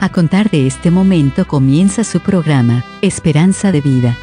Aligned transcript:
A 0.00 0.10
contar 0.10 0.48
de 0.48 0.68
este 0.68 0.92
momento 0.92 1.44
comienza 1.44 2.04
su 2.04 2.20
programa, 2.20 2.84
Esperanza 3.02 3.72
de 3.72 3.80
Vida. 3.80 4.16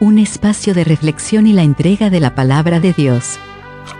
Un 0.00 0.18
espacio 0.18 0.74
de 0.74 0.84
reflexión 0.84 1.46
y 1.46 1.54
la 1.54 1.62
entrega 1.62 2.10
de 2.10 2.20
la 2.20 2.34
palabra 2.34 2.78
de 2.78 2.92
Dios. 2.92 3.38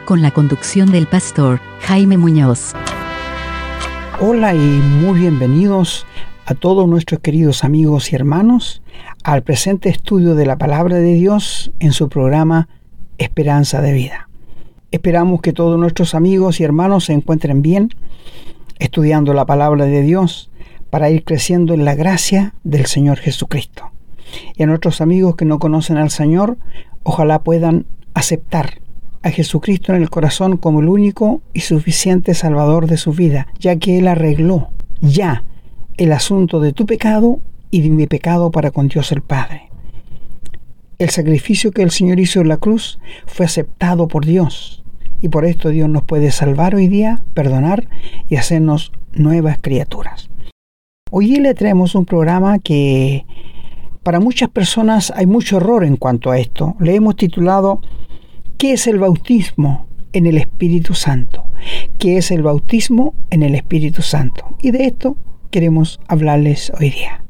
Con 0.05 0.21
la 0.21 0.33
conducción 0.33 0.93
del 0.93 1.07
pastor 1.07 1.63
Jaime 1.81 2.19
Muñoz. 2.19 2.75
Hola 4.21 4.55
y 4.55 4.59
muy 4.59 5.21
bienvenidos 5.21 6.05
a 6.45 6.55
todos 6.55 6.87
nuestros 6.87 7.21
queridos 7.21 7.65
amigos 7.65 8.13
y 8.13 8.17
hermanos 8.17 8.83
al 9.25 9.43
presente 9.43 9.89
estudio 9.89 10.35
de 10.35 10.45
la 10.45 10.59
palabra 10.59 10.97
de 10.97 11.15
Dios 11.15 11.73
en 11.79 11.95
su 11.95 12.11
programa 12.11 12.69
Esperanza 13.17 13.81
de 13.81 13.95
Vida. 13.95 14.29
Esperamos 14.91 15.41
que 15.41 15.55
todos 15.55 15.81
nuestros 15.81 16.15
amigos 16.15 16.61
y 16.61 16.65
hermanos 16.65 17.07
se 17.07 17.15
encuentren 17.15 17.63
bien 17.63 17.95
estudiando 18.79 19.33
la 19.33 19.47
palabra 19.47 19.87
de 19.87 20.03
Dios 20.03 20.50
para 20.91 21.11
ir 21.11 21.25
creciendo 21.25 21.75
en 21.75 21.85
la 21.85 21.95
gracia 21.95 22.55
del 22.65 22.87
Señor 22.87 23.19
Jesucristo. 23.19 23.91
Y 24.57 24.63
a 24.63 24.67
nuestros 24.67 25.01
amigos 25.01 25.37
que 25.37 25.45
no 25.45 25.59
conocen 25.59 25.97
al 25.97 26.11
Señor, 26.11 26.59
ojalá 27.03 27.41
puedan 27.41 27.87
aceptar 28.15 28.81
a 29.23 29.31
Jesucristo 29.31 29.93
en 29.93 30.03
el 30.03 30.11
corazón 30.11 30.57
como 30.57 30.81
el 30.81 30.89
único 30.89 31.43
y 31.53 31.61
suficiente 31.61 32.35
Salvador 32.35 32.87
de 32.87 32.97
su 32.97 33.13
vida, 33.13 33.49
ya 33.59 33.77
que 33.77 33.99
Él 33.99 34.09
arregló 34.09 34.71
ya 35.01 35.45
el 35.97 36.13
asunto 36.13 36.61
de 36.61 36.73
tu 36.73 36.87
pecado 36.87 37.41
y 37.71 37.83
de 37.83 37.91
mi 37.91 38.07
pecado 38.07 38.51
para 38.51 38.71
con 38.71 38.89
Dios 38.89 39.13
el 39.13 39.23
Padre. 39.23 39.69
El 40.99 41.11
sacrificio 41.11 41.73
que 41.73 41.83
el 41.83 41.91
Señor 41.91 42.21
hizo 42.21 42.41
en 42.41 42.49
la 42.49 42.57
cruz 42.57 42.99
fue 43.27 43.47
aceptado 43.47 44.09
por 44.09 44.25
Dios 44.27 44.83
y 45.21 45.29
por 45.29 45.45
esto 45.45 45.69
Dios 45.69 45.89
nos 45.89 46.03
puede 46.03 46.31
salvar 46.31 46.75
hoy 46.75 46.89
día, 46.89 47.23
perdonar 47.35 47.89
y 48.29 48.37
hacernos 48.37 48.93
nuevas 49.13 49.59
criaturas. 49.61 50.31
Hoy 51.13 51.37
le 51.37 51.55
traemos 51.55 51.97
un 51.97 52.05
programa 52.05 52.61
que 52.61 53.27
para 54.05 54.21
muchas 54.21 54.49
personas 54.49 55.13
hay 55.17 55.27
mucho 55.27 55.57
error 55.57 55.85
en 55.85 55.97
cuanto 55.97 56.31
a 56.31 56.39
esto. 56.39 56.77
Le 56.79 56.95
hemos 56.95 57.17
titulado 57.17 57.81
¿Qué 58.57 58.75
es 58.75 58.87
el 58.87 59.01
bautismo 59.01 59.87
en 60.13 60.27
el 60.27 60.39
Espíritu 60.39 60.95
Santo? 60.95 61.47
¿Qué 61.99 62.17
es 62.17 62.31
el 62.31 62.43
bautismo 62.43 63.15
en 63.31 63.43
el 63.43 63.57
Espíritu 63.57 64.03
Santo? 64.03 64.57
Y 64.63 64.71
de 64.71 64.85
esto 64.85 65.17
queremos 65.51 65.99
hablarles 66.07 66.71
hoy 66.79 66.91
día. 66.91 67.25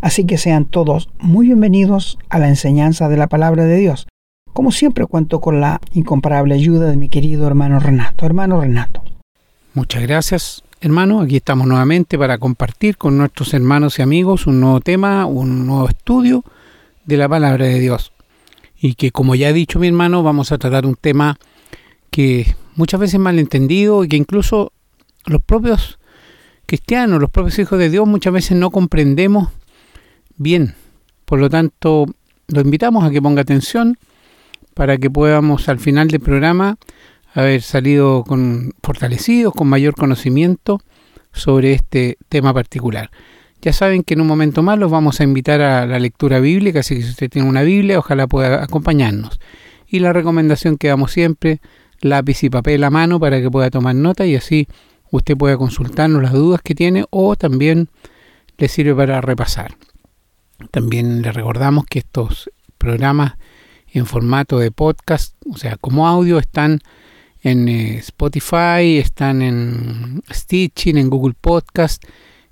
Así 0.00 0.24
que 0.24 0.38
sean 0.38 0.64
todos 0.64 1.10
muy 1.18 1.48
bienvenidos 1.48 2.18
a 2.30 2.38
la 2.38 2.48
enseñanza 2.48 3.10
de 3.10 3.18
la 3.18 3.26
palabra 3.26 3.66
de 3.66 3.76
Dios. 3.76 4.06
Como 4.54 4.72
siempre 4.72 5.04
cuento 5.04 5.42
con 5.42 5.60
la 5.60 5.82
incomparable 5.92 6.54
ayuda 6.54 6.88
de 6.88 6.96
mi 6.96 7.10
querido 7.10 7.46
hermano 7.46 7.78
Renato. 7.78 8.24
Hermano 8.24 8.58
Renato. 8.58 9.02
Muchas 9.74 10.02
gracias, 10.02 10.64
Hermanos, 10.80 11.24
aquí 11.24 11.38
estamos 11.38 11.66
nuevamente 11.66 12.16
para 12.16 12.38
compartir 12.38 12.96
con 12.96 13.18
nuestros 13.18 13.52
hermanos 13.52 13.98
y 13.98 14.02
amigos 14.02 14.46
un 14.46 14.60
nuevo 14.60 14.80
tema, 14.80 15.26
un 15.26 15.66
nuevo 15.66 15.88
estudio 15.88 16.44
de 17.04 17.16
la 17.16 17.28
palabra 17.28 17.64
de 17.66 17.80
Dios. 17.80 18.12
Y 18.80 18.94
que 18.94 19.10
como 19.10 19.34
ya 19.34 19.48
ha 19.48 19.52
dicho 19.52 19.80
mi 19.80 19.88
hermano, 19.88 20.22
vamos 20.22 20.52
a 20.52 20.58
tratar 20.58 20.86
un 20.86 20.94
tema 20.94 21.36
que 22.12 22.54
muchas 22.76 23.00
veces 23.00 23.18
malentendido 23.18 24.04
y 24.04 24.08
que 24.08 24.16
incluso 24.16 24.72
los 25.26 25.42
propios 25.42 25.98
cristianos, 26.64 27.20
los 27.20 27.30
propios 27.30 27.58
hijos 27.58 27.76
de 27.76 27.90
Dios 27.90 28.06
muchas 28.06 28.32
veces 28.32 28.56
no 28.56 28.70
comprendemos 28.70 29.48
bien. 30.36 30.76
Por 31.24 31.40
lo 31.40 31.50
tanto, 31.50 32.06
lo 32.46 32.60
invitamos 32.60 33.04
a 33.04 33.10
que 33.10 33.20
ponga 33.20 33.42
atención 33.42 33.98
para 34.74 34.96
que 34.96 35.10
podamos 35.10 35.68
al 35.68 35.80
final 35.80 36.06
del 36.06 36.20
programa 36.20 36.78
haber 37.34 37.62
salido 37.62 38.24
con 38.24 38.72
fortalecidos, 38.82 39.54
con 39.54 39.68
mayor 39.68 39.94
conocimiento 39.94 40.80
sobre 41.32 41.72
este 41.72 42.18
tema 42.28 42.52
particular. 42.54 43.10
Ya 43.60 43.72
saben 43.72 44.02
que 44.02 44.14
en 44.14 44.20
un 44.20 44.26
momento 44.26 44.62
más 44.62 44.78
los 44.78 44.90
vamos 44.90 45.20
a 45.20 45.24
invitar 45.24 45.60
a 45.60 45.86
la 45.86 45.98
lectura 45.98 46.38
bíblica, 46.38 46.80
así 46.80 46.96
que 46.96 47.02
si 47.02 47.10
usted 47.10 47.30
tiene 47.30 47.48
una 47.48 47.62
Biblia, 47.62 47.98
ojalá 47.98 48.26
pueda 48.26 48.62
acompañarnos. 48.62 49.40
Y 49.86 49.98
la 49.98 50.12
recomendación 50.12 50.76
que 50.76 50.88
damos 50.88 51.12
siempre, 51.12 51.60
lápiz 52.00 52.44
y 52.44 52.50
papel 52.50 52.84
a 52.84 52.90
mano 52.90 53.18
para 53.18 53.40
que 53.40 53.50
pueda 53.50 53.70
tomar 53.70 53.94
nota 53.94 54.26
y 54.26 54.36
así 54.36 54.68
usted 55.10 55.36
pueda 55.36 55.56
consultarnos 55.56 56.22
las 56.22 56.32
dudas 56.32 56.60
que 56.62 56.74
tiene 56.74 57.04
o 57.10 57.34
también 57.34 57.88
le 58.58 58.68
sirve 58.68 58.94
para 58.94 59.20
repasar. 59.20 59.76
También 60.70 61.22
le 61.22 61.32
recordamos 61.32 61.84
que 61.86 62.00
estos 62.00 62.50
programas 62.76 63.34
en 63.92 64.06
formato 64.06 64.58
de 64.58 64.70
podcast, 64.70 65.34
o 65.50 65.56
sea, 65.56 65.76
como 65.76 66.06
audio, 66.06 66.38
están 66.38 66.80
en 67.50 67.68
eh, 67.68 67.98
Spotify, 67.98 68.98
están 68.98 69.42
en 69.42 70.22
Stitching, 70.30 70.98
en 70.98 71.10
Google 71.10 71.34
Podcast, 71.40 72.04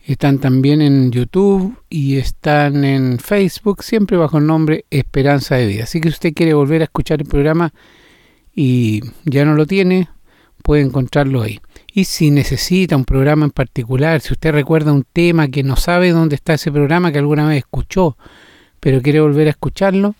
están 0.04 0.38
también 0.38 0.82
en 0.82 1.10
YouTube 1.10 1.76
y 1.88 2.16
están 2.16 2.84
en 2.84 3.18
Facebook, 3.18 3.82
siempre 3.82 4.16
bajo 4.16 4.38
el 4.38 4.46
nombre 4.46 4.84
Esperanza 4.90 5.56
de 5.56 5.66
Vida. 5.66 5.84
Así 5.84 6.00
que 6.00 6.08
si 6.08 6.14
usted 6.14 6.34
quiere 6.34 6.54
volver 6.54 6.80
a 6.80 6.84
escuchar 6.84 7.20
el 7.20 7.28
programa 7.28 7.72
y 8.54 9.02
ya 9.24 9.44
no 9.44 9.54
lo 9.54 9.66
tiene, 9.66 10.08
puede 10.62 10.82
encontrarlo 10.82 11.42
ahí. 11.42 11.60
Y 11.92 12.04
si 12.04 12.30
necesita 12.30 12.96
un 12.96 13.04
programa 13.04 13.44
en 13.44 13.50
particular, 13.50 14.20
si 14.20 14.32
usted 14.32 14.52
recuerda 14.52 14.92
un 14.92 15.04
tema 15.12 15.48
que 15.48 15.62
no 15.62 15.76
sabe 15.76 16.10
dónde 16.10 16.36
está 16.36 16.54
ese 16.54 16.72
programa 16.72 17.12
que 17.12 17.18
alguna 17.18 17.48
vez 17.48 17.58
escuchó, 17.58 18.16
pero 18.80 19.02
quiere 19.02 19.20
volver 19.20 19.46
a 19.46 19.50
escucharlo, 19.50 20.14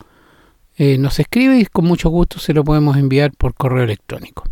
eh, 0.78 0.98
nos 0.98 1.18
escribe 1.20 1.58
y 1.58 1.66
con 1.66 1.86
mucho 1.86 2.10
gusto 2.10 2.38
se 2.38 2.52
lo 2.52 2.64
podemos 2.64 2.96
enviar 2.96 3.32
por 3.36 3.54
correo 3.54 3.84
electrónico. 3.84 4.44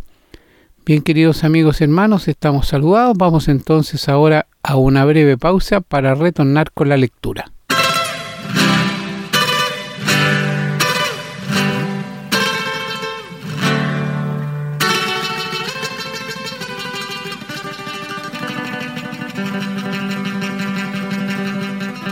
Bien, 0.87 1.01
queridos 1.01 1.43
amigos 1.43 1.81
hermanos, 1.81 2.27
estamos 2.27 2.67
saludados. 2.67 3.17
Vamos 3.17 3.47
entonces 3.47 4.07
ahora 4.07 4.45
a 4.61 4.75
una 4.75 5.03
breve 5.03 5.35
pausa 5.35 5.81
para 5.81 6.13
retornar 6.13 6.71
con 6.73 6.89
la 6.89 6.95
lectura. 6.95 7.51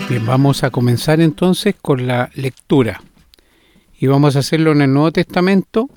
Bien, 0.10 0.26
vamos 0.26 0.64
a 0.64 0.72
comenzar 0.72 1.22
entonces 1.22 1.76
con 1.80 2.08
la 2.08 2.32
lectura. 2.34 3.04
Y 4.00 4.08
vamos 4.08 4.36
a 4.36 4.40
hacerlo 4.40 4.72
en 4.72 4.82
el 4.82 4.92
Nuevo 4.92 5.12
Testamento, 5.12 5.92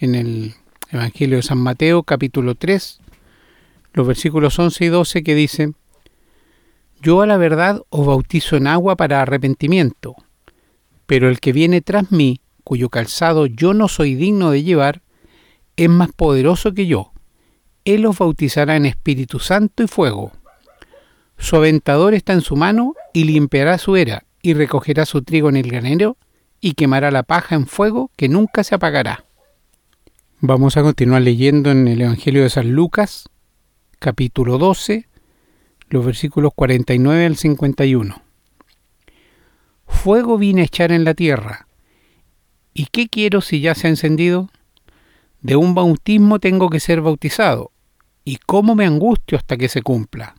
en 0.00 0.16
el 0.16 0.54
Evangelio 0.92 1.36
de 1.36 1.42
San 1.42 1.58
Mateo 1.58 2.02
capítulo 2.02 2.56
3, 2.56 2.98
los 3.92 4.06
versículos 4.08 4.58
11 4.58 4.84
y 4.86 4.88
12 4.88 5.22
que 5.22 5.36
dicen, 5.36 5.76
Yo 7.00 7.22
a 7.22 7.28
la 7.28 7.36
verdad 7.36 7.82
os 7.90 8.04
bautizo 8.04 8.56
en 8.56 8.66
agua 8.66 8.96
para 8.96 9.22
arrepentimiento, 9.22 10.16
pero 11.06 11.28
el 11.28 11.38
que 11.38 11.52
viene 11.52 11.80
tras 11.80 12.10
mí, 12.10 12.40
cuyo 12.64 12.88
calzado 12.88 13.46
yo 13.46 13.72
no 13.72 13.86
soy 13.86 14.16
digno 14.16 14.50
de 14.50 14.64
llevar, 14.64 15.02
es 15.76 15.88
más 15.88 16.10
poderoso 16.10 16.74
que 16.74 16.88
yo. 16.88 17.12
Él 17.84 18.04
os 18.04 18.18
bautizará 18.18 18.74
en 18.74 18.86
Espíritu 18.86 19.38
Santo 19.38 19.84
y 19.84 19.86
fuego. 19.86 20.32
Su 21.38 21.54
aventador 21.54 22.14
está 22.14 22.32
en 22.32 22.40
su 22.40 22.56
mano 22.56 22.94
y 23.12 23.24
limpiará 23.24 23.78
su 23.78 23.94
era 23.94 24.24
y 24.42 24.54
recogerá 24.54 25.06
su 25.06 25.22
trigo 25.22 25.50
en 25.50 25.56
el 25.56 25.70
granero 25.70 26.16
y 26.60 26.74
quemará 26.74 27.12
la 27.12 27.22
paja 27.22 27.54
en 27.54 27.68
fuego 27.68 28.10
que 28.16 28.28
nunca 28.28 28.64
se 28.64 28.74
apagará. 28.74 29.29
Vamos 30.42 30.78
a 30.78 30.82
continuar 30.82 31.20
leyendo 31.20 31.70
en 31.70 31.86
el 31.86 32.00
Evangelio 32.00 32.42
de 32.42 32.48
San 32.48 32.72
Lucas, 32.72 33.28
capítulo 33.98 34.56
12, 34.56 35.06
los 35.90 36.06
versículos 36.06 36.54
49 36.54 37.26
al 37.26 37.36
51. 37.36 38.22
Fuego 39.86 40.38
vine 40.38 40.62
a 40.62 40.64
echar 40.64 40.92
en 40.92 41.04
la 41.04 41.12
tierra. 41.12 41.66
¿Y 42.72 42.86
qué 42.86 43.08
quiero 43.08 43.42
si 43.42 43.60
ya 43.60 43.74
se 43.74 43.86
ha 43.86 43.90
encendido? 43.90 44.48
De 45.42 45.56
un 45.56 45.74
bautismo 45.74 46.38
tengo 46.38 46.70
que 46.70 46.80
ser 46.80 47.02
bautizado. 47.02 47.70
¿Y 48.24 48.38
cómo 48.38 48.74
me 48.74 48.86
angustio 48.86 49.36
hasta 49.36 49.58
que 49.58 49.68
se 49.68 49.82
cumpla? 49.82 50.36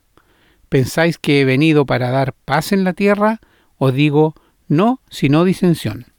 ¿Pensáis 0.67 1.19
que 1.19 1.41
he 1.41 1.45
venido 1.45 1.85
para 1.85 2.09
dar 2.09 2.33
paz 2.33 2.71
en 2.71 2.83
la 2.83 2.93
tierra? 2.93 3.39
Os 3.77 3.93
digo, 3.93 4.33
no, 4.67 4.99
sino 5.11 5.43
disensión. 5.43 6.10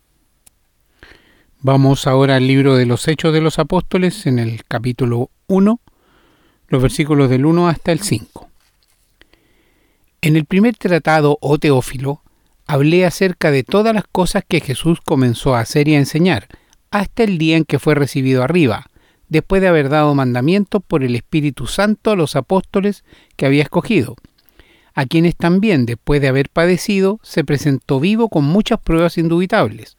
Vamos 1.64 2.08
ahora 2.08 2.34
al 2.34 2.48
libro 2.48 2.74
de 2.74 2.86
los 2.86 3.06
Hechos 3.06 3.32
de 3.32 3.40
los 3.40 3.60
Apóstoles 3.60 4.26
en 4.26 4.40
el 4.40 4.64
capítulo 4.64 5.30
1, 5.46 5.78
los 6.66 6.82
versículos 6.82 7.30
del 7.30 7.46
1 7.46 7.68
hasta 7.68 7.92
el 7.92 8.00
5. 8.00 8.48
En 10.22 10.34
el 10.34 10.44
primer 10.44 10.76
tratado, 10.76 11.38
o 11.40 11.52
oh 11.52 11.58
Teófilo, 11.58 12.20
hablé 12.66 13.06
acerca 13.06 13.52
de 13.52 13.62
todas 13.62 13.94
las 13.94 14.02
cosas 14.10 14.42
que 14.48 14.60
Jesús 14.60 14.98
comenzó 15.04 15.54
a 15.54 15.60
hacer 15.60 15.86
y 15.86 15.94
a 15.94 16.00
enseñar, 16.00 16.48
hasta 16.90 17.22
el 17.22 17.38
día 17.38 17.56
en 17.56 17.64
que 17.64 17.78
fue 17.78 17.94
recibido 17.94 18.42
arriba, 18.42 18.90
después 19.28 19.62
de 19.62 19.68
haber 19.68 19.88
dado 19.88 20.16
mandamientos 20.16 20.82
por 20.84 21.04
el 21.04 21.14
Espíritu 21.14 21.68
Santo 21.68 22.10
a 22.10 22.16
los 22.16 22.34
apóstoles 22.34 23.04
que 23.36 23.46
había 23.46 23.62
escogido, 23.62 24.16
a 24.94 25.06
quienes 25.06 25.36
también, 25.36 25.86
después 25.86 26.20
de 26.20 26.26
haber 26.26 26.48
padecido, 26.48 27.20
se 27.22 27.44
presentó 27.44 28.00
vivo 28.00 28.30
con 28.30 28.42
muchas 28.42 28.80
pruebas 28.80 29.16
indubitables 29.16 29.96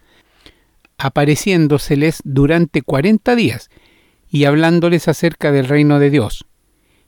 apareciéndoseles 1.04 2.22
durante 2.24 2.82
cuarenta 2.82 3.36
días 3.36 3.70
y 4.30 4.46
hablándoles 4.46 5.10
acerca 5.10 5.52
del 5.52 5.68
reino 5.68 6.00
de 6.00 6.10
Dios. 6.10 6.46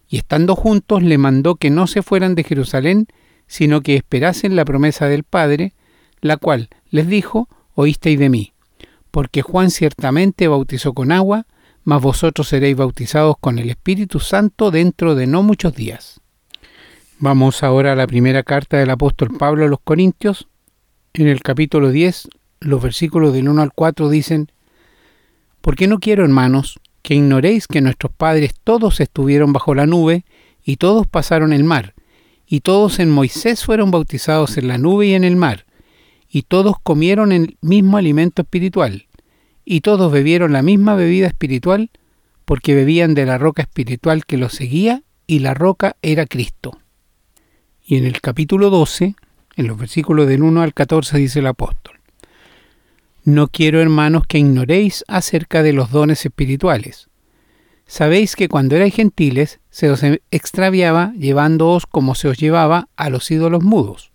y 0.08 0.18
estando 0.18 0.56
juntos 0.56 1.02
le 1.02 1.18
mandó 1.18 1.56
que 1.56 1.72
no 1.72 1.88
se 1.88 2.04
fueran 2.04 2.36
de 2.36 2.44
Jerusalén, 2.44 3.08
sino 3.48 3.82
que 3.82 3.96
esperasen 3.96 4.56
la 4.56 4.64
promesa 4.64 5.08
del 5.08 5.24
Padre, 5.24 5.74
la 6.22 6.38
cual 6.38 6.70
les 6.92 7.08
dijo, 7.08 7.50
oísteis 7.74 8.20
de 8.20 8.30
mí, 8.30 8.54
porque 9.10 9.42
Juan 9.42 9.72
ciertamente 9.72 10.48
bautizó 10.48 10.94
con 10.94 11.12
agua, 11.12 11.48
mas 11.84 12.02
vosotros 12.04 12.50
seréis 12.50 12.78
bautizados 12.78 13.36
con 13.40 13.58
el 13.58 13.70
Espíritu 13.72 14.20
Santo 14.20 14.70
dentro 14.70 15.16
de 15.16 15.26
no 15.26 15.42
muchos 15.42 15.74
días. 15.74 16.22
Vamos 17.18 17.64
ahora 17.64 17.94
a 17.94 17.96
la 17.96 18.06
primera 18.06 18.44
carta 18.44 18.78
del 18.78 18.92
apóstol 18.92 19.30
Pablo 19.38 19.66
a 19.66 19.70
los 19.70 19.80
Corintios. 19.84 20.48
En 21.14 21.28
el 21.28 21.42
capítulo 21.42 21.90
10, 21.90 22.28
los 22.60 22.82
versículos 22.82 23.34
del 23.34 23.50
1 23.50 23.62
al 23.62 23.74
4 23.74 24.10
dicen, 24.10 24.52
Porque 25.62 25.88
no 25.88 26.00
quiero, 26.00 26.24
hermanos, 26.24 26.80
que 27.02 27.16
ignoréis 27.16 27.68
que 27.68 27.82
nuestros 27.82 28.12
padres 28.12 28.54
todos 28.64 29.00
estuvieron 29.00 29.54
bajo 29.54 29.76
la 29.76 29.86
nube, 29.86 30.26
y 30.64 30.78
todos 30.78 31.06
pasaron 31.06 31.54
el 31.54 31.64
mar, 31.64 31.94
y 32.48 32.62
todos 32.62 33.00
en 33.00 33.12
Moisés 33.12 33.64
fueron 33.64 33.92
bautizados 33.92 34.58
en 34.58 34.68
la 34.68 34.78
nube 34.78 35.08
y 35.08 35.14
en 35.14 35.24
el 35.24 35.36
mar, 35.36 35.66
y 36.30 36.42
todos 36.42 36.76
comieron 36.82 37.32
el 37.32 37.58
mismo 37.62 37.98
alimento 37.98 38.42
espiritual, 38.42 39.08
y 39.64 39.82
todos 39.82 40.12
bebieron 40.12 40.54
la 40.54 40.64
misma 40.64 40.96
bebida 40.96 41.28
espiritual, 41.28 41.92
porque 42.46 42.76
bebían 42.76 43.14
de 43.14 43.26
la 43.26 43.38
roca 43.38 43.64
espiritual 43.64 44.26
que 44.26 44.38
los 44.38 44.54
seguía, 44.54 45.04
y 45.28 45.40
la 45.40 45.54
roca 45.54 45.96
era 46.02 46.26
Cristo. 46.26 46.80
Y 47.84 47.98
en 47.98 48.06
el 48.06 48.22
capítulo 48.22 48.70
12, 48.70 49.16
en 49.56 49.68
los 49.68 49.78
versículos 49.78 50.28
del 50.28 50.44
1 50.44 50.62
al 50.62 50.74
14, 50.74 51.18
dice 51.18 51.40
el 51.40 51.48
apóstol, 51.48 51.95
no 53.26 53.48
quiero, 53.48 53.82
hermanos, 53.82 54.28
que 54.28 54.38
ignoréis 54.38 55.04
acerca 55.08 55.64
de 55.64 55.74
los 55.74 55.90
dones 55.90 56.24
espirituales. 56.28 57.10
Sabéis 57.88 58.36
que 58.36 58.48
cuando 58.48 58.76
erais 58.76 58.94
gentiles 58.94 59.60
se 59.72 59.90
os 59.90 60.02
extraviaba 60.30 61.12
llevándoos 61.18 61.88
como 61.88 62.14
se 62.14 62.28
os 62.28 62.38
llevaba 62.38 62.88
a 62.96 63.10
los 63.10 63.30
ídolos 63.32 63.64
mudos. 63.64 64.12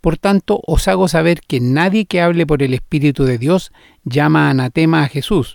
Por 0.00 0.16
tanto, 0.16 0.62
os 0.66 0.88
hago 0.88 1.08
saber 1.08 1.40
que 1.46 1.60
nadie 1.60 2.06
que 2.06 2.22
hable 2.22 2.46
por 2.46 2.62
el 2.62 2.72
Espíritu 2.72 3.24
de 3.24 3.36
Dios 3.36 3.70
llama 4.04 4.48
anatema 4.48 5.02
a 5.02 5.08
Jesús, 5.08 5.54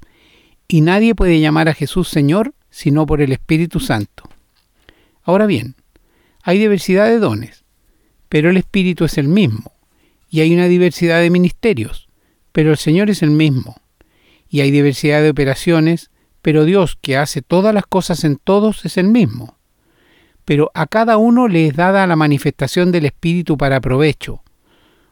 y 0.68 0.82
nadie 0.82 1.16
puede 1.16 1.40
llamar 1.40 1.68
a 1.68 1.74
Jesús 1.74 2.10
Señor 2.10 2.54
sino 2.70 3.08
por 3.08 3.22
el 3.22 3.32
Espíritu 3.32 3.80
Santo. 3.80 4.30
Ahora 5.24 5.48
bien, 5.48 5.76
hay 6.44 6.60
diversidad 6.60 7.08
de 7.08 7.18
dones, 7.18 7.66
pero 8.30 8.52
el 8.52 8.58
Espíritu 8.58 9.06
es 9.06 9.18
el 9.18 9.28
mismo, 9.28 9.74
y 10.30 10.42
hay 10.42 10.54
una 10.54 10.68
diversidad 10.68 11.22
de 11.22 11.32
ministerios 11.32 12.11
pero 12.52 12.72
el 12.72 12.78
Señor 12.78 13.10
es 13.10 13.22
el 13.22 13.32
mismo. 13.32 13.76
Y 14.50 14.62
hay 14.62 14.72
diversidad 14.72 15.22
de 15.22 15.30
operaciones, 15.30 16.12
pero 16.42 16.66
Dios, 16.66 16.98
que 17.02 17.18
hace 17.18 17.42
todas 17.42 17.74
las 17.74 17.86
cosas 17.86 18.24
en 18.24 18.38
todos, 18.38 18.86
es 18.86 18.98
el 18.98 19.08
mismo. 19.08 19.58
Pero 20.46 20.72
a 20.74 20.88
cada 20.88 21.18
uno 21.18 21.48
le 21.48 21.68
es 21.68 21.76
dada 21.76 22.06
la 22.08 22.16
manifestación 22.16 22.92
del 22.92 23.06
Espíritu 23.06 23.58
para 23.58 23.80
provecho, 23.80 24.42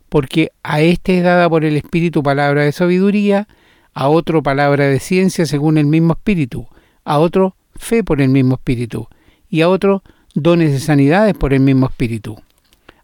porque 0.10 0.52
a 0.64 0.82
éste 0.82 1.20
es 1.20 1.24
dada 1.24 1.48
por 1.50 1.64
el 1.64 1.78
Espíritu 1.78 2.24
palabra 2.24 2.64
de 2.64 2.72
sabiduría, 2.72 3.48
a 3.94 4.08
otro 4.08 4.44
palabra 4.44 4.86
de 4.86 5.00
ciencia 5.00 5.46
según 5.46 5.78
el 5.78 5.86
mismo 5.86 6.14
Espíritu, 6.14 6.68
a 7.06 7.20
otro 7.20 7.56
fe 7.76 8.04
por 8.04 8.22
el 8.22 8.30
mismo 8.30 8.56
Espíritu, 8.56 9.08
y 9.50 9.62
a 9.62 9.70
otro 9.70 10.04
dones 10.34 10.72
de 10.72 10.80
sanidades 10.80 11.36
por 11.36 11.54
el 11.54 11.62
mismo 11.62 11.88
Espíritu, 11.88 12.42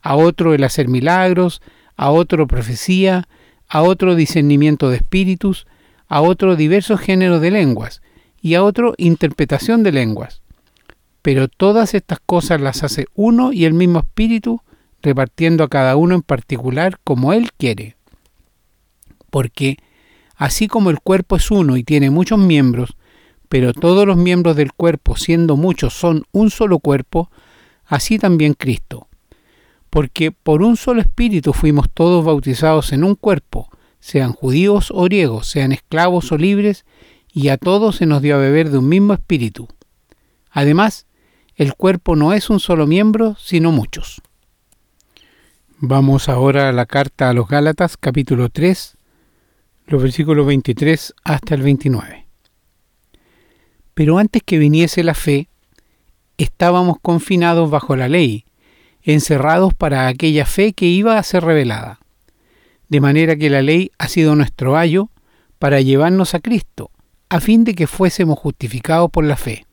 a 0.02 0.16
otro 0.16 0.54
el 0.54 0.64
hacer 0.64 0.88
milagros, 0.88 1.62
a 1.96 2.12
otro 2.12 2.48
profecía, 2.48 3.28
a 3.68 3.82
otro 3.82 4.16
discernimiento 4.16 4.90
de 4.90 4.98
espíritus, 4.98 5.68
a 6.08 6.22
otro 6.22 6.56
diversos 6.56 7.00
géneros 7.00 7.42
de 7.42 7.52
lenguas 7.52 8.02
y 8.42 8.56
a 8.56 8.64
otro 8.64 8.94
interpretación 8.98 9.84
de 9.84 9.92
lenguas. 9.92 10.42
Pero 11.22 11.48
todas 11.48 11.94
estas 11.94 12.20
cosas 12.26 12.62
las 12.62 12.84
hace 12.84 13.08
uno 13.16 13.52
y 13.52 13.66
el 13.66 13.74
mismo 13.74 14.00
espíritu, 14.00 14.62
repartiendo 15.02 15.64
a 15.64 15.70
cada 15.70 15.96
uno 15.96 16.16
en 16.16 16.22
particular 16.22 17.00
como 17.04 17.34
él 17.34 17.52
quiere. 17.58 17.96
Porque 19.30 19.78
así 20.36 20.68
como 20.68 20.90
el 20.90 21.00
cuerpo 21.00 21.36
es 21.36 21.50
uno 21.50 21.78
y 21.78 21.84
tiene 21.84 22.10
muchos 22.10 22.40
miembros, 22.40 22.96
pero 23.50 23.74
todos 23.74 24.06
los 24.06 24.18
miembros 24.18 24.56
del 24.56 24.74
cuerpo, 24.74 25.16
siendo 25.16 25.56
muchos, 25.56 25.94
son 25.94 26.26
un 26.32 26.50
solo 26.50 26.80
cuerpo, 26.80 27.32
así 27.86 28.20
también 28.20 28.54
Cristo 28.54 29.08
porque 29.96 30.34
por 30.34 30.62
un 30.62 30.76
solo 30.76 31.00
espíritu 31.00 31.54
fuimos 31.54 31.90
todos 31.90 32.26
bautizados 32.26 32.92
en 32.92 33.06
un 33.06 33.16
cuerpo, 33.16 33.70
sean 34.02 34.34
judíos 34.34 34.92
o 34.94 35.04
griegos, 35.04 35.48
sean 35.48 35.72
esclavos 35.72 36.34
o 36.34 36.38
libres, 36.38 36.84
y 37.32 37.48
a 37.48 37.56
todos 37.56 37.96
se 37.96 38.06
nos 38.06 38.22
dio 38.22 38.36
a 38.36 38.40
beber 38.40 38.72
de 38.72 38.80
un 38.80 38.90
mismo 38.90 39.14
espíritu. 39.14 39.70
Además, 40.52 41.08
el 41.56 41.76
cuerpo 41.76 42.18
no 42.18 42.34
es 42.34 42.50
un 42.50 42.60
solo 42.60 42.88
miembro, 42.88 43.38
sino 43.40 43.72
muchos. 43.72 44.22
Vamos 45.78 46.28
ahora 46.28 46.68
a 46.68 46.74
la 46.74 46.88
carta 46.88 47.30
a 47.30 47.34
los 47.34 47.48
Gálatas, 47.48 47.96
capítulo 47.96 48.50
3, 48.50 48.98
los 49.86 50.04
versículos 50.04 50.46
23 50.46 51.14
hasta 51.24 51.56
el 51.56 51.62
29. 51.62 52.28
Pero 53.94 54.18
antes 54.18 54.44
que 54.44 54.58
viniese 54.58 55.06
la 55.06 55.14
fe, 55.14 55.48
estábamos 56.38 56.98
confinados 57.02 57.70
bajo 57.70 57.96
la 57.96 58.10
ley, 58.10 58.45
encerrados 59.14 59.74
para 59.74 60.08
aquella 60.08 60.46
fe 60.46 60.74
que 60.74 60.88
iba 60.88 61.18
a 61.18 61.24
ser 61.24 61.44
revelada. 61.44 62.00
De 62.90 63.00
manera 63.00 63.36
que 63.36 63.50
la 63.50 63.62
ley 63.62 63.92
ha 63.98 64.08
sido 64.08 64.36
nuestro 64.36 64.78
ayo 64.78 65.10
para 65.60 65.80
llevarnos 65.82 66.34
a 66.34 66.40
Cristo, 66.40 66.92
a 67.30 67.40
fin 67.40 67.64
de 67.64 67.76
que 67.76 67.88
fuésemos 67.88 68.38
justificados 68.38 69.10
por 69.12 69.24
la 69.24 69.38
fe. 69.38 69.66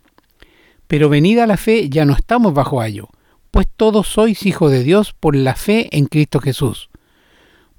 Pero 0.86 1.08
venida 1.08 1.46
la 1.46 1.56
fe 1.56 1.88
ya 1.88 2.04
no 2.04 2.12
estamos 2.12 2.52
bajo 2.52 2.80
ayo, 2.80 3.08
pues 3.50 3.66
todos 3.74 4.06
sois 4.06 4.44
hijos 4.44 4.70
de 4.70 4.82
Dios 4.82 5.14
por 5.18 5.34
la 5.34 5.54
fe 5.54 5.88
en 5.92 6.06
Cristo 6.06 6.40
Jesús. 6.40 6.90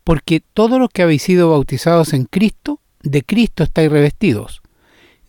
Porque 0.03 0.41
todos 0.53 0.79
los 0.79 0.89
que 0.89 1.03
habéis 1.03 1.21
sido 1.21 1.51
bautizados 1.51 2.13
en 2.13 2.25
Cristo, 2.25 2.79
de 3.03 3.23
Cristo 3.23 3.63
estáis 3.63 3.91
revestidos. 3.91 4.61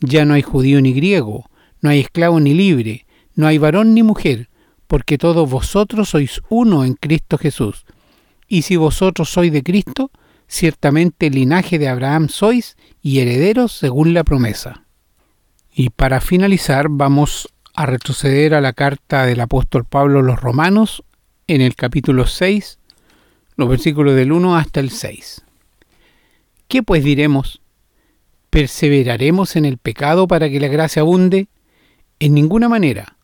Ya 0.00 0.24
no 0.24 0.34
hay 0.34 0.42
judío 0.42 0.80
ni 0.80 0.92
griego, 0.92 1.50
no 1.80 1.90
hay 1.90 2.00
esclavo 2.00 2.40
ni 2.40 2.54
libre, 2.54 3.06
no 3.34 3.46
hay 3.46 3.58
varón 3.58 3.94
ni 3.94 4.02
mujer, 4.02 4.48
porque 4.94 5.18
todos 5.18 5.50
vosotros 5.50 6.10
sois 6.10 6.40
uno 6.50 6.84
en 6.84 6.94
Cristo 6.94 7.36
Jesús. 7.36 7.84
Y 8.46 8.62
si 8.62 8.76
vosotros 8.76 9.28
sois 9.28 9.52
de 9.52 9.64
Cristo, 9.64 10.12
ciertamente 10.46 11.30
linaje 11.30 11.80
de 11.80 11.88
Abraham 11.88 12.28
sois 12.28 12.76
y 13.02 13.18
herederos 13.18 13.72
según 13.72 14.14
la 14.14 14.22
promesa. 14.22 14.84
Y 15.72 15.90
para 15.90 16.20
finalizar 16.20 16.86
vamos 16.88 17.48
a 17.74 17.86
retroceder 17.86 18.54
a 18.54 18.60
la 18.60 18.72
carta 18.72 19.26
del 19.26 19.40
apóstol 19.40 19.84
Pablo 19.84 20.20
a 20.20 20.22
los 20.22 20.40
romanos 20.40 21.02
en 21.48 21.60
el 21.60 21.74
capítulo 21.74 22.28
6, 22.28 22.78
los 23.56 23.68
versículos 23.68 24.14
del 24.14 24.30
1 24.30 24.56
hasta 24.56 24.78
el 24.78 24.90
6. 24.90 25.42
¿Qué 26.68 26.84
pues 26.84 27.02
diremos? 27.02 27.60
¿Perseveraremos 28.48 29.56
en 29.56 29.64
el 29.64 29.76
pecado 29.78 30.28
para 30.28 30.48
que 30.48 30.60
la 30.60 30.68
gracia 30.68 31.02
abunde? 31.02 31.48
En 32.20 32.32
ninguna 32.32 32.68
manera, 32.68 33.16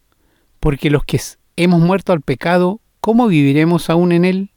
porque 0.58 0.90
los 0.90 1.04
que 1.04 1.20
hemos 1.56 1.80
muerto 1.80 2.12
al 2.12 2.20
pecado, 2.20 2.80
¿cómo 3.00 3.26
viviremos 3.26 3.90
aún 3.90 4.12
en 4.12 4.24
él? 4.24 4.50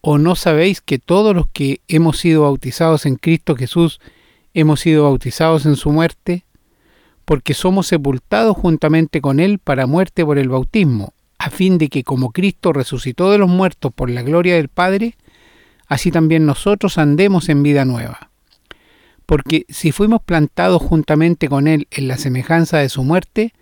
¿O 0.00 0.18
no 0.18 0.34
sabéis 0.34 0.80
que 0.80 0.98
todos 0.98 1.34
los 1.34 1.46
que 1.48 1.80
hemos 1.88 2.18
sido 2.18 2.42
bautizados 2.42 3.04
en 3.04 3.16
Cristo 3.16 3.54
Jesús 3.54 4.00
hemos 4.54 4.80
sido 4.80 5.04
bautizados 5.04 5.66
en 5.66 5.76
su 5.76 5.90
muerte? 5.90 6.44
Porque 7.26 7.52
somos 7.52 7.86
sepultados 7.86 8.56
juntamente 8.56 9.20
con 9.20 9.40
Él 9.40 9.58
para 9.58 9.86
muerte 9.86 10.24
por 10.24 10.38
el 10.38 10.48
bautismo, 10.48 11.12
a 11.38 11.50
fin 11.50 11.76
de 11.76 11.88
que 11.88 12.02
como 12.02 12.32
Cristo 12.32 12.72
resucitó 12.72 13.30
de 13.30 13.38
los 13.38 13.48
muertos 13.48 13.92
por 13.92 14.10
la 14.10 14.22
gloria 14.22 14.56
del 14.56 14.68
Padre, 14.68 15.16
así 15.86 16.10
también 16.10 16.46
nosotros 16.46 16.96
andemos 16.96 17.48
en 17.50 17.62
vida 17.62 17.84
nueva. 17.84 18.30
Porque 19.26 19.64
si 19.68 19.92
fuimos 19.92 20.22
plantados 20.22 20.82
juntamente 20.82 21.48
con 21.48 21.68
Él 21.68 21.86
en 21.90 22.08
la 22.08 22.16
semejanza 22.16 22.78
de 22.78 22.88
su 22.88 23.04
muerte, 23.04 23.52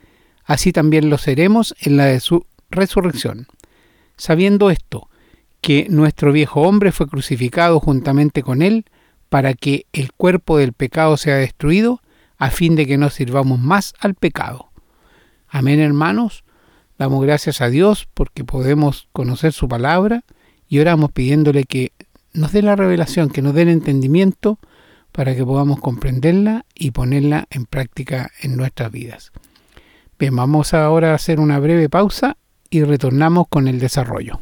así 0.48 0.72
también 0.72 1.10
lo 1.10 1.18
seremos 1.18 1.76
en 1.78 1.98
la 1.98 2.06
de 2.06 2.18
su 2.20 2.46
resurrección. 2.70 3.46
Sabiendo 4.16 4.70
esto, 4.70 5.08
que 5.60 5.86
nuestro 5.90 6.32
viejo 6.32 6.62
hombre 6.62 6.90
fue 6.90 7.06
crucificado 7.06 7.78
juntamente 7.78 8.42
con 8.42 8.62
él, 8.62 8.86
para 9.28 9.52
que 9.52 9.84
el 9.92 10.10
cuerpo 10.12 10.56
del 10.56 10.72
pecado 10.72 11.18
sea 11.18 11.36
destruido, 11.36 12.00
a 12.38 12.50
fin 12.50 12.76
de 12.76 12.86
que 12.86 12.96
no 12.96 13.10
sirvamos 13.10 13.60
más 13.60 13.92
al 14.00 14.14
pecado. 14.14 14.70
Amén, 15.48 15.80
hermanos. 15.80 16.44
Damos 16.98 17.22
gracias 17.22 17.60
a 17.60 17.68
Dios 17.68 18.08
porque 18.14 18.42
podemos 18.42 19.08
conocer 19.12 19.52
su 19.52 19.68
palabra 19.68 20.24
y 20.66 20.78
oramos 20.78 21.12
pidiéndole 21.12 21.64
que 21.64 21.92
nos 22.32 22.52
dé 22.52 22.62
la 22.62 22.74
revelación, 22.74 23.28
que 23.28 23.42
nos 23.42 23.52
dé 23.52 23.62
el 23.62 23.68
entendimiento 23.68 24.58
para 25.12 25.36
que 25.36 25.44
podamos 25.44 25.78
comprenderla 25.80 26.64
y 26.74 26.92
ponerla 26.92 27.46
en 27.50 27.66
práctica 27.66 28.30
en 28.40 28.56
nuestras 28.56 28.90
vidas. 28.90 29.32
Bien, 30.18 30.34
vamos 30.34 30.75
ahora 30.75 31.12
a 31.12 31.14
hacer 31.14 31.38
una 31.38 31.60
breve 31.60 31.88
pausa 31.88 32.37
y 32.70 32.82
retornamos 32.82 33.46
con 33.48 33.68
el 33.68 33.78
desarrollo. 33.78 34.40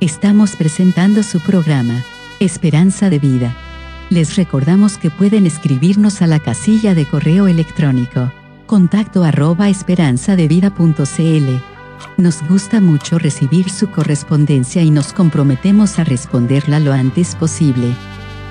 Estamos 0.00 0.56
presentando 0.56 1.22
su 1.22 1.38
programa, 1.40 2.02
Esperanza 2.40 3.08
de 3.08 3.20
Vida. 3.20 3.54
Les 4.10 4.34
recordamos 4.34 4.98
que 4.98 5.10
pueden 5.10 5.46
escribirnos 5.46 6.22
a 6.22 6.26
la 6.26 6.40
casilla 6.40 6.94
de 6.94 7.06
correo 7.06 7.46
electrónico 7.46 8.32
contacto 8.66 9.22
arroba 9.22 9.68
esperanzadevida.cl. 9.68 11.62
Nos 12.16 12.48
gusta 12.48 12.80
mucho 12.80 13.18
recibir 13.18 13.68
su 13.68 13.90
correspondencia 13.90 14.82
y 14.82 14.90
nos 14.90 15.12
comprometemos 15.12 15.98
a 15.98 16.04
responderla 16.04 16.80
lo 16.80 16.92
antes 16.92 17.34
posible. 17.34 17.94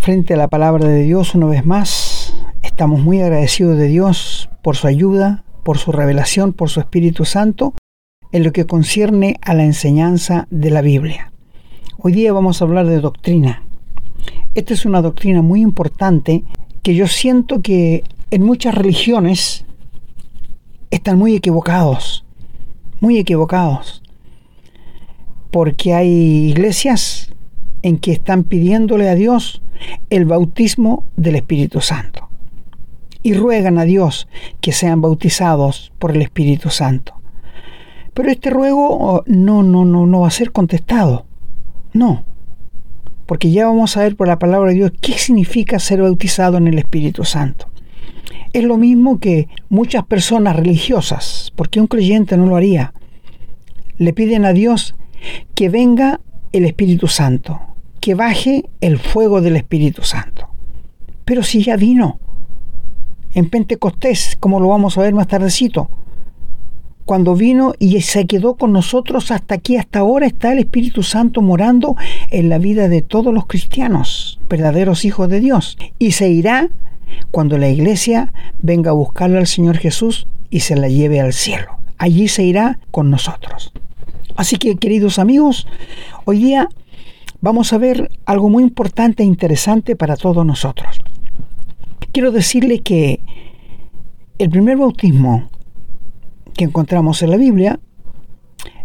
frente 0.00 0.32
a 0.32 0.38
la 0.38 0.48
palabra 0.48 0.88
de 0.88 1.02
Dios 1.02 1.34
una 1.34 1.44
vez 1.44 1.66
más, 1.66 2.32
estamos 2.62 3.00
muy 3.00 3.20
agradecidos 3.20 3.76
de 3.76 3.86
Dios 3.86 4.48
por 4.62 4.74
su 4.74 4.86
ayuda, 4.86 5.44
por 5.62 5.76
su 5.76 5.92
revelación, 5.92 6.54
por 6.54 6.70
su 6.70 6.80
Espíritu 6.80 7.26
Santo, 7.26 7.74
en 8.32 8.42
lo 8.42 8.52
que 8.52 8.64
concierne 8.64 9.36
a 9.42 9.52
la 9.52 9.64
enseñanza 9.64 10.48
de 10.50 10.70
la 10.70 10.80
Biblia. 10.80 11.32
Hoy 11.98 12.12
día 12.12 12.32
vamos 12.32 12.60
a 12.60 12.64
hablar 12.64 12.86
de 12.86 12.98
doctrina. 12.98 13.62
Esta 14.54 14.72
es 14.72 14.86
una 14.86 15.02
doctrina 15.02 15.42
muy 15.42 15.60
importante 15.60 16.44
que 16.82 16.94
yo 16.94 17.06
siento 17.06 17.60
que 17.60 18.02
en 18.30 18.42
muchas 18.42 18.74
religiones 18.74 19.66
están 20.90 21.18
muy 21.18 21.34
equivocados, 21.34 22.24
muy 23.00 23.18
equivocados, 23.18 24.02
porque 25.50 25.92
hay 25.92 26.08
iglesias 26.48 27.34
en 27.82 27.98
que 27.98 28.12
están 28.12 28.44
pidiéndole 28.44 29.06
a 29.10 29.14
Dios 29.14 29.60
el 30.10 30.24
bautismo 30.24 31.04
del 31.16 31.36
Espíritu 31.36 31.80
Santo 31.80 32.28
y 33.22 33.34
ruegan 33.34 33.78
a 33.78 33.84
Dios 33.84 34.28
que 34.60 34.72
sean 34.72 35.00
bautizados 35.00 35.92
por 35.98 36.14
el 36.14 36.22
Espíritu 36.22 36.70
Santo. 36.70 37.14
Pero 38.14 38.30
este 38.30 38.50
ruego 38.50 38.88
oh, 38.90 39.22
no, 39.26 39.62
no, 39.62 39.84
no, 39.84 40.06
no 40.06 40.20
va 40.20 40.28
a 40.28 40.32
ser 40.32 40.52
contestado. 40.52 41.26
No. 41.92 42.24
Porque 43.26 43.50
ya 43.50 43.66
vamos 43.66 43.96
a 43.96 44.02
ver 44.02 44.16
por 44.16 44.26
la 44.28 44.38
palabra 44.38 44.70
de 44.70 44.76
Dios 44.76 44.92
qué 45.00 45.12
significa 45.12 45.78
ser 45.78 46.02
bautizado 46.02 46.56
en 46.56 46.66
el 46.66 46.78
Espíritu 46.78 47.24
Santo. 47.24 47.68
Es 48.52 48.64
lo 48.64 48.76
mismo 48.76 49.20
que 49.20 49.48
muchas 49.68 50.04
personas 50.04 50.56
religiosas, 50.56 51.52
porque 51.54 51.80
un 51.80 51.86
creyente 51.86 52.36
no 52.36 52.46
lo 52.46 52.56
haría, 52.56 52.92
le 53.96 54.12
piden 54.12 54.44
a 54.44 54.52
Dios 54.52 54.96
que 55.54 55.68
venga 55.68 56.20
el 56.52 56.64
Espíritu 56.64 57.06
Santo, 57.06 57.60
que 58.00 58.14
baje 58.14 58.64
el 58.80 58.98
fuego 58.98 59.40
del 59.40 59.56
Espíritu 59.56 60.02
Santo. 60.02 60.48
Pero 61.24 61.42
si 61.42 61.62
ya 61.62 61.76
vino 61.76 62.18
en 63.34 63.48
Pentecostés, 63.48 64.36
como 64.40 64.58
lo 64.58 64.68
vamos 64.68 64.98
a 64.98 65.02
ver 65.02 65.14
más 65.14 65.28
tardecito, 65.28 65.88
cuando 67.04 67.34
vino 67.34 67.74
y 67.78 68.00
se 68.02 68.26
quedó 68.26 68.54
con 68.54 68.72
nosotros 68.72 69.30
hasta 69.30 69.56
aquí, 69.56 69.76
hasta 69.76 69.98
ahora 69.98 70.26
está 70.26 70.52
el 70.52 70.60
Espíritu 70.60 71.02
Santo 71.02 71.42
morando 71.42 71.96
en 72.30 72.48
la 72.48 72.58
vida 72.58 72.88
de 72.88 73.02
todos 73.02 73.34
los 73.34 73.46
cristianos, 73.46 74.38
verdaderos 74.48 75.04
hijos 75.04 75.28
de 75.28 75.40
Dios. 75.40 75.76
Y 75.98 76.12
se 76.12 76.28
irá 76.28 76.70
cuando 77.30 77.58
la 77.58 77.68
iglesia 77.68 78.32
venga 78.60 78.90
a 78.90 78.94
buscarle 78.94 79.38
al 79.38 79.46
Señor 79.46 79.78
Jesús 79.78 80.28
y 80.50 80.60
se 80.60 80.76
la 80.76 80.88
lleve 80.88 81.20
al 81.20 81.32
cielo. 81.32 81.78
Allí 81.98 82.28
se 82.28 82.44
irá 82.44 82.78
con 82.90 83.10
nosotros. 83.10 83.72
Así 84.36 84.56
que, 84.56 84.76
queridos 84.76 85.18
amigos, 85.18 85.66
hoy 86.24 86.38
día 86.38 86.68
vamos 87.40 87.72
a 87.72 87.78
ver 87.78 88.10
algo 88.26 88.48
muy 88.48 88.62
importante 88.62 89.22
e 89.22 89.26
interesante 89.26 89.96
para 89.96 90.16
todos 90.16 90.44
nosotros. 90.44 90.98
Quiero 92.12 92.32
decirle 92.32 92.80
que 92.80 93.20
el 94.38 94.50
primer 94.50 94.76
bautismo 94.76 95.50
que 96.54 96.64
encontramos 96.64 97.22
en 97.22 97.30
la 97.30 97.36
Biblia 97.36 97.80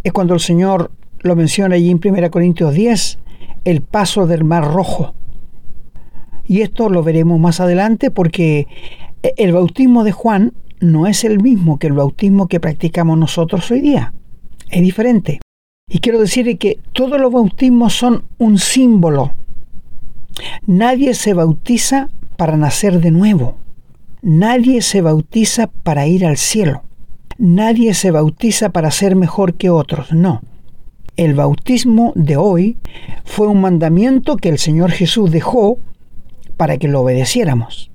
es 0.03 0.13
cuando 0.13 0.33
el 0.33 0.39
Señor 0.39 0.91
lo 1.19 1.35
menciona 1.35 1.75
allí 1.75 1.89
en 1.89 1.99
1 2.03 2.29
Corintios 2.29 2.73
10, 2.73 3.19
el 3.65 3.81
paso 3.81 4.27
del 4.27 4.43
Mar 4.43 4.63
Rojo. 4.63 5.15
Y 6.47 6.61
esto 6.61 6.89
lo 6.89 7.01
veremos 7.03 7.39
más 7.39 7.59
adelante 7.59 8.11
porque 8.11 8.67
el 9.37 9.51
bautismo 9.53 10.03
de 10.03 10.11
Juan 10.11 10.53
no 10.79 11.07
es 11.07 11.23
el 11.23 11.41
mismo 11.41 11.79
que 11.79 11.87
el 11.87 11.93
bautismo 11.93 12.47
que 12.47 12.59
practicamos 12.59 13.17
nosotros 13.17 13.69
hoy 13.71 13.81
día. 13.81 14.13
Es 14.69 14.81
diferente. 14.81 15.39
Y 15.87 15.99
quiero 15.99 16.19
decir 16.19 16.57
que 16.57 16.79
todos 16.93 17.19
los 17.19 17.31
bautismos 17.31 17.93
son 17.93 18.23
un 18.39 18.57
símbolo. 18.57 19.35
Nadie 20.65 21.13
se 21.13 21.33
bautiza 21.33 22.09
para 22.37 22.57
nacer 22.57 23.01
de 23.01 23.11
nuevo. 23.11 23.57
Nadie 24.21 24.81
se 24.81 25.01
bautiza 25.01 25.67
para 25.67 26.07
ir 26.07 26.25
al 26.25 26.37
cielo. 26.37 26.81
Nadie 27.37 27.93
se 27.93 28.09
bautiza 28.09 28.69
para 28.69 28.89
ser 28.89 29.15
mejor 29.15 29.53
que 29.53 29.69
otros, 29.69 30.11
no. 30.11 30.41
El 31.17 31.35
bautismo 31.35 32.13
de 32.15 32.35
hoy 32.35 32.77
fue 33.23 33.47
un 33.47 33.61
mandamiento 33.61 34.37
que 34.37 34.49
el 34.49 34.57
Señor 34.57 34.91
Jesús 34.91 35.31
dejó 35.31 35.77
para 36.57 36.77
que 36.77 36.87
lo 36.87 37.01
obedeciéramos. 37.01 37.91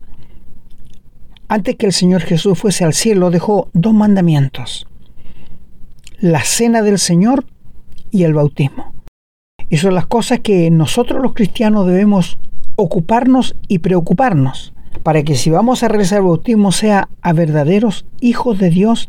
Antes 1.48 1.74
que 1.74 1.86
el 1.86 1.92
Señor 1.92 2.22
Jesús 2.22 2.56
fuese 2.56 2.84
al 2.84 2.94
cielo, 2.94 3.30
dejó 3.30 3.68
dos 3.72 3.92
mandamientos. 3.92 4.86
La 6.20 6.44
cena 6.44 6.82
del 6.82 6.98
Señor 6.98 7.44
y 8.10 8.24
el 8.24 8.34
bautismo. 8.34 8.92
Y 9.68 9.76
son 9.76 9.94
las 9.94 10.06
cosas 10.06 10.40
que 10.40 10.70
nosotros 10.70 11.22
los 11.22 11.34
cristianos 11.34 11.86
debemos 11.86 12.38
ocuparnos 12.76 13.56
y 13.68 13.78
preocuparnos 13.78 14.72
para 15.02 15.22
que 15.22 15.34
si 15.34 15.50
vamos 15.50 15.82
a 15.82 15.88
realizar 15.88 16.18
el 16.18 16.24
bautismo 16.24 16.72
sea 16.72 17.08
a 17.22 17.32
verdaderos 17.32 18.06
hijos 18.20 18.58
de 18.58 18.70
Dios 18.70 19.08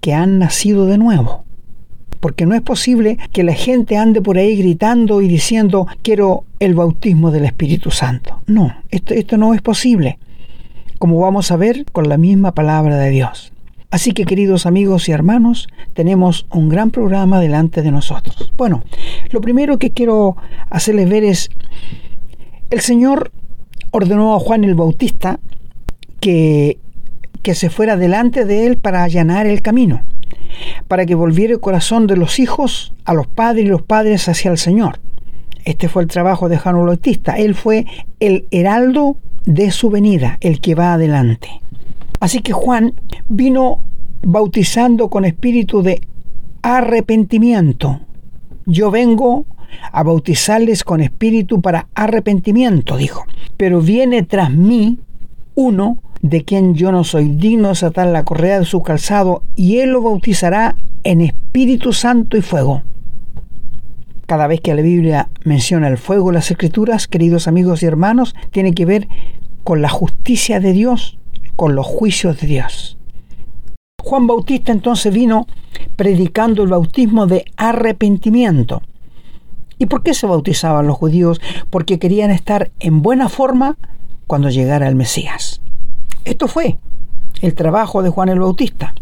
que 0.00 0.14
han 0.14 0.38
nacido 0.38 0.86
de 0.86 0.98
nuevo. 0.98 1.44
Porque 2.20 2.44
no 2.44 2.54
es 2.54 2.60
posible 2.60 3.18
que 3.32 3.44
la 3.44 3.54
gente 3.54 3.96
ande 3.96 4.20
por 4.20 4.36
ahí 4.36 4.56
gritando 4.56 5.22
y 5.22 5.28
diciendo 5.28 5.86
quiero 6.02 6.44
el 6.58 6.74
bautismo 6.74 7.30
del 7.30 7.46
Espíritu 7.46 7.90
Santo. 7.90 8.42
No, 8.46 8.74
esto, 8.90 9.14
esto 9.14 9.38
no 9.38 9.54
es 9.54 9.62
posible, 9.62 10.18
como 10.98 11.18
vamos 11.20 11.50
a 11.50 11.56
ver 11.56 11.86
con 11.92 12.08
la 12.08 12.18
misma 12.18 12.52
palabra 12.52 12.98
de 12.98 13.10
Dios. 13.10 13.52
Así 13.90 14.12
que 14.12 14.24
queridos 14.24 14.66
amigos 14.66 15.08
y 15.08 15.12
hermanos, 15.12 15.68
tenemos 15.94 16.46
un 16.52 16.68
gran 16.68 16.90
programa 16.90 17.40
delante 17.40 17.82
de 17.82 17.90
nosotros. 17.90 18.52
Bueno, 18.56 18.84
lo 19.30 19.40
primero 19.40 19.78
que 19.78 19.90
quiero 19.90 20.36
hacerles 20.68 21.08
ver 21.08 21.24
es, 21.24 21.50
el 22.70 22.80
Señor 22.80 23.32
ordenó 23.90 24.34
a 24.34 24.38
Juan 24.38 24.62
el 24.62 24.76
Bautista 24.76 25.40
que, 26.20 26.78
que 27.42 27.56
se 27.56 27.68
fuera 27.68 27.96
delante 27.96 28.44
de 28.44 28.66
él 28.66 28.76
para 28.76 29.02
allanar 29.02 29.46
el 29.46 29.60
camino, 29.60 30.02
para 30.86 31.04
que 31.04 31.16
volviera 31.16 31.52
el 31.52 31.60
corazón 31.60 32.06
de 32.06 32.16
los 32.16 32.38
hijos 32.38 32.94
a 33.04 33.12
los 33.12 33.26
padres 33.26 33.64
y 33.64 33.68
los 33.68 33.82
padres 33.82 34.28
hacia 34.28 34.52
el 34.52 34.58
Señor. 34.58 35.00
Este 35.64 35.88
fue 35.88 36.02
el 36.02 36.08
trabajo 36.08 36.48
de 36.48 36.58
Juan 36.58 36.76
el 36.76 36.86
Bautista. 36.86 37.36
Él 37.36 37.56
fue 37.56 37.86
el 38.20 38.46
heraldo 38.52 39.16
de 39.46 39.72
su 39.72 39.90
venida, 39.90 40.38
el 40.40 40.60
que 40.60 40.74
va 40.74 40.94
adelante. 40.94 41.48
Así 42.20 42.40
que 42.40 42.52
Juan 42.52 42.94
vino 43.28 43.82
bautizando 44.22 45.08
con 45.08 45.24
espíritu 45.24 45.82
de 45.82 46.02
arrepentimiento. 46.62 48.00
Yo 48.66 48.90
vengo 48.90 49.46
a 49.92 50.02
bautizarles 50.02 50.84
con 50.84 51.00
espíritu 51.00 51.60
para 51.60 51.88
arrepentimiento, 51.94 52.96
dijo. 52.96 53.24
Pero 53.56 53.80
viene 53.80 54.22
tras 54.22 54.50
mí 54.52 54.98
uno 55.54 55.98
de 56.22 56.44
quien 56.44 56.74
yo 56.74 56.92
no 56.92 57.04
soy 57.04 57.28
digno 57.30 57.72
de 57.72 57.86
atar 57.86 58.08
la 58.08 58.24
correa 58.24 58.58
de 58.58 58.66
su 58.66 58.82
calzado, 58.82 59.42
y 59.56 59.78
él 59.78 59.90
lo 59.90 60.02
bautizará 60.02 60.76
en 61.02 61.22
Espíritu 61.22 61.92
Santo 61.92 62.36
y 62.36 62.42
fuego. 62.42 62.82
Cada 64.26 64.46
vez 64.46 64.60
que 64.60 64.74
la 64.74 64.82
Biblia 64.82 65.30
menciona 65.44 65.88
el 65.88 65.98
fuego 65.98 66.30
las 66.30 66.50
Escrituras, 66.50 67.08
queridos 67.08 67.48
amigos 67.48 67.82
y 67.82 67.86
hermanos, 67.86 68.34
tiene 68.50 68.74
que 68.74 68.84
ver 68.84 69.08
con 69.64 69.82
la 69.82 69.88
justicia 69.88 70.60
de 70.60 70.72
Dios, 70.72 71.18
con 71.60 71.74
los 71.74 71.86
juicios 71.86 72.40
de 72.40 72.46
Dios. 72.46 72.96
Juan 74.02 74.26
Bautista 74.26 74.72
entonces 74.72 75.12
vino 75.12 75.46
predicando 75.94 76.62
el 76.62 76.70
bautismo 76.70 77.26
de 77.26 77.44
arrepentimiento. 77.58 78.80
¿Y 79.76 79.84
por 79.84 80.02
qué 80.02 80.14
se 80.14 80.26
bautizaban 80.26 80.86
los 80.86 80.96
judíos? 80.96 81.38
Porque 81.68 81.98
querían 81.98 82.30
estar 82.30 82.70
en 82.80 83.02
buena 83.02 83.28
forma 83.28 83.76
cuando 84.26 84.48
llegara 84.48 84.88
el 84.88 84.96
Mesías. 84.96 85.60
Esto 86.24 86.48
fue 86.48 86.78
el 87.42 87.54
trabajo 87.54 88.02
de 88.02 88.08
Juan 88.08 88.30
el 88.30 88.40
Bautista. 88.40 88.94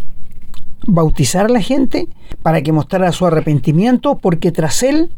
Bautizar 0.85 1.47
a 1.47 1.51
la 1.51 1.63
gente 1.63 2.09
para 2.43 2.63
que 2.63 2.73
mostrara 2.73 3.13
su 3.13 3.25
arrepentimiento 3.25 4.19
porque 4.19 4.51
tras 4.51 4.83
él 4.83 5.13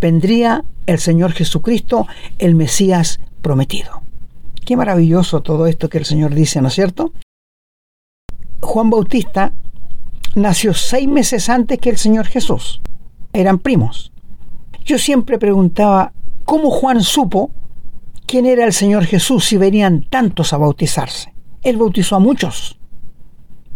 vendría 0.00 0.64
el 0.86 0.98
Señor 0.98 1.32
Jesucristo, 1.32 2.06
el 2.38 2.54
Mesías 2.54 3.20
prometido. 3.42 4.05
Qué 4.66 4.76
maravilloso 4.76 5.42
todo 5.42 5.68
esto 5.68 5.88
que 5.88 5.98
el 5.98 6.04
Señor 6.04 6.34
dice, 6.34 6.60
¿no 6.60 6.66
es 6.66 6.74
cierto? 6.74 7.12
Juan 8.60 8.90
Bautista 8.90 9.52
nació 10.34 10.74
seis 10.74 11.06
meses 11.06 11.48
antes 11.48 11.78
que 11.78 11.88
el 11.88 11.98
Señor 11.98 12.26
Jesús. 12.26 12.82
Eran 13.32 13.60
primos. 13.60 14.10
Yo 14.84 14.98
siempre 14.98 15.38
preguntaba, 15.38 16.12
¿cómo 16.44 16.70
Juan 16.70 17.00
supo 17.00 17.52
quién 18.26 18.44
era 18.44 18.64
el 18.64 18.72
Señor 18.72 19.04
Jesús 19.04 19.44
si 19.44 19.56
venían 19.56 20.02
tantos 20.02 20.52
a 20.52 20.56
bautizarse? 20.56 21.32
Él 21.62 21.76
bautizó 21.76 22.16
a 22.16 22.18
muchos. 22.18 22.76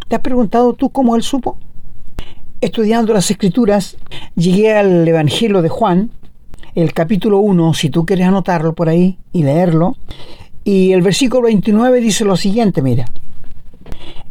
¿Te 0.09 0.17
has 0.17 0.23
preguntado 0.23 0.73
tú 0.73 0.91
cómo 0.91 1.15
él 1.15 1.23
supo? 1.23 1.57
Estudiando 2.61 3.13
las 3.13 3.31
escrituras, 3.31 3.97
llegué 4.35 4.77
al 4.77 5.07
Evangelio 5.07 5.63
de 5.63 5.69
Juan, 5.69 6.11
el 6.75 6.93
capítulo 6.93 7.39
1, 7.39 7.75
si 7.75 7.91
tú 7.91 8.05
quieres 8.05 8.27
anotarlo 8.27 8.75
por 8.75 8.89
ahí 8.89 9.21
y 9.33 9.45
leerlo, 9.45 9.97
y 10.65 10.93
el 10.93 11.03
versículo 11.03 11.43
29 11.43 12.01
dice 12.01 12.25
lo 12.25 12.37
siguiente, 12.37 12.83
mira. 12.83 13.07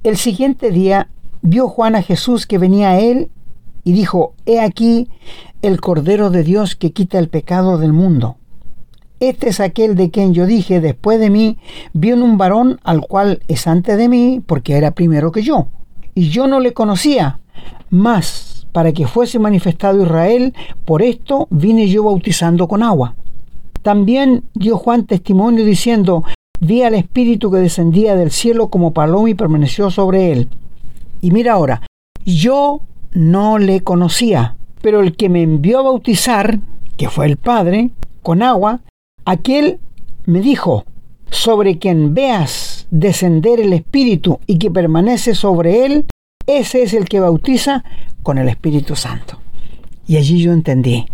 El 0.04 0.18
siguiente 0.18 0.72
día 0.72 1.10
vio 1.42 1.68
Juan 1.68 1.96
a 1.96 2.02
Jesús 2.02 2.46
que 2.46 2.58
venía 2.58 2.92
a 2.92 3.00
él 3.00 3.30
y 3.84 3.94
dijo, 3.94 4.34
He 4.46 4.60
aquí 4.60 5.08
el 5.62 5.82
Cordero 5.82 6.30
de 6.30 6.44
Dios 6.44 6.76
que 6.76 6.92
quita 6.92 7.20
el 7.20 7.30
pecado 7.30 7.78
del 7.78 7.94
mundo. 7.94 8.38
Este 9.20 9.50
es 9.50 9.60
aquel 9.60 9.96
de 9.96 10.12
quien 10.12 10.34
yo 10.34 10.46
dije, 10.46 10.80
después 10.80 11.20
de 11.20 11.30
mí, 11.30 11.58
vio 11.92 12.16
un 12.16 12.38
varón 12.38 12.80
al 12.84 13.02
cual 13.02 13.42
es 13.50 13.68
antes 13.68 13.98
de 13.98 14.08
mí, 14.08 14.42
porque 14.46 14.78
era 14.78 14.92
primero 14.92 15.34
que 15.34 15.42
yo. 15.42 15.68
Y 16.16 16.30
yo 16.30 16.48
no 16.48 16.62
le 16.62 16.72
conocía, 16.72 17.40
mas 17.90 18.66
para 18.72 18.94
que 18.94 19.08
fuese 19.08 19.40
manifestado 19.40 20.02
Israel, 20.02 20.54
por 20.86 21.02
esto 21.02 21.48
vine 21.50 21.90
yo 21.90 22.04
bautizando 22.04 22.68
con 22.70 22.82
agua. 22.82 23.16
También 23.82 24.44
dio 24.54 24.78
Juan 24.78 25.06
testimonio 25.06 25.66
diciendo, 25.66 26.24
vi 26.60 26.84
al 26.84 26.96
Espíritu 26.96 27.52
que 27.52 27.58
descendía 27.58 28.16
del 28.16 28.32
cielo 28.32 28.70
como 28.70 28.94
paloma 28.94 29.30
y 29.30 29.36
permaneció 29.36 29.90
sobre 29.90 30.32
él. 30.32 30.50
Y 31.22 31.32
mira 31.32 31.54
ahora, 31.54 31.82
yo 32.26 32.82
no 33.14 33.58
le 33.58 33.82
conocía, 33.82 34.56
pero 34.82 35.02
el 35.02 35.16
que 35.16 35.30
me 35.30 35.42
envió 35.42 35.80
a 35.80 35.84
bautizar, 35.84 36.60
que 36.98 37.10
fue 37.10 37.26
el 37.26 37.38
Padre, 37.38 37.92
con 38.22 38.44
agua, 38.44 38.82
aquel 39.26 39.80
me 40.26 40.42
dijo, 40.42 40.86
sobre 41.32 41.78
quien 41.78 42.14
veas 42.14 42.88
descender 42.92 43.60
el 43.60 43.74
Espíritu 43.74 44.40
y 44.48 44.58
que 44.58 44.72
permanece 44.72 45.36
sobre 45.36 45.86
él, 45.86 46.06
ese 46.48 46.84
es 46.84 46.94
el 46.94 47.08
que 47.08 47.20
bautiza 47.20 47.84
con 48.24 48.38
el 48.38 48.50
Espíritu 48.50 48.96
Santo. 48.96 49.40
Y 50.08 50.18
allí 50.18 50.42
yo 50.42 50.52
entendí, 50.52 51.06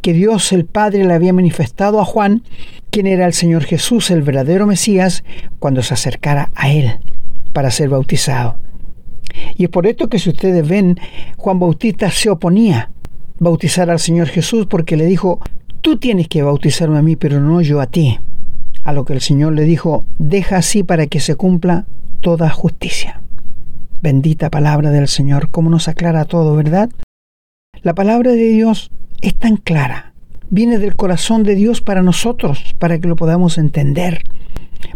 que 0.00 0.12
Dios 0.12 0.52
el 0.52 0.64
Padre 0.64 1.04
le 1.04 1.14
había 1.14 1.32
manifestado 1.32 2.00
a 2.00 2.04
Juan 2.04 2.42
quién 2.90 3.06
era 3.06 3.26
el 3.26 3.32
Señor 3.32 3.64
Jesús, 3.64 4.10
el 4.10 4.22
verdadero 4.22 4.66
Mesías, 4.66 5.24
cuando 5.58 5.82
se 5.82 5.94
acercara 5.94 6.50
a 6.54 6.70
él 6.70 6.98
para 7.52 7.70
ser 7.70 7.88
bautizado. 7.88 8.56
Y 9.56 9.64
es 9.64 9.70
por 9.70 9.86
esto 9.86 10.08
que 10.08 10.18
si 10.18 10.30
ustedes 10.30 10.66
ven, 10.66 10.98
Juan 11.36 11.58
Bautista 11.58 12.10
se 12.10 12.30
oponía 12.30 12.78
a 12.78 12.90
bautizar 13.38 13.90
al 13.90 13.98
Señor 13.98 14.28
Jesús 14.28 14.66
porque 14.66 14.96
le 14.96 15.06
dijo, 15.06 15.40
tú 15.80 15.98
tienes 15.98 16.28
que 16.28 16.42
bautizarme 16.42 16.98
a 16.98 17.02
mí, 17.02 17.16
pero 17.16 17.40
no 17.40 17.60
yo 17.60 17.80
a 17.80 17.86
ti. 17.86 18.18
A 18.82 18.92
lo 18.92 19.04
que 19.04 19.12
el 19.12 19.20
Señor 19.20 19.52
le 19.52 19.62
dijo, 19.64 20.04
deja 20.18 20.56
así 20.56 20.82
para 20.82 21.06
que 21.06 21.20
se 21.20 21.36
cumpla 21.36 21.84
toda 22.20 22.50
justicia. 22.50 23.22
Bendita 24.02 24.50
palabra 24.50 24.90
del 24.90 25.08
Señor, 25.08 25.50
como 25.50 25.70
nos 25.70 25.88
aclara 25.88 26.24
todo, 26.24 26.56
¿verdad? 26.56 26.90
La 27.82 27.94
palabra 27.94 28.32
de 28.32 28.48
Dios 28.48 28.90
es 29.20 29.34
tan 29.34 29.56
clara, 29.56 30.12
viene 30.48 30.78
del 30.78 30.96
corazón 30.96 31.42
de 31.42 31.54
Dios 31.54 31.80
para 31.80 32.02
nosotros, 32.02 32.74
para 32.78 32.98
que 32.98 33.08
lo 33.08 33.16
podamos 33.16 33.58
entender. 33.58 34.22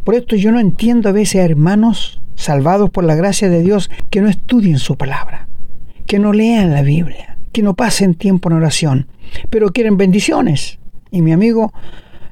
Por 0.03 0.15
esto 0.15 0.37
yo 0.37 0.53
no 0.53 0.61
entiendo 0.61 1.09
a 1.09 1.13
veces 1.13 1.41
a 1.41 1.45
hermanos 1.45 2.21
salvados 2.35 2.91
por 2.91 3.05
la 3.05 3.15
gracia 3.15 3.49
de 3.49 3.63
Dios 3.63 3.91
que 4.11 4.21
no 4.21 4.29
estudien 4.29 4.79
su 4.79 4.97
palabra, 4.97 5.49
que 6.07 6.19
no 6.19 6.33
lean 6.33 6.73
la 6.73 6.83
Biblia, 6.83 7.37
que 7.53 7.63
no 7.63 7.75
pasen 7.75 8.15
tiempo 8.15 8.49
en 8.49 8.57
oración, 8.57 9.07
pero 9.51 9.71
quieren 9.71 9.97
bendiciones. 9.97 10.79
Y 11.11 11.23
mi 11.23 11.33
amigo, 11.33 11.73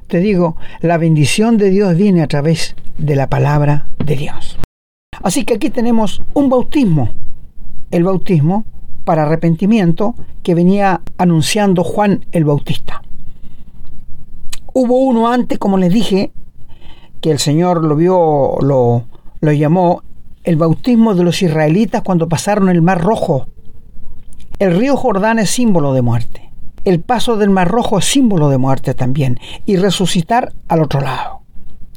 te 0.07 0.19
digo, 0.19 0.57
la 0.81 0.97
bendición 0.97 1.57
de 1.57 1.69
Dios 1.69 1.95
viene 1.95 2.21
a 2.21 2.27
través 2.27 2.75
de 2.97 3.15
la 3.15 3.29
palabra 3.29 3.87
de 4.03 4.15
Dios. 4.15 4.57
Así 5.21 5.45
que 5.45 5.53
aquí 5.53 5.69
tenemos 5.69 6.21
un 6.33 6.49
bautismo, 6.49 7.13
el 7.91 8.03
bautismo 8.03 8.65
para 9.03 9.23
arrepentimiento 9.23 10.15
que 10.43 10.55
venía 10.55 11.01
anunciando 11.17 11.83
Juan 11.83 12.25
el 12.31 12.45
Bautista. 12.45 13.01
Hubo 14.73 14.97
uno 14.97 15.31
antes, 15.31 15.59
como 15.59 15.77
les 15.77 15.93
dije, 15.93 16.31
que 17.21 17.31
el 17.31 17.39
Señor 17.39 17.83
lo 17.83 17.95
vio, 17.95 18.57
lo, 18.61 19.05
llamó 19.41 20.03
el 20.43 20.57
bautismo 20.57 21.15
de 21.15 21.23
los 21.23 21.41
israelitas 21.41 22.01
cuando 22.01 22.27
pasaron 22.27 22.69
el 22.69 22.81
Mar 22.81 23.01
Rojo. 23.01 23.47
El 24.59 24.77
río 24.77 24.97
Jordán 24.97 25.39
es 25.39 25.51
símbolo 25.51 25.93
de 25.93 26.01
muerte. 26.01 26.51
El 26.85 26.99
paso 26.99 27.37
del 27.37 27.49
Mar 27.49 27.69
Rojo 27.69 27.99
es 27.99 28.05
símbolo 28.05 28.49
de 28.49 28.57
muerte 28.57 28.93
también. 28.93 29.39
Y 29.65 29.77
resucitar 29.77 30.53
al 30.67 30.81
otro 30.81 30.99
lado. 30.99 31.43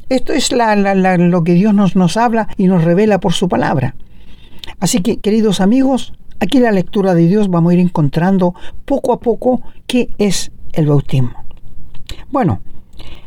Esto 0.08 0.32
es 0.32 0.52
lo 0.52 1.42
que 1.42 1.54
Dios 1.54 1.74
nos, 1.74 1.96
nos 1.96 2.16
habla 2.16 2.48
y 2.56 2.68
nos 2.68 2.84
revela 2.84 3.18
por 3.18 3.32
su 3.32 3.48
palabra. 3.48 3.96
Así 4.78 5.00
que, 5.00 5.16
queridos 5.16 5.60
amigos, 5.60 6.12
Aquí 6.38 6.60
la 6.60 6.70
lectura 6.70 7.14
de 7.14 7.26
Dios 7.26 7.48
vamos 7.48 7.70
a 7.70 7.74
ir 7.74 7.80
encontrando 7.80 8.54
poco 8.84 9.12
a 9.12 9.20
poco 9.20 9.62
qué 9.86 10.10
es 10.18 10.52
el 10.72 10.86
bautismo. 10.86 11.32
Bueno, 12.30 12.60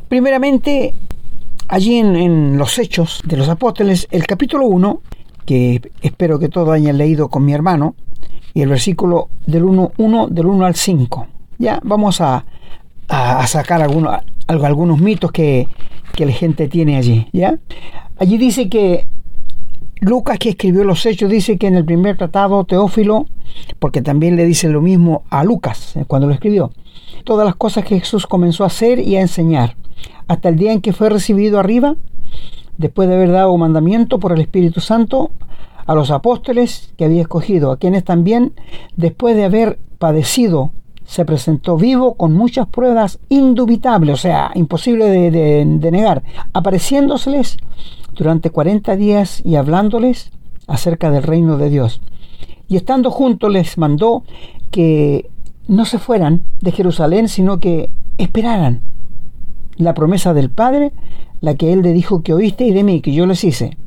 primeramente, 0.07 0.93
allí 1.67 1.97
en, 1.97 2.57
los 2.57 2.77
Hechos 2.77 3.21
de 3.25 3.37
los 3.37 3.49
Apóstoles, 3.49 4.07
el 4.11 4.27
capítulo 4.27 4.67
1, 4.67 5.01
que 5.45 5.81
espero 6.01 6.37
que 6.37 6.49
todos 6.49 6.69
hayan 6.69 6.97
leído 6.97 7.29
con 7.29 7.43
mi 7.45 7.53
hermano, 7.53 7.95
y 8.53 8.61
el 8.61 8.69
versículo 8.69 9.29
del 9.47 9.63
1, 9.63 9.93
1 9.97 10.27
del 10.27 10.45
1 10.45 10.65
al 10.65 10.75
5. 10.75 11.27
Ya 11.57 11.79
vamos 11.83 12.21
a, 12.21 12.45
sacar 13.47 13.81
algunos, 13.81 14.19
algunos 14.47 14.99
mitos 14.99 15.31
que, 15.31 15.67
que 16.13 16.27
la 16.27 16.31
gente 16.31 16.67
tiene 16.67 16.97
allí. 16.97 17.27
¿ya? 17.33 17.57
Allí 18.17 18.37
dice 18.37 18.69
que 18.69 19.07
Lucas, 20.01 20.39
que 20.39 20.49
escribió 20.49 20.85
los 20.85 21.05
hechos, 21.05 21.29
dice 21.29 21.57
que 21.57 21.67
en 21.67 21.75
el 21.75 21.83
primer 21.83 22.15
tratado 22.15 22.63
Teófilo, 22.63 23.25
porque 23.79 24.01
también 24.01 24.37
le 24.37 24.45
dice 24.45 24.69
lo 24.69 24.81
mismo 24.81 25.23
a 25.29 25.43
Lucas 25.43 25.97
eh, 25.97 26.05
cuando 26.07 26.27
lo 26.27 26.33
escribió, 26.33 26.71
todas 27.25 27.45
las 27.45 27.55
cosas 27.55 27.83
que 27.83 27.99
Jesús 27.99 28.25
comenzó 28.25 28.63
a 28.63 28.67
hacer 28.67 28.99
y 28.99 29.17
a 29.17 29.21
enseñar, 29.21 29.75
hasta 30.27 30.47
el 30.47 30.55
día 30.55 30.71
en 30.71 30.79
que 30.79 30.93
fue 30.93 31.09
recibido 31.09 31.59
arriba, 31.59 31.95
después 32.77 33.09
de 33.09 33.15
haber 33.15 33.31
dado 33.31 33.57
mandamiento 33.57 34.19
por 34.19 34.31
el 34.31 34.39
Espíritu 34.39 34.79
Santo 34.79 35.31
a 35.85 35.95
los 35.95 36.11
apóstoles 36.11 36.93
que 36.97 37.03
había 37.03 37.21
escogido, 37.21 37.71
a 37.71 37.77
quienes 37.77 38.05
también, 38.05 38.53
después 38.95 39.35
de 39.35 39.43
haber 39.43 39.79
padecido, 39.97 40.71
se 41.03 41.25
presentó 41.25 41.75
vivo 41.75 42.13
con 42.13 42.33
muchas 42.33 42.67
pruebas 42.67 43.19
indubitables, 43.27 44.13
o 44.13 44.17
sea, 44.17 44.51
imposible 44.53 45.05
de, 45.07 45.65
de 45.65 45.91
negar, 45.91 46.23
apareciéndoseles 46.53 47.57
durante 48.19 48.49
40 48.49 48.97
días 48.97 49.41
y 49.45 49.55
hablándoles 49.55 50.31
acerca 50.67 51.09
del 51.09 51.23
reino 51.23 51.57
de 51.57 51.69
Dios. 51.69 52.01
Y 52.67 52.75
estando 52.75 53.11
juntos 53.11 53.49
les 53.49 53.77
mandó 53.77 54.23
que 54.71 55.31
no 55.69 55.85
se 55.85 55.99
fueran 55.99 56.43
de 56.59 56.73
Jerusalén, 56.73 57.29
sino 57.29 57.61
que 57.61 57.89
esperaran 58.17 58.81
la 59.77 59.93
promesa 59.93 60.33
del 60.33 60.49
Padre, 60.49 60.91
la 61.39 61.55
que 61.55 61.71
Él 61.71 61.81
le 61.81 61.93
dijo 61.93 62.21
que 62.21 62.33
oíste 62.33 62.65
y 62.65 62.73
de 62.73 62.83
mí, 62.83 62.99
que 62.99 63.13
yo 63.13 63.25
les 63.25 63.43
hice. 63.45 63.77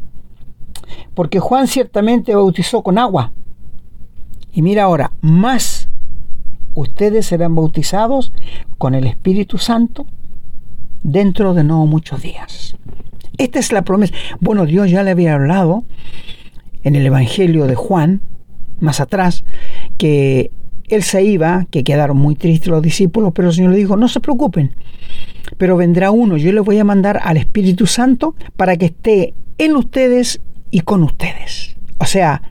Porque 1.15 1.39
Juan 1.39 1.69
ciertamente 1.69 2.35
bautizó 2.35 2.83
con 2.83 2.97
agua. 2.97 3.33
Y 4.55 4.63
mira 4.63 4.85
ahora, 4.85 5.13
más 5.21 5.91
ustedes 6.75 7.27
serán 7.27 7.55
bautizados 7.55 8.33
con 8.79 8.95
el 8.95 9.07
Espíritu 9.07 9.59
Santo 9.59 10.07
dentro 11.03 11.53
de 11.53 11.65
no 11.65 11.85
muchos 11.85 12.23
días. 12.23 12.77
Esta 13.39 13.59
es 13.59 13.73
la 13.73 13.83
promesa. 13.83 14.15
Bueno, 14.41 14.67
Dios 14.67 14.91
ya 14.91 15.03
le 15.03 15.11
había 15.11 15.35
hablado 15.35 15.85
en 16.83 16.97
el 16.97 17.07
Evangelio 17.07 17.67
de 17.67 17.75
Juan, 17.75 18.21
más 18.81 19.01
atrás, 19.01 19.45
que 19.97 20.51
él 20.89 21.03
se 21.03 21.23
iba, 21.23 21.67
que 21.71 21.85
quedaron 21.85 22.17
muy 22.17 22.35
tristes 22.35 22.69
los 22.69 22.83
discípulos, 22.83 23.33
pero 23.35 23.49
el 23.49 23.55
Señor 23.55 23.73
le 23.73 23.79
dijo, 23.79 23.97
no 23.97 24.09
se 24.09 24.21
preocupen, 24.21 24.75
pero 25.57 25.77
vendrá 25.77 26.11
uno, 26.11 26.37
yo 26.37 26.53
le 26.53 26.61
voy 26.61 26.79
a 26.79 26.85
mandar 26.85 27.21
al 27.23 27.37
Espíritu 27.37 27.87
Santo 27.87 28.35
para 28.57 28.77
que 28.77 28.87
esté 28.87 29.35
en 29.59 29.77
ustedes 29.77 30.41
y 30.71 30.81
con 30.81 31.03
ustedes. 31.03 31.77
O 31.99 32.05
sea, 32.05 32.43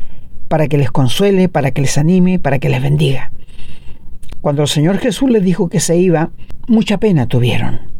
para 0.47 0.67
que 0.67 0.77
les 0.77 0.91
consuele, 0.91 1.49
para 1.49 1.71
que 1.71 1.81
les 1.81 1.97
anime, 1.97 2.39
para 2.39 2.59
que 2.59 2.69
les 2.69 2.81
bendiga. 2.81 3.31
Cuando 4.39 4.63
el 4.63 4.67
Señor 4.67 4.97
Jesús 4.97 5.29
les 5.29 5.43
dijo 5.43 5.69
que 5.69 5.79
se 5.79 5.97
iba, 5.97 6.31
mucha 6.67 6.97
pena 6.97 7.27
tuvieron 7.27 7.91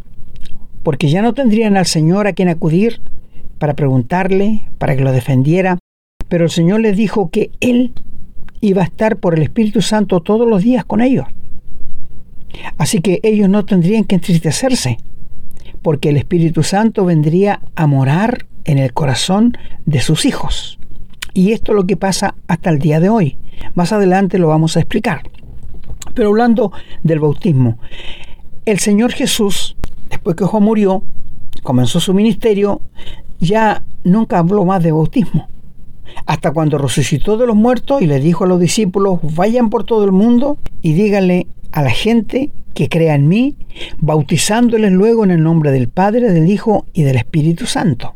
porque 0.84 1.10
ya 1.10 1.22
no 1.22 1.34
tendrían 1.34 1.78
al 1.78 1.86
Señor 1.86 2.28
a 2.28 2.34
quien 2.34 2.50
acudir 2.50 3.02
para 3.58 3.76
preguntarle, 3.76 4.68
para 4.78 4.96
que 4.96 5.04
lo 5.04 5.12
defendiera, 5.12 5.78
pero 6.28 6.46
el 6.46 6.50
Señor 6.50 6.80
les 6.82 6.98
dijo 6.98 7.30
que 7.30 7.52
Él 7.60 7.94
iba 8.62 8.82
a 8.82 8.86
estar 8.86 9.18
por 9.18 9.36
el 9.36 9.44
Espíritu 9.44 9.82
Santo 9.82 10.22
todos 10.22 10.48
los 10.48 10.64
días 10.64 10.86
con 10.86 11.02
ellos. 11.02 11.26
Así 12.78 13.02
que 13.02 13.20
ellos 13.24 13.50
no 13.50 13.66
tendrían 13.66 14.04
que 14.04 14.16
entristecerse, 14.16 14.98
porque 15.82 16.10
el 16.10 16.18
Espíritu 16.18 16.64
Santo 16.64 17.06
vendría 17.06 17.62
a 17.76 17.88
morar 17.88 18.46
en 18.66 18.78
el 18.78 18.94
corazón 18.94 19.58
de 19.86 20.00
sus 20.02 20.26
hijos. 20.26 20.80
Y 21.34 21.54
esto 21.54 21.72
es 21.72 21.76
lo 21.76 21.86
que 21.86 21.98
pasa 21.98 22.36
hasta 22.48 22.70
el 22.70 22.80
día 22.80 23.00
de 23.00 23.10
hoy. 23.10 23.38
Más 23.74 23.92
adelante 23.94 24.38
lo 24.38 24.48
vamos 24.48 24.76
a 24.76 24.80
explicar. 24.80 25.22
Pero 26.14 26.30
hablando 26.30 26.72
del 27.04 27.20
bautismo, 27.20 27.78
el 28.66 28.80
Señor 28.80 29.14
Jesús, 29.14 29.78
después 30.12 30.36
que 30.36 30.46
Juan 30.46 30.64
murió, 30.64 31.04
comenzó 31.64 32.00
su 32.00 32.14
ministerio, 32.14 32.82
ya 33.40 33.84
nunca 34.04 34.38
habló 34.38 34.66
más 34.66 34.84
de 34.84 34.92
bautismo. 34.92 35.48
Hasta 36.26 36.52
cuando 36.52 36.78
resucitó 36.78 37.38
de 37.38 37.48
los 37.48 37.56
muertos 37.56 38.02
y 38.02 38.06
le 38.06 38.20
dijo 38.20 38.44
a 38.44 38.48
los 38.48 38.60
discípulos, 38.60 39.20
vayan 39.36 39.70
por 39.70 39.86
todo 39.86 40.06
el 40.06 40.12
mundo 40.12 40.58
y 40.82 40.94
díganle 40.94 41.48
a 41.72 41.82
la 41.82 41.90
gente 41.90 42.52
que 42.74 42.90
crea 42.90 43.16
en 43.16 43.28
mí, 43.28 43.56
bautizándoles 44.00 44.92
luego 44.92 45.24
en 45.24 45.32
el 45.32 45.44
nombre 45.44 45.72
del 45.72 45.90
Padre, 45.90 46.32
del 46.32 46.50
Hijo 46.50 46.86
y 46.94 47.04
del 47.04 47.18
Espíritu 47.18 47.66
Santo. 47.66 48.14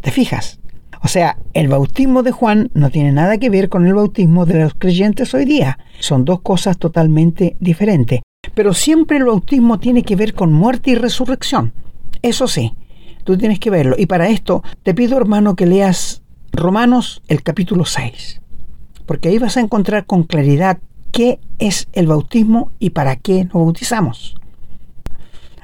¿Te 0.00 0.10
fijas? 0.10 0.60
O 1.02 1.08
sea, 1.08 1.38
el 1.54 1.68
bautismo 1.68 2.22
de 2.22 2.32
Juan 2.32 2.70
no 2.74 2.90
tiene 2.90 3.12
nada 3.12 3.38
que 3.38 3.50
ver 3.50 3.68
con 3.68 3.86
el 3.86 3.94
bautismo 3.94 4.46
de 4.46 4.60
los 4.60 4.74
creyentes 4.74 5.32
hoy 5.34 5.44
día. 5.44 5.78
Son 6.00 6.24
dos 6.24 6.40
cosas 6.40 6.76
totalmente 6.78 7.56
diferentes. 7.60 8.20
Pero 8.58 8.74
siempre 8.74 9.18
el 9.18 9.24
bautismo 9.24 9.78
tiene 9.78 10.02
que 10.02 10.16
ver 10.16 10.34
con 10.34 10.52
muerte 10.52 10.90
y 10.90 10.96
resurrección. 10.96 11.72
Eso 12.22 12.48
sí, 12.48 12.74
tú 13.22 13.38
tienes 13.38 13.60
que 13.60 13.70
verlo. 13.70 13.94
Y 13.96 14.06
para 14.06 14.30
esto 14.30 14.64
te 14.82 14.94
pido, 14.94 15.16
hermano, 15.16 15.54
que 15.54 15.64
leas 15.64 16.22
Romanos 16.50 17.22
el 17.28 17.44
capítulo 17.44 17.84
6. 17.84 18.40
Porque 19.06 19.28
ahí 19.28 19.38
vas 19.38 19.56
a 19.56 19.60
encontrar 19.60 20.06
con 20.06 20.24
claridad 20.24 20.78
qué 21.12 21.38
es 21.60 21.86
el 21.92 22.08
bautismo 22.08 22.72
y 22.80 22.90
para 22.90 23.14
qué 23.14 23.44
nos 23.44 23.62
bautizamos. 23.62 24.34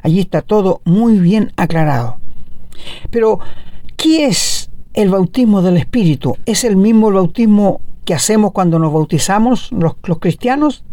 Allí 0.04 0.20
está 0.20 0.40
todo 0.40 0.80
muy 0.84 1.18
bien 1.18 1.52
aclarado. 1.56 2.18
Pero, 3.10 3.40
¿qué 3.96 4.26
es 4.26 4.70
el 4.92 5.08
bautismo 5.08 5.62
del 5.62 5.78
Espíritu? 5.78 6.36
¿Es 6.46 6.62
el 6.62 6.76
mismo 6.76 7.08
el 7.08 7.14
bautismo 7.14 7.80
que 8.04 8.14
hacemos 8.14 8.52
cuando 8.52 8.78
nos 8.78 8.92
bautizamos 8.92 9.72
los, 9.72 9.96
los 10.04 10.20
cristianos? 10.20 10.84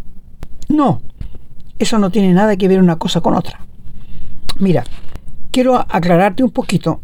No, 0.68 1.04
eso 1.84 1.98
no 1.98 2.10
tiene 2.10 2.34
nada 2.34 2.56
que 2.58 2.68
ver 2.68 2.80
una 2.80 2.98
cosa 2.98 3.22
con 3.22 3.36
otra. 3.36 3.60
Mira, 4.60 4.84
quiero 5.52 5.76
aclararte 5.78 6.44
un 6.44 6.52
poquito. 6.52 7.00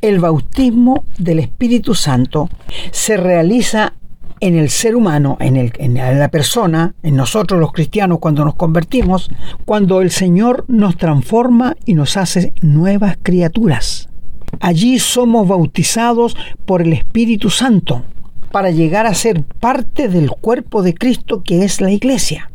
El 0.00 0.20
bautismo 0.20 1.04
del 1.18 1.40
Espíritu 1.40 1.94
Santo 1.94 2.48
se 2.92 3.16
realiza 3.16 3.94
en 4.40 4.56
el 4.56 4.70
ser 4.70 4.94
humano, 4.94 5.36
en, 5.40 5.56
el, 5.56 5.72
la 5.94 6.28
persona, 6.28 6.94
en 7.02 7.16
nosotros 7.16 7.58
los 7.60 7.72
cristianos 7.72 8.18
cuando 8.20 8.44
nos 8.44 8.54
convertimos, 8.54 9.30
cuando 9.64 10.00
el 10.00 10.10
Señor 10.10 10.64
nos 10.68 10.96
transforma 10.96 11.76
y 11.84 11.94
nos 11.94 12.16
hace 12.16 12.52
nuevas 12.60 13.18
criaturas. 13.22 14.08
Allí 14.60 14.98
somos 14.98 15.48
bautizados 15.48 16.36
por 16.64 16.82
el 16.82 16.92
Espíritu 16.92 17.50
Santo 17.50 18.04
para 18.50 18.70
llegar 18.70 19.06
a 19.06 19.14
ser 19.14 19.42
parte 19.42 20.08
del 20.08 20.30
cuerpo 20.30 20.82
de 20.82 20.94
Cristo 20.94 21.42
que 21.42 21.64
es 21.64 21.80
la 21.80 21.90
iglesia. 21.90 22.50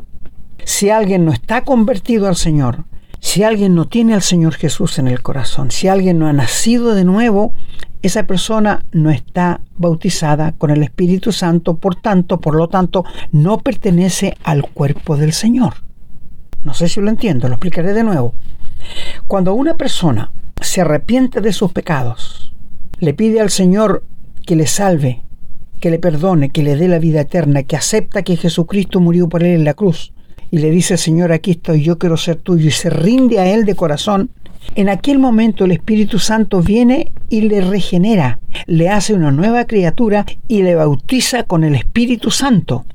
Si 0.65 0.89
alguien 0.89 1.25
no 1.25 1.33
está 1.33 1.61
convertido 1.61 2.27
al 2.27 2.35
Señor, 2.35 2.85
si 3.19 3.43
alguien 3.43 3.75
no 3.75 3.85
tiene 3.85 4.13
al 4.13 4.21
Señor 4.21 4.55
Jesús 4.55 4.99
en 4.99 5.07
el 5.07 5.21
corazón, 5.21 5.71
si 5.71 5.87
alguien 5.87 6.19
no 6.19 6.27
ha 6.27 6.33
nacido 6.33 6.93
de 6.93 7.05
nuevo, 7.05 7.53
esa 8.01 8.27
persona 8.27 8.85
no 8.91 9.11
está 9.11 9.61
bautizada 9.77 10.51
con 10.51 10.69
el 10.71 10.83
Espíritu 10.83 11.31
Santo, 11.31 11.77
por 11.77 11.95
tanto, 11.95 12.41
por 12.41 12.55
lo 12.55 12.67
tanto, 12.67 13.05
no 13.31 13.59
pertenece 13.59 14.35
al 14.43 14.69
cuerpo 14.69 15.15
del 15.15 15.31
Señor. 15.31 15.75
No 16.63 16.73
sé 16.73 16.89
si 16.89 16.99
lo 17.01 17.09
entiendo, 17.09 17.47
lo 17.47 17.55
explicaré 17.55 17.93
de 17.93 18.03
nuevo. 18.03 18.33
Cuando 19.27 19.53
una 19.53 19.75
persona 19.75 20.31
se 20.61 20.81
arrepiente 20.81 21.41
de 21.41 21.53
sus 21.53 21.71
pecados, 21.71 22.53
le 22.99 23.13
pide 23.13 23.41
al 23.41 23.49
Señor 23.49 24.03
que 24.45 24.55
le 24.55 24.67
salve, 24.67 25.23
que 25.79 25.89
le 25.89 25.99
perdone, 25.99 26.49
que 26.49 26.63
le 26.63 26.75
dé 26.75 26.87
la 26.87 26.99
vida 26.99 27.21
eterna, 27.21 27.63
que 27.63 27.75
acepta 27.75 28.23
que 28.23 28.37
Jesucristo 28.37 28.99
murió 28.99 29.29
por 29.29 29.43
él 29.43 29.55
en 29.55 29.63
la 29.63 29.73
cruz, 29.73 30.13
y 30.53 30.59
le 30.59 30.69
dice, 30.69 30.97
Señor, 30.97 31.31
aquí 31.31 31.49
estoy, 31.49 31.81
yo 31.81 31.97
quiero 31.97 32.15
ser 32.15 32.35
tuyo, 32.35 32.67
y 32.67 32.71
se 32.71 32.91
rinde 32.91 33.39
a 33.39 33.51
Él 33.51 33.65
de 33.65 33.73
corazón, 33.73 34.29
en 34.75 34.87
aquel 34.87 35.17
momento 35.17 35.65
el 35.65 35.71
Espíritu 35.71 36.19
Santo 36.19 36.61
viene 36.61 37.11
y 37.27 37.41
le 37.41 37.59
regenera, 37.59 38.39
le 38.67 38.87
hace 38.87 39.15
una 39.15 39.31
nueva 39.31 39.65
criatura 39.65 40.27
y 40.47 40.61
le 40.61 40.75
bautiza 40.75 41.41
con 41.41 41.63
el 41.63 41.73
Espíritu 41.73 42.29
Santo. 42.29 42.85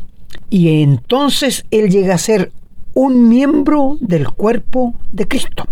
Y 0.49 0.85
entonces 0.85 1.65
Él 1.73 1.91
llega 1.91 2.15
a 2.15 2.19
ser 2.19 2.53
un 2.95 3.29
miembro 3.29 3.99
del 4.01 4.29
cuerpo 4.31 4.95
de 5.11 5.27
Cristo. 5.27 5.65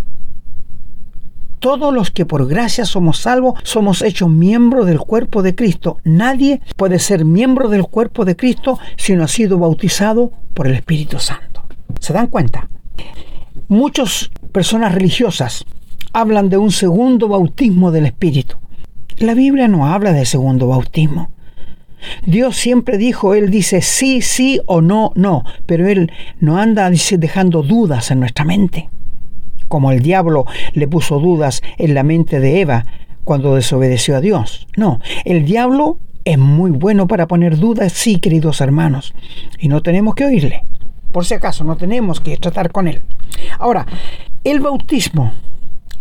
Todos 1.61 1.95
los 1.95 2.11
que 2.11 2.27
por 2.27 2.49
gracia 2.49 2.85
somos 2.85 3.19
salvos 3.19 3.61
somos 3.63 4.03
hechos 4.03 4.29
miembros 4.29 4.87
del 4.87 4.99
cuerpo 4.99 5.41
de 5.41 5.55
Cristo. 5.55 5.99
Nadie 6.03 6.63
puede 6.75 6.99
ser 6.99 7.25
miembro 7.25 7.69
del 7.69 7.85
cuerpo 7.85 8.25
de 8.25 8.35
Cristo 8.35 8.81
si 8.97 9.15
no 9.15 9.23
ha 9.23 9.29
sido 9.29 9.57
bautizado 9.57 10.33
por 10.53 10.67
el 10.67 10.75
Espíritu 10.75 11.21
Santo. 11.21 11.56
¿Se 12.01 12.13
dan 12.13 12.29
cuenta? 12.29 12.69
Muchas 13.69 14.31
personas 14.53 14.95
religiosas 14.95 15.65
hablan 16.13 16.49
de 16.49 16.57
un 16.57 16.71
segundo 16.71 17.29
bautismo 17.29 17.91
del 17.91 18.07
Espíritu. 18.07 18.57
La 19.19 19.35
Biblia 19.35 19.69
no 19.69 19.87
habla 19.87 20.13
de 20.13 20.25
segundo 20.25 20.69
bautismo. 20.69 21.31
Dios 22.25 22.57
siempre 22.57 22.99
dijo, 22.99 23.35
Él 23.35 23.51
dice 23.51 23.81
sí, 23.83 24.21
sí 24.21 24.61
o 24.67 24.81
no, 24.81 25.13
no, 25.15 25.45
pero 25.67 25.87
Él 25.89 26.13
no 26.41 26.59
anda 26.59 26.91
dejando 26.91 27.63
dudas 27.63 28.11
en 28.11 28.21
nuestra 28.21 28.45
mente, 28.45 28.89
como 29.69 29.91
el 29.91 30.01
diablo 30.01 30.47
le 30.73 30.87
puso 30.87 31.19
dudas 31.19 31.63
en 31.79 31.95
la 31.95 32.03
mente 32.03 32.41
de 32.41 32.61
Eva 32.61 32.85
cuando 33.25 33.55
desobedeció 33.55 34.17
a 34.17 34.21
Dios. 34.21 34.69
No, 34.77 35.01
el 35.25 35.45
diablo 35.45 35.99
es 36.25 36.39
muy 36.39 36.71
bueno 36.71 37.07
para 37.07 37.27
poner 37.27 37.59
dudas, 37.59 37.93
sí, 37.93 38.19
queridos 38.19 38.61
hermanos, 38.61 39.15
y 39.59 39.69
no 39.69 39.83
tenemos 39.83 40.15
que 40.15 40.25
oírle. 40.25 40.63
Por 41.17 41.25
si 41.25 41.33
acaso, 41.33 41.65
no 41.65 41.79
tenemos 41.79 42.21
que 42.21 42.37
tratar 42.37 42.71
con 42.71 42.89
Él. 42.89 43.01
Ahora, 43.59 43.87
el 44.45 44.61
bautismo 44.61 45.33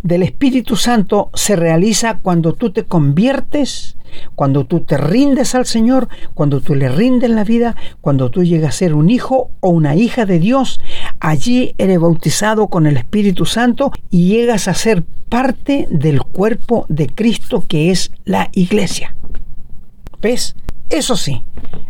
del 0.04 0.24
Espíritu 0.24 0.76
Santo 0.76 1.30
se 1.34 1.56
realiza 1.56 2.18
cuando 2.18 2.52
tú 2.52 2.72
te 2.72 2.84
conviertes, 2.84 3.96
cuando 4.36 4.66
tú 4.66 4.82
te 4.82 4.98
rindes 4.98 5.56
al 5.56 5.66
Señor, 5.66 6.10
cuando 6.34 6.60
tú 6.60 6.76
le 6.76 6.90
rindes 6.90 7.30
la 7.30 7.46
vida, 7.46 7.78
cuando 8.02 8.30
tú 8.30 8.44
llegas 8.44 8.76
a 8.76 8.78
ser 8.78 8.94
un 8.94 9.10
hijo 9.10 9.52
o 9.62 9.70
una 9.70 9.96
hija 9.96 10.26
de 10.26 10.38
Dios, 10.38 10.82
allí 11.22 11.76
eres 11.78 11.98
bautizado 11.98 12.68
con 12.68 12.86
el 12.86 12.98
Espíritu 12.98 13.46
Santo 13.46 13.94
y 14.10 14.28
llegas 14.28 14.68
a 14.68 14.74
ser 14.74 15.06
parte 15.30 15.88
del 15.92 16.24
cuerpo 16.24 16.86
de 16.90 17.08
Cristo 17.08 17.64
que 17.66 17.90
es 17.90 18.12
la 18.26 18.50
iglesia. 18.52 19.16
¿Ves? 20.22 20.58
Eso 20.90 21.16
sí, 21.16 21.42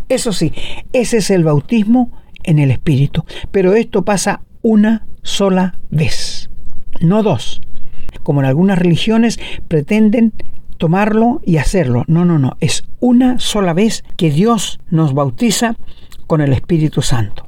eso 0.09 0.31
sí, 0.31 0.53
ese 0.93 1.17
es 1.17 1.31
el 1.31 1.43
bautismo 1.43 2.11
en 2.45 2.60
el 2.60 2.71
Espíritu. 2.71 3.25
Pero 3.51 3.75
esto 3.75 4.03
pasa 4.03 4.41
una 4.62 5.05
sola 5.21 5.75
vez, 5.89 6.49
no 7.01 7.21
dos 7.21 7.62
como 8.25 8.41
en 8.41 8.47
algunas 8.47 8.79
religiones 8.79 9.39
pretenden 9.69 10.34
tomarlo 10.77 11.41
y 11.45 11.58
hacerlo. 11.58 12.03
No, 12.08 12.25
no, 12.25 12.39
no. 12.39 12.58
Es 12.60 12.84
una 12.99 13.39
sola 13.39 13.73
vez 13.73 14.03
que 14.17 14.31
Dios 14.31 14.79
nos 14.89 15.13
bautiza 15.13 15.75
con 16.27 16.41
el 16.41 16.51
Espíritu 16.51 17.03
Santo. 17.03 17.45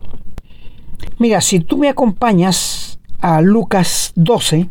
Mira, 1.17 1.41
si 1.41 1.59
tú 1.59 1.77
me 1.77 1.89
acompañas 1.89 2.99
a 3.19 3.41
Lucas 3.41 4.13
12, 4.15 4.69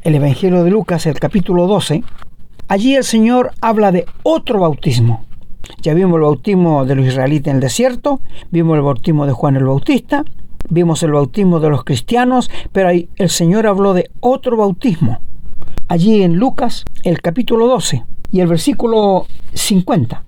el 0.00 0.14
Evangelio 0.14 0.64
de 0.64 0.70
Lucas, 0.70 1.04
el 1.04 1.20
capítulo 1.20 1.66
12, 1.66 2.02
allí 2.68 2.96
el 2.96 3.04
Señor 3.04 3.52
habla 3.60 3.92
de 3.92 4.06
otro 4.22 4.60
bautismo. 4.60 5.26
Ya 5.80 5.94
vimos 5.94 6.16
el 6.16 6.22
bautismo 6.22 6.84
de 6.84 6.94
los 6.94 7.06
israelitas 7.06 7.50
en 7.50 7.56
el 7.56 7.60
desierto, 7.60 8.20
vimos 8.50 8.76
el 8.76 8.82
bautismo 8.82 9.26
de 9.26 9.32
Juan 9.32 9.56
el 9.56 9.64
Bautista, 9.64 10.24
vimos 10.68 11.02
el 11.02 11.12
bautismo 11.12 11.60
de 11.60 11.70
los 11.70 11.84
cristianos, 11.84 12.50
pero 12.72 12.88
ahí 12.88 13.08
el 13.16 13.30
Señor 13.30 13.66
habló 13.66 13.94
de 13.94 14.10
otro 14.20 14.56
bautismo 14.56 15.18
allí 15.88 16.22
en 16.22 16.36
Lucas, 16.36 16.84
el 17.04 17.20
capítulo 17.20 17.66
12 17.66 18.04
y 18.30 18.40
el 18.40 18.46
versículo 18.46 19.26
50. 19.52 20.24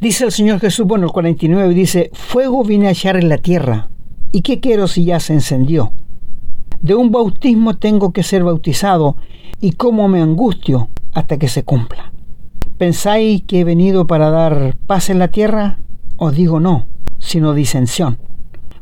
Dice 0.00 0.24
el 0.24 0.32
Señor 0.32 0.60
Jesús, 0.60 0.86
bueno, 0.86 1.06
el 1.06 1.12
49 1.12 1.74
dice, 1.74 2.10
fuego 2.12 2.64
vine 2.64 2.88
a 2.88 2.92
echar 2.92 3.16
en 3.16 3.28
la 3.28 3.38
tierra, 3.38 3.88
¿y 4.32 4.42
qué 4.42 4.60
quiero 4.60 4.88
si 4.88 5.04
ya 5.04 5.20
se 5.20 5.34
encendió? 5.34 5.92
De 6.80 6.94
un 6.94 7.12
bautismo 7.12 7.76
tengo 7.76 8.12
que 8.12 8.22
ser 8.22 8.42
bautizado, 8.42 9.16
y 9.60 9.72
cómo 9.72 10.08
me 10.08 10.22
angustio 10.22 10.88
hasta 11.12 11.38
que 11.38 11.48
se 11.48 11.64
cumpla. 11.64 12.12
¿Pensáis 12.80 13.42
que 13.42 13.60
he 13.60 13.64
venido 13.64 14.06
para 14.06 14.30
dar 14.30 14.74
paz 14.86 15.10
en 15.10 15.18
la 15.18 15.28
tierra? 15.28 15.76
Os 16.16 16.34
digo 16.34 16.60
no, 16.60 16.86
sino 17.18 17.52
disensión 17.52 18.16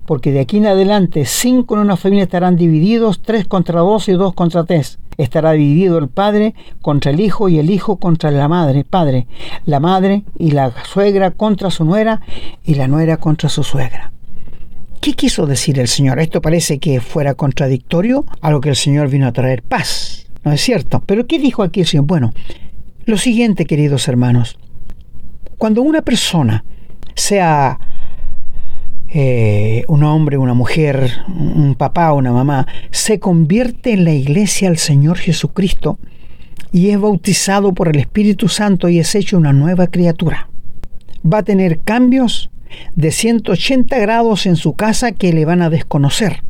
porque 0.07 0.33
de 0.33 0.41
aquí 0.41 0.57
en 0.57 0.67
adelante 0.67 1.27
cinco 1.27 1.75
en 1.75 1.81
una 1.81 1.97
familia 1.97 2.23
estarán 2.23 2.57
divididos, 2.57 3.21
tres 3.21 3.47
contra 3.47 3.81
dos 3.81 4.09
y 4.09 4.13
dos 4.13 4.33
contra 4.33 4.65
tres. 4.65 5.01
Estará 5.19 5.53
dividido 5.53 5.99
el 5.99 6.09
padre 6.09 6.55
contra 6.81 7.11
el 7.11 7.21
hijo 7.21 7.51
y 7.51 7.59
el 7.59 7.69
hijo 7.69 7.97
contra 7.97 8.31
la 8.31 8.49
madre, 8.49 8.85
padre, 8.85 9.27
la 9.67 9.81
madre 9.81 10.23
y 10.39 10.53
la 10.53 10.73
suegra 10.85 11.33
contra 11.33 11.71
su 11.71 11.85
nuera 11.85 12.23
y 12.65 12.77
la 12.77 12.87
nuera 12.87 13.19
contra 13.19 13.51
su 13.51 13.65
suegra. 13.65 14.13
¿Qué 15.03 15.13
quiso 15.13 15.45
decir 15.45 15.79
el 15.79 15.89
Señor? 15.89 16.21
Esto 16.21 16.41
parece 16.41 16.79
que 16.79 17.01
fuera 17.01 17.35
contradictorio 17.35 18.25
a 18.41 18.51
lo 18.51 18.63
que 18.63 18.71
el 18.71 18.77
Señor 18.77 19.09
vino 19.09 19.27
a 19.27 19.33
traer 19.33 19.63
paz. 19.63 20.27
¿No 20.43 20.53
es 20.53 20.63
cierto? 20.63 21.03
Pero 21.05 21.27
¿qué 21.27 21.39
dijo 21.39 21.63
aquí 21.63 21.81
el 21.81 21.87
Señor? 21.87 22.07
Bueno, 22.07 22.33
lo 23.09 23.16
siguiente, 23.16 23.64
queridos 23.64 24.07
hermanos. 24.07 24.59
Cuando 25.57 25.81
una 25.81 26.03
persona, 26.03 26.62
sea 27.14 27.81
eh, 29.09 29.83
un 29.88 30.05
hombre, 30.05 30.37
una 30.37 30.53
mujer, 30.53 31.11
un 31.27 31.75
papá, 31.75 32.12
una 32.12 32.33
mamá, 32.33 32.66
se 32.90 33.18
convierte 33.18 33.94
en 33.94 34.05
la 34.05 34.12
iglesia 34.12 34.68
al 34.68 34.77
Señor 34.77 35.16
Jesucristo 35.16 35.99
y 36.71 36.90
es 36.90 37.01
bautizado 37.01 37.73
por 37.73 37.88
el 37.88 37.99
Espíritu 37.99 38.47
Santo 38.47 38.90
y 38.90 38.99
es 38.99 39.14
hecho 39.14 39.38
una 39.38 39.55
nueva 39.55 39.87
criatura. 39.87 40.51
Va 41.25 41.38
a 41.38 41.44
tener 41.44 41.79
cambios 41.79 42.51
de 42.94 43.11
180 43.11 43.99
grados 43.99 44.44
en 44.44 44.57
su 44.57 44.75
casa 44.75 45.12
que 45.12 45.33
le 45.33 45.47
van 45.47 45.62
a 45.62 45.71
desconocer 45.71 46.44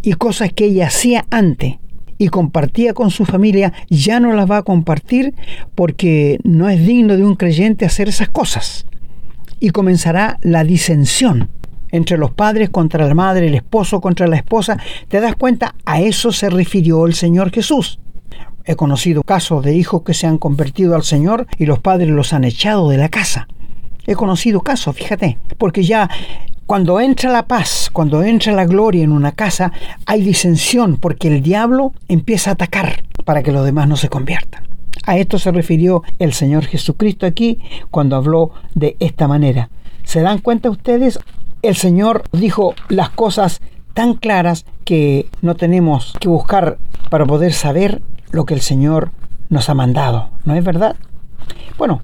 y 0.00 0.14
cosas 0.14 0.50
que 0.50 0.64
ella 0.64 0.86
hacía 0.86 1.26
antes 1.30 1.74
y 2.20 2.28
compartía 2.28 2.92
con 2.92 3.10
su 3.10 3.24
familia, 3.24 3.72
ya 3.88 4.20
no 4.20 4.34
las 4.34 4.48
va 4.48 4.58
a 4.58 4.62
compartir 4.62 5.34
porque 5.74 6.38
no 6.44 6.68
es 6.68 6.86
digno 6.86 7.16
de 7.16 7.24
un 7.24 7.34
creyente 7.34 7.86
hacer 7.86 8.10
esas 8.10 8.28
cosas. 8.28 8.84
Y 9.58 9.70
comenzará 9.70 10.38
la 10.42 10.62
disensión 10.62 11.48
entre 11.90 12.18
los 12.18 12.30
padres 12.30 12.68
contra 12.68 13.06
la 13.06 13.14
madre, 13.14 13.46
el 13.46 13.54
esposo 13.54 14.02
contra 14.02 14.26
la 14.26 14.36
esposa. 14.36 14.76
¿Te 15.08 15.18
das 15.18 15.34
cuenta? 15.34 15.74
A 15.86 16.02
eso 16.02 16.30
se 16.30 16.50
refirió 16.50 17.06
el 17.06 17.14
Señor 17.14 17.52
Jesús. 17.52 18.00
He 18.66 18.76
conocido 18.76 19.22
casos 19.22 19.64
de 19.64 19.74
hijos 19.74 20.02
que 20.02 20.12
se 20.12 20.26
han 20.26 20.36
convertido 20.36 20.96
al 20.96 21.04
Señor 21.04 21.46
y 21.56 21.64
los 21.64 21.78
padres 21.78 22.10
los 22.10 22.34
han 22.34 22.44
echado 22.44 22.90
de 22.90 22.98
la 22.98 23.08
casa. 23.08 23.48
He 24.06 24.14
conocido 24.14 24.60
casos, 24.60 24.94
fíjate, 24.94 25.38
porque 25.56 25.84
ya 25.84 26.10
cuando 26.70 27.00
entra 27.00 27.32
la 27.32 27.48
paz, 27.48 27.90
cuando 27.92 28.22
entra 28.22 28.52
la 28.52 28.64
gloria 28.64 29.02
en 29.02 29.10
una 29.10 29.32
casa, 29.32 29.72
hay 30.06 30.22
disensión 30.22 30.98
porque 30.98 31.26
el 31.26 31.42
diablo 31.42 31.94
empieza 32.06 32.50
a 32.50 32.52
atacar 32.52 33.02
para 33.24 33.42
que 33.42 33.50
los 33.50 33.64
demás 33.64 33.88
no 33.88 33.96
se 33.96 34.08
conviertan. 34.08 34.68
A 35.04 35.18
esto 35.18 35.40
se 35.40 35.50
refirió 35.50 36.04
el 36.20 36.32
Señor 36.32 36.66
Jesucristo 36.66 37.26
aquí 37.26 37.58
cuando 37.90 38.14
habló 38.14 38.52
de 38.76 38.96
esta 39.00 39.26
manera. 39.26 39.68
¿Se 40.04 40.20
dan 40.20 40.38
cuenta 40.38 40.70
ustedes? 40.70 41.18
El 41.62 41.74
Señor 41.74 42.22
dijo 42.30 42.76
las 42.88 43.10
cosas 43.10 43.60
tan 43.92 44.14
claras 44.14 44.64
que 44.84 45.26
no 45.42 45.56
tenemos 45.56 46.14
que 46.20 46.28
buscar 46.28 46.78
para 47.08 47.26
poder 47.26 47.52
saber 47.52 48.00
lo 48.30 48.44
que 48.44 48.54
el 48.54 48.60
Señor 48.60 49.10
nos 49.48 49.68
ha 49.70 49.74
mandado. 49.74 50.30
¿No 50.44 50.54
es 50.54 50.62
verdad? 50.62 50.94
Bueno, 51.76 52.00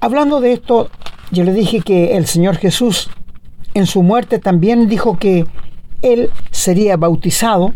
hablando 0.00 0.40
de 0.40 0.54
esto, 0.54 0.90
yo 1.30 1.44
le 1.44 1.52
dije 1.52 1.82
que 1.82 2.16
el 2.16 2.26
Señor 2.26 2.56
Jesús 2.56 3.10
en 3.78 3.86
su 3.86 4.02
muerte 4.02 4.38
también 4.38 4.88
dijo 4.88 5.18
que 5.18 5.46
él 6.02 6.30
sería 6.50 6.96
bautizado. 6.96 7.72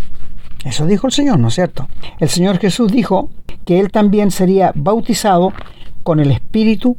Eso 0.65 0.87
dijo 0.87 1.07
el 1.07 1.13
Señor, 1.13 1.39
¿no 1.39 1.49
es 1.49 1.55
cierto? 1.55 1.89
El 2.19 2.29
Señor 2.29 2.59
Jesús 2.59 2.93
dijo 2.93 3.31
que 3.65 3.81
él 3.81 3.91
también 3.91 4.31
sería 4.31 4.73
bautizado 4.75 5.53
con 6.03 6.21
el 6.21 6.31
Espíritu 6.31 6.97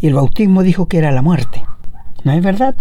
y 0.00 0.06
el 0.06 0.14
bautismo 0.14 0.62
dijo 0.62 0.86
que 0.86 0.98
era 0.98 1.12
la 1.12 1.22
muerte. 1.22 1.62
¿No 2.24 2.32
es 2.32 2.42
verdad? 2.42 2.74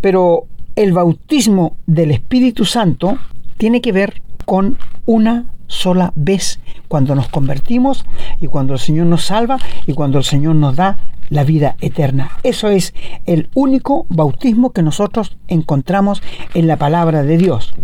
Pero 0.00 0.46
el 0.76 0.92
bautismo 0.92 1.76
del 1.86 2.10
Espíritu 2.10 2.64
Santo 2.64 3.18
tiene 3.56 3.80
que 3.80 3.92
ver 3.92 4.22
con 4.44 4.78
una 5.06 5.46
sola 5.66 6.12
vez 6.14 6.60
cuando 6.88 7.14
nos 7.14 7.28
convertimos 7.28 8.04
y 8.40 8.46
cuando 8.48 8.74
el 8.74 8.78
Señor 8.78 9.06
nos 9.06 9.24
salva 9.24 9.58
y 9.86 9.94
cuando 9.94 10.18
el 10.18 10.24
Señor 10.24 10.56
nos 10.56 10.76
da 10.76 10.98
la 11.34 11.44
vida 11.44 11.76
eterna. 11.80 12.30
Eso 12.42 12.68
es 12.68 12.94
el 13.26 13.50
único 13.54 14.06
bautismo 14.08 14.72
que 14.72 14.82
nosotros 14.82 15.36
encontramos 15.48 16.22
en 16.54 16.66
la 16.66 16.76
palabra 16.76 17.22
de 17.22 17.36
Dios. 17.36 17.74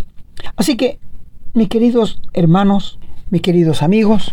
Así 0.56 0.76
que, 0.76 0.98
mis 1.52 1.68
queridos 1.68 2.20
hermanos, 2.32 2.98
mis 3.30 3.42
queridos 3.42 3.82
amigos, 3.82 4.32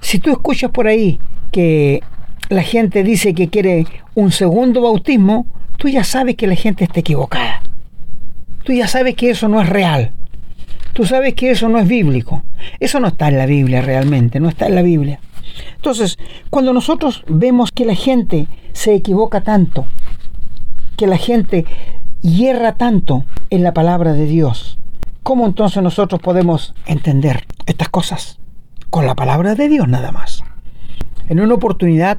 si 0.00 0.18
tú 0.18 0.30
escuchas 0.30 0.70
por 0.70 0.86
ahí 0.86 1.18
que 1.50 2.02
la 2.50 2.62
gente 2.62 3.02
dice 3.02 3.34
que 3.34 3.48
quiere 3.48 3.86
un 4.14 4.30
segundo 4.30 4.82
bautismo, 4.82 5.46
tú 5.78 5.88
ya 5.88 6.04
sabes 6.04 6.36
que 6.36 6.46
la 6.46 6.54
gente 6.54 6.84
está 6.84 7.00
equivocada. 7.00 7.62
Tú 8.64 8.72
ya 8.74 8.86
sabes 8.86 9.14
que 9.14 9.30
eso 9.30 9.48
no 9.48 9.60
es 9.60 9.68
real. 9.68 10.12
Tú 10.92 11.06
sabes 11.06 11.34
que 11.34 11.50
eso 11.50 11.70
no 11.70 11.78
es 11.78 11.88
bíblico. 11.88 12.44
Eso 12.78 13.00
no 13.00 13.08
está 13.08 13.28
en 13.28 13.38
la 13.38 13.46
Biblia 13.46 13.80
realmente, 13.80 14.40
no 14.40 14.50
está 14.50 14.66
en 14.66 14.74
la 14.74 14.82
Biblia. 14.82 15.20
Entonces, 15.76 16.18
cuando 16.50 16.72
nosotros 16.72 17.24
vemos 17.26 17.70
que 17.72 17.84
la 17.84 17.94
gente 17.94 18.46
se 18.72 18.94
equivoca 18.94 19.42
tanto, 19.42 19.86
que 20.96 21.06
la 21.06 21.16
gente 21.16 21.64
hierra 22.20 22.76
tanto 22.76 23.24
en 23.50 23.62
la 23.62 23.74
palabra 23.74 24.12
de 24.12 24.26
Dios, 24.26 24.78
¿cómo 25.22 25.46
entonces 25.46 25.82
nosotros 25.82 26.20
podemos 26.20 26.74
entender 26.86 27.46
estas 27.66 27.88
cosas? 27.88 28.38
Con 28.90 29.06
la 29.06 29.14
palabra 29.14 29.54
de 29.54 29.68
Dios 29.68 29.88
nada 29.88 30.12
más. 30.12 30.44
En 31.28 31.40
una 31.40 31.54
oportunidad, 31.54 32.18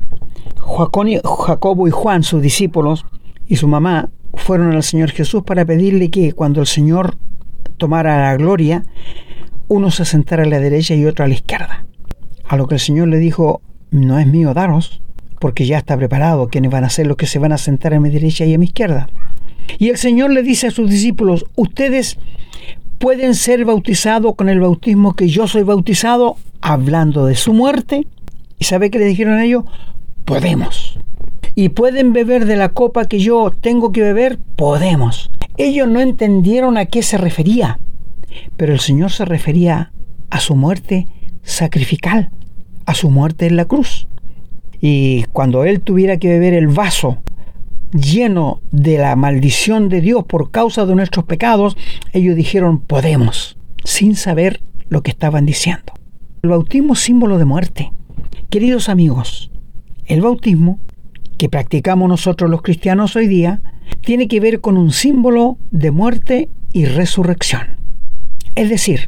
Jacobo 0.57 1.87
y 1.87 1.91
Juan, 1.91 2.23
sus 2.23 2.41
discípulos, 2.41 3.05
y 3.47 3.57
su 3.57 3.67
mamá 3.67 4.09
fueron 4.33 4.73
al 4.73 4.83
Señor 4.83 5.11
Jesús 5.11 5.43
para 5.43 5.65
pedirle 5.65 6.09
que 6.09 6.33
cuando 6.33 6.61
el 6.61 6.67
Señor 6.67 7.17
tomara 7.77 8.31
la 8.31 8.37
gloria, 8.37 8.83
uno 9.67 9.91
se 9.91 10.05
sentara 10.05 10.43
a 10.43 10.47
la 10.47 10.59
derecha 10.59 10.95
y 10.95 11.05
otro 11.05 11.25
a 11.25 11.27
la 11.27 11.33
izquierda. 11.35 11.85
A 12.47 12.57
lo 12.57 12.67
que 12.67 12.75
el 12.75 12.81
Señor 12.81 13.07
le 13.07 13.17
dijo, 13.17 13.61
no 13.91 14.19
es 14.19 14.27
mío 14.27 14.53
daros, 14.53 15.01
porque 15.39 15.65
ya 15.65 15.77
está 15.77 15.97
preparado 15.97 16.47
quienes 16.47 16.71
van 16.71 16.83
a 16.83 16.89
ser 16.89 17.07
los 17.07 17.17
que 17.17 17.25
se 17.25 17.39
van 17.39 17.51
a 17.51 17.57
sentar 17.57 17.93
a 17.93 17.99
mi 17.99 18.09
derecha 18.09 18.45
y 18.45 18.53
a 18.53 18.57
mi 18.57 18.65
izquierda. 18.65 19.09
Y 19.77 19.89
el 19.89 19.97
Señor 19.97 20.31
le 20.31 20.43
dice 20.43 20.67
a 20.67 20.71
sus 20.71 20.89
discípulos, 20.89 21.45
ustedes 21.55 22.17
pueden 22.97 23.35
ser 23.35 23.65
bautizados 23.65 24.35
con 24.35 24.49
el 24.49 24.59
bautismo 24.59 25.15
que 25.15 25.27
yo 25.27 25.47
soy 25.47 25.63
bautizado, 25.63 26.37
hablando 26.61 27.25
de 27.25 27.35
su 27.35 27.53
muerte. 27.53 28.07
¿Y 28.59 28.63
sabe 28.63 28.89
qué 28.89 28.99
le 28.99 29.05
dijeron 29.05 29.33
a 29.35 29.43
ellos? 29.43 29.65
Podemos. 30.25 30.99
¿Y 31.55 31.69
pueden 31.69 32.13
beber 32.13 32.45
de 32.45 32.55
la 32.55 32.69
copa 32.69 33.05
que 33.05 33.19
yo 33.19 33.51
tengo 33.51 33.91
que 33.91 34.01
beber? 34.01 34.39
Podemos. 34.55 35.29
Ellos 35.57 35.87
no 35.87 35.99
entendieron 35.99 36.77
a 36.77 36.85
qué 36.85 37.03
se 37.03 37.17
refería, 37.17 37.79
pero 38.57 38.73
el 38.73 38.79
Señor 38.79 39.11
se 39.11 39.25
refería 39.25 39.91
a 40.29 40.39
su 40.39 40.55
muerte 40.55 41.07
sacrificial, 41.43 42.31
a 42.85 42.93
su 42.93 43.09
muerte 43.09 43.45
en 43.45 43.55
la 43.55 43.65
cruz. 43.65 44.07
Y 44.81 45.23
cuando 45.31 45.63
Él 45.63 45.81
tuviera 45.81 46.17
que 46.17 46.29
beber 46.29 46.53
el 46.53 46.67
vaso 46.67 47.19
lleno 47.93 48.61
de 48.71 48.97
la 48.97 49.15
maldición 49.15 49.87
de 49.87 50.01
Dios 50.01 50.25
por 50.25 50.51
causa 50.51 50.85
de 50.85 50.95
nuestros 50.95 51.25
pecados, 51.25 51.77
ellos 52.11 52.35
dijeron, 52.35 52.79
podemos, 52.79 53.57
sin 53.83 54.15
saber 54.15 54.61
lo 54.89 55.03
que 55.03 55.11
estaban 55.11 55.45
diciendo. 55.45 55.93
El 56.41 56.49
bautismo 56.49 56.95
símbolo 56.95 57.37
de 57.37 57.45
muerte. 57.45 57.91
Queridos 58.49 58.89
amigos, 58.89 59.51
el 60.05 60.21
bautismo 60.21 60.79
que 61.37 61.49
practicamos 61.49 62.09
nosotros 62.09 62.49
los 62.49 62.61
cristianos 62.61 63.15
hoy 63.15 63.27
día 63.27 63.61
tiene 64.01 64.27
que 64.27 64.39
ver 64.39 64.61
con 64.61 64.77
un 64.77 64.91
símbolo 64.91 65.57
de 65.71 65.91
muerte 65.91 66.49
y 66.73 66.85
resurrección. 66.85 67.77
Es 68.55 68.69
decir, 68.69 69.07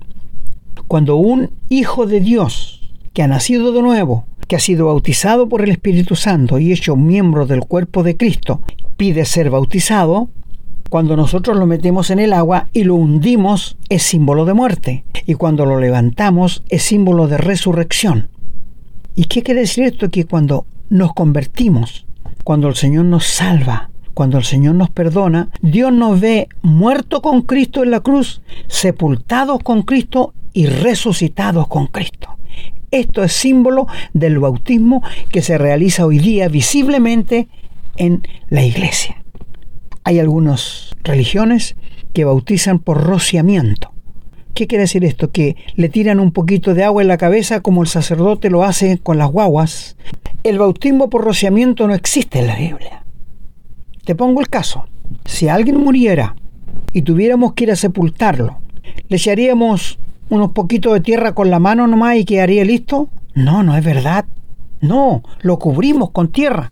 cuando 0.88 1.16
un 1.16 1.52
hijo 1.70 2.06
de 2.06 2.20
Dios 2.20 2.92
que 3.14 3.24
ha 3.24 3.28
nacido 3.28 3.72
de 3.72 3.82
nuevo, 3.82 4.26
que 4.48 4.56
ha 4.56 4.60
sido 4.60 4.88
bautizado 4.88 5.50
por 5.50 5.62
el 5.62 5.72
Espíritu 5.72 6.16
Santo 6.16 6.60
y 6.60 6.72
hecho 6.72 6.96
miembro 6.96 7.46
del 7.46 7.62
cuerpo 7.62 8.04
de 8.04 8.18
Cristo, 8.18 8.62
pide 8.98 9.26
ser 9.26 9.50
bautizado, 9.50 10.30
cuando 10.90 11.16
nosotros 11.16 11.58
lo 11.58 11.66
metemos 11.66 12.12
en 12.12 12.20
el 12.20 12.32
agua 12.34 12.68
y 12.72 12.84
lo 12.84 12.96
hundimos 12.96 13.78
es 13.90 14.04
símbolo 14.04 14.46
de 14.46 14.54
muerte, 14.54 15.04
y 15.26 15.34
cuando 15.34 15.66
lo 15.66 15.80
levantamos 15.80 16.64
es 16.70 16.84
símbolo 16.84 17.28
de 17.28 17.38
resurrección. 17.38 18.30
¿Y 19.16 19.26
qué 19.26 19.42
quiere 19.42 19.62
decir 19.62 19.86
esto? 19.86 20.10
Que 20.10 20.26
cuando 20.26 20.66
nos 20.90 21.14
convertimos, 21.14 22.06
cuando 22.44 22.68
el 22.68 22.76
Señor 22.76 23.06
nos 23.06 23.26
salva, 23.26 23.90
cuando 24.14 24.38
el 24.38 24.44
Señor 24.44 24.76
nos 24.76 24.90
perdona, 24.90 25.50
Dios 25.62 25.92
nos 25.92 26.20
ve 26.20 26.48
muertos 26.62 27.22
con 27.22 27.42
Cristo 27.42 27.84
en 27.84 27.92
la 27.92 28.02
cruz, 28.02 28.42
sepultados 28.68 29.60
con 29.64 29.82
Cristo 29.82 30.34
y 30.56 30.68
resucitados 30.68 31.68
con 31.68 31.88
Cristo. 31.88 32.38
Esto 32.90 33.24
es 33.24 33.34
símbolo 33.34 33.88
del 34.14 34.40
bautismo 34.40 35.04
que 35.30 35.42
se 35.42 35.58
realiza 35.58 36.06
hoy 36.06 36.18
día 36.18 36.48
visiblemente 36.48 37.50
en 37.98 38.26
la 38.50 38.64
iglesia. 38.64 39.22
Hay 40.06 40.18
algunas 40.18 40.96
religiones 41.04 41.76
que 42.14 42.24
bautizan 42.24 42.80
por 42.80 43.04
rociamiento. 43.04 43.92
¿Qué 44.54 44.66
quiere 44.66 44.84
decir 44.84 45.04
esto? 45.04 45.30
Que 45.30 45.58
le 45.76 45.90
tiran 45.90 46.22
un 46.22 46.32
poquito 46.32 46.74
de 46.74 46.86
agua 46.86 47.02
en 47.02 47.10
la 47.10 47.18
cabeza 47.18 47.60
como 47.60 47.82
el 47.82 47.90
sacerdote 47.90 48.50
lo 48.50 48.64
hace 48.64 48.98
con 49.00 49.18
las 49.18 49.30
guaguas. 49.30 49.98
El 50.44 50.58
bautismo 50.58 51.10
por 51.10 51.26
rociamiento 51.26 51.86
no 51.86 51.94
existe 51.94 52.40
en 52.40 52.48
la 52.48 52.56
Biblia. 52.56 53.04
Te 54.06 54.16
pongo 54.16 54.40
el 54.40 54.48
caso. 54.48 54.88
Si 55.26 55.50
alguien 55.50 55.78
muriera 55.78 56.38
y 56.94 57.02
tuviéramos 57.02 57.52
que 57.54 57.66
ir 57.66 57.72
a 57.72 57.76
sepultarlo, 57.76 58.60
¿le 59.10 59.18
echaríamos 59.18 60.00
unos 60.30 60.52
poquitos 60.52 60.94
de 60.94 61.02
tierra 61.02 61.34
con 61.34 61.50
la 61.50 61.60
mano 61.60 61.88
nomás 61.88 62.18
y 62.18 62.26
quedaría 62.26 62.66
listo? 62.66 63.10
No, 63.34 63.64
no 63.64 63.76
es 63.76 63.84
verdad. 63.84 64.26
No, 64.82 65.24
lo 65.42 65.60
cubrimos 65.60 66.12
con 66.12 66.30
tierra. 66.30 66.72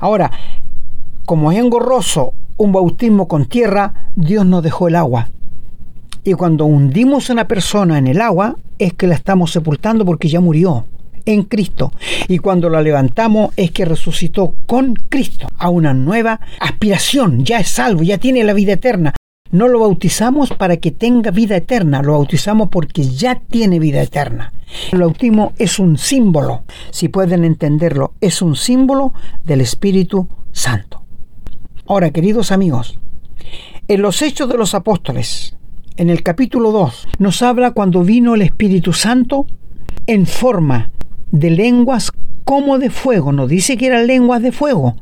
Ahora, 0.00 0.30
como 1.24 1.52
es 1.52 1.58
engorroso 1.58 2.34
un 2.56 2.72
bautismo 2.72 3.28
con 3.28 3.46
tierra, 3.46 4.10
Dios 4.16 4.46
nos 4.46 4.62
dejó 4.62 4.88
el 4.88 4.96
agua. 4.96 5.28
Y 6.24 6.34
cuando 6.34 6.66
hundimos 6.66 7.28
a 7.28 7.32
una 7.32 7.48
persona 7.48 7.98
en 7.98 8.06
el 8.06 8.20
agua, 8.20 8.56
es 8.78 8.92
que 8.94 9.06
la 9.06 9.14
estamos 9.14 9.50
sepultando 9.50 10.04
porque 10.04 10.28
ya 10.28 10.40
murió 10.40 10.86
en 11.24 11.42
Cristo. 11.44 11.92
Y 12.28 12.38
cuando 12.38 12.68
la 12.68 12.82
levantamos 12.82 13.52
es 13.56 13.70
que 13.70 13.84
resucitó 13.84 14.54
con 14.66 14.94
Cristo 14.94 15.48
a 15.58 15.68
una 15.68 15.94
nueva 15.94 16.40
aspiración. 16.60 17.44
Ya 17.44 17.58
es 17.58 17.68
salvo, 17.68 18.02
ya 18.02 18.18
tiene 18.18 18.44
la 18.44 18.52
vida 18.52 18.74
eterna. 18.74 19.14
No 19.52 19.68
lo 19.68 19.80
bautizamos 19.80 20.48
para 20.50 20.78
que 20.78 20.90
tenga 20.90 21.30
vida 21.30 21.56
eterna, 21.56 22.00
lo 22.00 22.12
bautizamos 22.12 22.70
porque 22.70 23.04
ya 23.04 23.34
tiene 23.34 23.78
vida 23.78 24.00
eterna. 24.00 24.50
El 24.90 25.00
bautismo 25.00 25.52
es 25.58 25.78
un 25.78 25.98
símbolo, 25.98 26.62
si 26.90 27.08
pueden 27.08 27.44
entenderlo, 27.44 28.14
es 28.22 28.40
un 28.40 28.56
símbolo 28.56 29.12
del 29.44 29.60
Espíritu 29.60 30.26
Santo. 30.52 31.02
Ahora, 31.86 32.10
queridos 32.12 32.50
amigos, 32.50 32.98
en 33.88 34.00
los 34.00 34.22
Hechos 34.22 34.48
de 34.48 34.56
los 34.56 34.74
Apóstoles, 34.74 35.54
en 35.98 36.08
el 36.08 36.22
capítulo 36.22 36.72
2, 36.72 37.08
nos 37.18 37.42
habla 37.42 37.72
cuando 37.72 38.02
vino 38.02 38.34
el 38.34 38.40
Espíritu 38.40 38.94
Santo 38.94 39.46
en 40.06 40.24
forma 40.24 40.90
de 41.30 41.50
lenguas 41.50 42.10
como 42.44 42.78
de 42.78 42.88
fuego. 42.88 43.32
No 43.32 43.46
dice 43.46 43.76
que 43.76 43.88
eran 43.88 44.06
lenguas 44.06 44.40
de 44.40 44.52
fuego. 44.52 44.96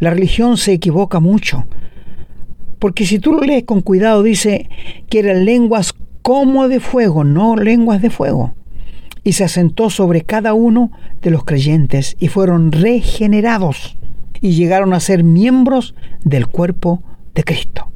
La 0.00 0.10
religión 0.10 0.58
se 0.58 0.74
equivoca 0.74 1.18
mucho. 1.18 1.64
Porque 2.84 3.06
si 3.06 3.18
tú 3.18 3.32
lo 3.32 3.40
lees 3.40 3.64
con 3.64 3.80
cuidado, 3.80 4.22
dice 4.22 4.68
que 5.08 5.20
eran 5.20 5.46
lenguas 5.46 5.94
como 6.20 6.68
de 6.68 6.80
fuego, 6.80 7.24
no 7.24 7.56
lenguas 7.56 8.02
de 8.02 8.10
fuego. 8.10 8.52
Y 9.22 9.32
se 9.32 9.44
asentó 9.44 9.88
sobre 9.88 10.20
cada 10.20 10.52
uno 10.52 10.92
de 11.22 11.30
los 11.30 11.44
creyentes 11.44 12.14
y 12.20 12.28
fueron 12.28 12.72
regenerados 12.72 13.96
y 14.42 14.50
llegaron 14.50 14.92
a 14.92 15.00
ser 15.00 15.24
miembros 15.24 15.94
del 16.24 16.46
cuerpo 16.46 17.02
de 17.34 17.44
Cristo. 17.44 17.90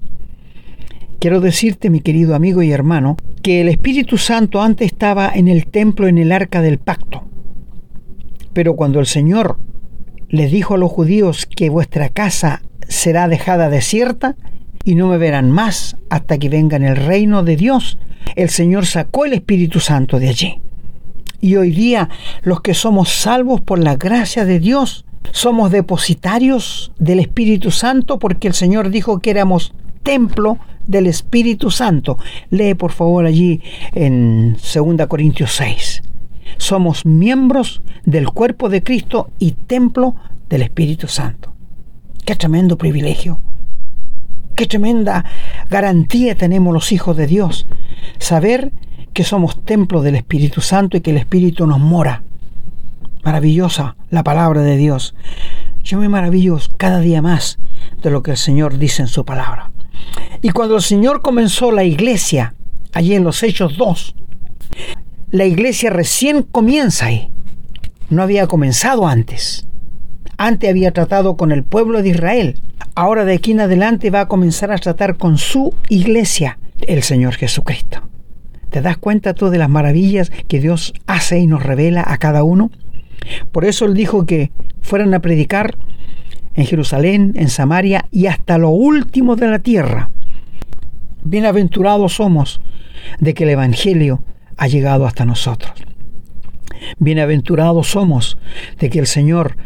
Quiero 1.19 1.43
decirte, 1.43 1.91
mi 1.91 2.01
querido 2.01 2.35
amigo 2.35 2.63
y 2.63 2.73
hermano, 2.73 3.19
que 3.43 3.61
el 3.61 3.69
Espíritu 3.69 4.17
Santo 4.17 4.63
antes 4.63 4.87
estaba 4.87 5.31
en 5.35 5.49
el 5.49 5.67
templo 5.67 6.09
en 6.09 6.17
el 6.17 6.33
arca 6.33 6.63
del 6.63 6.79
pacto. 6.79 7.25
Pero 8.55 8.75
cuando 8.75 9.01
el 9.01 9.07
Señor 9.07 9.59
les 10.31 10.51
dijo 10.51 10.77
a 10.77 10.79
los 10.79 10.91
judíos 10.91 11.45
que 11.45 11.69
vuestra 11.69 12.09
casa 12.09 12.63
será 12.89 13.29
dejada 13.29 13.69
desierta, 13.69 14.35
y 14.85 14.95
no 14.95 15.09
me 15.09 15.19
verán 15.19 15.51
más 15.51 15.97
hasta 16.11 16.39
que 16.39 16.49
venga 16.49 16.77
en 16.77 16.85
el 16.85 16.97
reino 16.97 17.43
de 17.43 17.57
Dios. 17.57 17.99
El 18.37 18.51
Señor 18.51 18.87
sacó 18.87 19.25
el 19.25 19.33
Espíritu 19.33 19.81
Santo 19.81 20.19
de 20.19 20.29
allí. 20.29 20.61
Y 21.41 21.57
hoy 21.57 21.71
día 21.71 22.09
los 22.43 22.61
que 22.61 22.75
somos 22.75 23.11
salvos 23.11 23.61
por 23.61 23.79
la 23.79 23.97
gracia 23.97 24.45
de 24.45 24.59
Dios, 24.59 25.05
somos 25.31 25.71
depositarios 25.71 26.93
del 26.99 27.21
Espíritu 27.21 27.71
Santo 27.71 28.19
porque 28.19 28.49
el 28.49 28.55
Señor 28.55 28.91
dijo 28.91 29.21
que 29.21 29.31
éramos 29.31 29.73
templo 30.03 30.59
del 30.87 31.07
Espíritu 31.07 31.71
Santo. 31.71 32.19
Lee 32.51 32.75
por 32.75 32.93
favor 32.93 33.27
allí 33.27 33.61
en 33.95 34.55
2 34.55 35.07
Corintios 35.07 35.53
6. 35.55 36.03
Somos 36.57 37.05
miembros 37.05 37.83
del 38.05 38.31
cuerpo 38.31 38.69
de 38.69 38.83
Cristo 38.83 39.31
y 39.39 39.53
templo 39.53 40.17
del 40.49 40.63
Espíritu 40.63 41.07
Santo. 41.07 41.53
Qué 42.25 42.35
tremendo 42.35 42.77
privilegio. 42.79 43.41
Qué 44.59 44.67
tremenda 44.67 45.25
garantía 45.71 46.35
tenemos 46.35 46.75
los 46.75 46.91
hijos 46.91 47.17
de 47.17 47.29
Dios. 47.29 47.69
Saber 48.19 48.73
que 49.13 49.23
somos 49.23 49.65
templo 49.65 50.03
del 50.03 50.17
Espíritu 50.17 50.63
Santo 50.63 50.97
y 50.97 51.01
que 51.01 51.13
el 51.13 51.17
Espíritu 51.17 51.65
nos 51.65 51.79
mora. 51.79 52.25
Maravillosa 53.23 53.95
la 54.11 54.25
palabra 54.25 54.63
de 54.63 54.77
Dios. 54.77 55.15
Yo 55.85 56.01
me 56.01 56.09
maravillo 56.09 56.59
cada 56.77 56.99
día 56.99 57.23
más 57.23 57.61
de 58.03 58.11
lo 58.11 58.25
que 58.25 58.33
el 58.33 58.37
Señor 58.37 58.79
dice 58.79 59.01
en 59.01 59.07
su 59.07 59.25
palabra. 59.25 59.71
Y 60.43 60.51
cuando 60.51 60.75
el 60.75 60.83
Señor 60.83 61.23
comenzó 61.23 61.71
la 61.71 61.85
iglesia, 61.85 62.57
allí 62.93 63.15
en 63.15 63.23
los 63.23 63.45
Hechos 63.45 63.77
2, 63.77 64.17
la 65.31 65.45
iglesia 65.45 65.91
recién 65.91 66.43
comienza 66.43 67.07
ahí. 67.07 67.31
No 68.11 68.25
había 68.25 68.49
comenzado 68.49 69.07
antes. 69.07 69.69
Antes 70.39 70.71
había 70.71 70.93
tratado 70.93 71.37
con 71.37 71.53
el 71.53 71.65
pueblo 71.65 72.03
de 72.03 72.09
Israel 72.09 72.61
ahora 72.99 73.25
de 73.25 73.35
aquí 73.35 73.53
en 73.53 73.61
adelante 73.61 74.11
va 74.11 74.23
a 74.23 74.29
comenzar 74.29 74.73
a 74.73 74.79
tratar 74.79 75.17
con 75.17 75.39
su 75.39 75.73
iglesia, 75.89 76.59
el 76.81 77.05
Señor 77.05 77.37
Jesucristo. 77.37 78.03
¿Te 78.71 78.83
das 78.83 78.97
cuenta 78.97 79.35
tú 79.35 79.51
de 79.51 79.59
las 79.59 79.69
maravillas 79.69 80.31
que 80.49 80.59
Dios 80.59 80.93
hace 81.07 81.39
y 81.39 81.47
nos 81.47 81.63
revela 81.63 82.03
a 82.05 82.19
cada 82.19 82.43
uno? 82.43 82.73
Por 83.53 83.65
eso 83.65 83.85
Él 83.85 83.95
dijo 83.95 84.27
que 84.27 84.51
fueran 84.81 85.15
a 85.15 85.21
predicar 85.21 85.77
en 86.55 86.67
Jerusalén, 86.67 87.35
en 87.37 87.51
Samaria 87.51 88.07
y 88.11 88.27
hasta 88.27 88.59
lo 88.59 88.71
último 88.71 89.37
de 89.37 89.47
la 89.47 89.61
tierra. 89.61 90.11
Bienaventurados 91.23 92.15
somos 92.15 92.61
de 93.21 93.33
que 93.33 93.45
el 93.45 93.51
Evangelio 93.51 94.25
ha 94.57 94.67
llegado 94.67 95.07
hasta 95.07 95.25
nosotros. 95.25 95.73
Bienaventurados 96.99 97.89
somos 97.89 98.39
de 98.81 98.91
que 98.91 98.99
el 98.99 99.07
Señor 99.07 99.57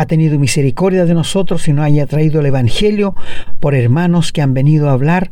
ha 0.00 0.06
tenido 0.06 0.38
misericordia 0.38 1.04
de 1.04 1.12
nosotros 1.12 1.68
y 1.68 1.74
nos 1.74 1.84
haya 1.84 2.06
traído 2.06 2.40
el 2.40 2.46
Evangelio 2.46 3.14
por 3.60 3.74
hermanos 3.74 4.32
que 4.32 4.40
han 4.40 4.54
venido 4.54 4.88
a 4.88 4.92
hablar 4.92 5.30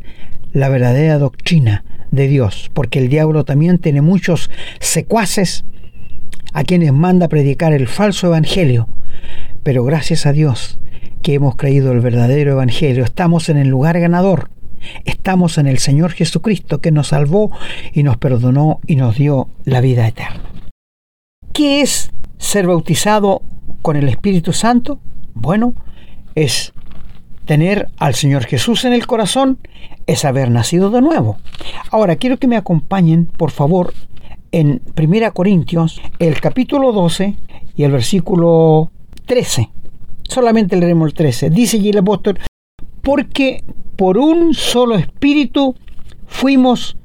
la 0.52 0.68
verdadera 0.68 1.16
doctrina 1.16 1.85
de 2.11 2.28
Dios, 2.28 2.70
porque 2.74 2.98
el 2.98 3.09
diablo 3.09 3.44
también 3.44 3.78
tiene 3.78 4.02
muchos 4.02 4.50
secuaces 4.78 5.64
a 6.52 6.64
quienes 6.64 6.92
manda 6.92 7.28
predicar 7.28 7.72
el 7.72 7.88
falso 7.88 8.26
Evangelio. 8.26 8.88
Pero 9.62 9.85
gracias 9.85 10.26
a 10.26 10.33
Dios 10.33 10.78
que 11.22 11.33
hemos 11.33 11.57
creído 11.57 11.90
el 11.92 12.00
verdadero 12.00 12.52
Evangelio, 12.52 13.04
estamos 13.04 13.48
en 13.48 13.57
el 13.57 13.68
lugar 13.68 13.98
ganador. 13.98 14.50
Estamos 15.07 15.57
en 15.57 15.66
el 15.66 15.78
Señor 15.78 16.12
Jesucristo 16.12 16.83
que 16.83 16.92
nos 16.92 17.09
salvó 17.09 17.52
y 17.94 18.02
nos 18.02 18.18
perdonó 18.18 18.81
y 18.87 18.96
nos 18.96 19.16
dio 19.16 19.48
la 19.64 19.81
vida 19.81 20.07
eterna. 20.07 20.42
¿Qué 21.54 21.81
es 21.81 22.11
ser 22.37 22.66
bautizado 22.66 23.40
con 23.83 23.97
el 23.97 24.09
Espíritu 24.09 24.53
Santo? 24.53 24.99
Bueno, 25.35 25.75
es 26.35 26.73
tener 27.45 27.88
al 27.97 28.14
Señor 28.14 28.45
Jesús 28.45 28.85
en 28.85 28.93
el 28.93 29.07
corazón, 29.07 29.59
es 30.07 30.25
haber 30.25 30.51
nacido 30.51 30.91
de 30.91 31.01
nuevo. 31.01 31.38
Ahora, 31.91 32.17
quiero 32.17 32.37
que 32.37 32.47
me 32.47 32.57
acompañen, 32.57 33.27
por 33.27 33.51
favor, 33.51 33.95
en 34.53 34.83
1 34.97 35.33
Corintios, 35.33 36.01
el 36.19 36.41
capítulo 36.41 36.93
12 36.93 37.37
y 37.77 37.83
el 37.83 37.93
versículo 37.93 38.91
13. 39.27 39.71
Solamente 40.29 40.77
leeremos 40.77 41.09
el 41.09 41.14
13. 41.14 41.51
Dice 41.51 41.77
el 41.77 41.99
apóstol, 41.99 42.38
porque 43.03 43.62
por 43.97 44.19
un 44.19 44.55
solo 44.55 44.97
espíritu 44.97 45.75
fuimos 46.27 46.97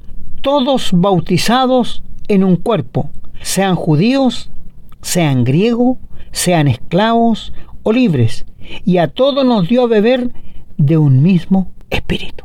todos 0.42 0.90
bautizados 0.92 2.02
en 2.28 2.44
un 2.44 2.56
cuerpo 2.56 3.10
sean 3.44 3.76
judíos, 3.76 4.50
sean 5.02 5.44
griegos, 5.44 5.98
sean 6.34 6.66
esclavos 6.66 7.52
o 7.84 7.92
libres, 7.92 8.44
y 8.84 8.98
a 8.98 9.08
todos 9.08 9.46
nos 9.46 9.68
dio 9.68 9.84
a 9.84 9.88
beber 9.88 10.32
de 10.76 10.98
un 10.98 11.22
mismo 11.22 11.70
espíritu. 11.90 12.44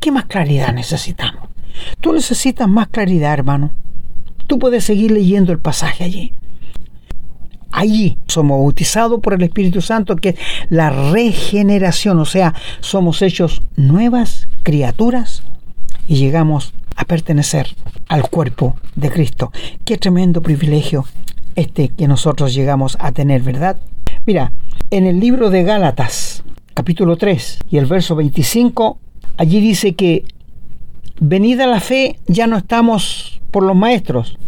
¿Qué 0.00 0.10
más 0.10 0.26
claridad 0.26 0.74
necesitamos? 0.74 1.48
Tú 2.00 2.12
necesitas 2.12 2.68
más 2.68 2.88
claridad, 2.88 3.32
hermano. 3.32 3.72
Tú 4.48 4.58
puedes 4.58 4.84
seguir 4.84 5.12
leyendo 5.12 5.52
el 5.52 5.60
pasaje 5.60 6.04
allí. 6.04 6.32
Allí 7.70 8.18
somos 8.26 8.58
bautizados 8.58 9.20
por 9.20 9.34
el 9.34 9.42
Espíritu 9.42 9.80
Santo, 9.80 10.16
que 10.16 10.30
es 10.30 10.36
la 10.68 10.90
regeneración, 10.90 12.18
o 12.18 12.24
sea, 12.24 12.54
somos 12.80 13.22
hechos 13.22 13.62
nuevas 13.76 14.48
criaturas 14.64 15.44
y 16.08 16.16
llegamos 16.16 16.72
a 16.96 17.04
pertenecer 17.04 17.68
al 18.08 18.28
cuerpo 18.28 18.74
de 18.96 19.10
Cristo. 19.10 19.52
Qué 19.84 19.96
tremendo 19.96 20.42
privilegio 20.42 21.04
este 21.58 21.88
que 21.88 22.06
nosotros 22.06 22.54
llegamos 22.54 22.96
a 23.00 23.10
tener, 23.10 23.42
¿verdad? 23.42 23.78
Mira, 24.26 24.52
en 24.90 25.06
el 25.06 25.18
libro 25.18 25.50
de 25.50 25.64
Gálatas, 25.64 26.44
capítulo 26.72 27.16
3 27.16 27.64
y 27.70 27.78
el 27.78 27.86
verso 27.86 28.14
25, 28.14 28.98
allí 29.36 29.60
dice 29.60 29.94
que 29.94 30.24
venida 31.20 31.66
la 31.66 31.80
fe 31.80 32.20
ya 32.28 32.46
no 32.46 32.56
estamos 32.56 33.40
por 33.50 33.64
los 33.64 33.74
maestros, 33.74 34.38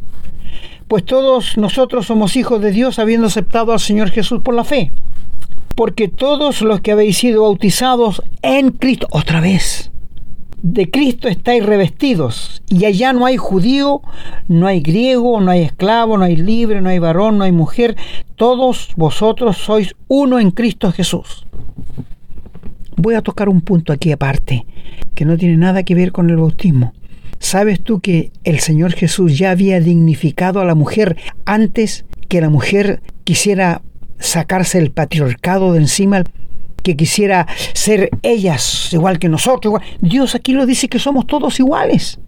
pues 0.86 1.04
todos 1.04 1.56
nosotros 1.56 2.06
somos 2.06 2.36
hijos 2.36 2.60
de 2.62 2.70
Dios 2.70 3.00
habiendo 3.00 3.26
aceptado 3.26 3.72
al 3.72 3.80
Señor 3.80 4.10
Jesús 4.10 4.40
por 4.42 4.54
la 4.54 4.64
fe. 4.64 4.92
Porque 5.74 6.08
todos 6.08 6.62
los 6.62 6.80
que 6.80 6.92
habéis 6.92 7.18
sido 7.18 7.42
bautizados 7.42 8.22
en 8.42 8.70
Cristo, 8.70 9.08
otra 9.10 9.40
vez, 9.40 9.89
de 10.62 10.90
Cristo 10.90 11.28
estáis 11.28 11.64
revestidos, 11.64 12.62
y 12.68 12.84
allá 12.84 13.12
no 13.12 13.26
hay 13.26 13.36
judío, 13.36 14.02
no 14.48 14.66
hay 14.66 14.80
griego, 14.80 15.40
no 15.40 15.50
hay 15.50 15.62
esclavo, 15.62 16.18
no 16.18 16.24
hay 16.24 16.36
libre, 16.36 16.80
no 16.80 16.90
hay 16.90 16.98
varón, 16.98 17.38
no 17.38 17.44
hay 17.44 17.52
mujer, 17.52 17.96
todos 18.36 18.90
vosotros 18.96 19.56
sois 19.56 19.94
uno 20.08 20.38
en 20.38 20.50
Cristo 20.50 20.92
Jesús. 20.92 21.46
Voy 22.96 23.14
a 23.14 23.22
tocar 23.22 23.48
un 23.48 23.62
punto 23.62 23.92
aquí 23.92 24.12
aparte, 24.12 24.66
que 25.14 25.24
no 25.24 25.38
tiene 25.38 25.56
nada 25.56 25.82
que 25.82 25.94
ver 25.94 26.12
con 26.12 26.28
el 26.28 26.36
bautismo. 26.36 26.92
¿Sabes 27.38 27.80
tú 27.80 28.00
que 28.00 28.32
el 28.44 28.60
Señor 28.60 28.92
Jesús 28.92 29.38
ya 29.38 29.52
había 29.52 29.80
dignificado 29.80 30.60
a 30.60 30.66
la 30.66 30.74
mujer 30.74 31.16
antes 31.46 32.04
que 32.28 32.42
la 32.42 32.50
mujer 32.50 33.00
quisiera 33.24 33.80
sacarse 34.18 34.78
el 34.78 34.90
patriarcado 34.90 35.72
de 35.72 35.80
encima? 35.80 36.24
Que 36.82 36.96
quisiera 36.96 37.46
ser 37.74 38.10
ellas 38.22 38.92
igual 38.92 39.18
que 39.18 39.28
nosotros. 39.28 39.80
Dios 40.00 40.34
aquí 40.34 40.52
lo 40.52 40.66
dice 40.66 40.88
que 40.88 40.98
somos 40.98 41.26
todos 41.26 41.58
iguales. 41.60 42.18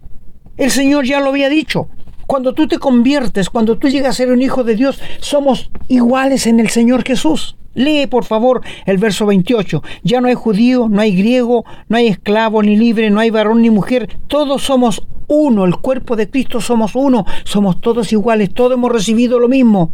El 0.57 0.71
Señor 0.71 1.05
ya 1.05 1.19
lo 1.19 1.29
había 1.29 1.49
dicho. 1.49 1.87
Cuando 2.27 2.53
tú 2.53 2.67
te 2.67 2.79
conviertes, 2.79 3.49
cuando 3.49 3.77
tú 3.77 3.89
llegas 3.89 4.11
a 4.11 4.17
ser 4.17 4.31
un 4.31 4.41
hijo 4.41 4.63
de 4.63 4.75
Dios, 4.75 5.01
somos 5.19 5.69
iguales 5.87 6.47
en 6.47 6.59
el 6.59 6.69
Señor 6.69 7.03
Jesús. 7.03 7.57
Lee 7.75 8.07
por 8.07 8.23
favor 8.23 8.61
el 8.85 8.97
verso 8.97 9.25
28. 9.25 9.81
Ya 10.03 10.21
no 10.21 10.27
hay 10.27 10.35
judío, 10.35 10.87
no 10.89 11.01
hay 11.01 11.15
griego, 11.15 11.65
no 11.89 11.97
hay 11.97 12.07
esclavo 12.07 12.61
ni 12.61 12.77
libre, 12.77 13.09
no 13.09 13.19
hay 13.19 13.29
varón 13.29 13.61
ni 13.61 13.69
mujer. 13.69 14.17
Todos 14.27 14.63
somos 14.63 15.03
uno. 15.27 15.65
El 15.65 15.77
cuerpo 15.77 16.15
de 16.15 16.29
Cristo 16.29 16.61
somos 16.61 16.95
uno. 16.95 17.25
Somos 17.43 17.81
todos 17.81 18.11
iguales. 18.13 18.53
Todos 18.53 18.73
hemos 18.73 18.91
recibido 18.91 19.39
lo 19.39 19.47
mismo. 19.47 19.91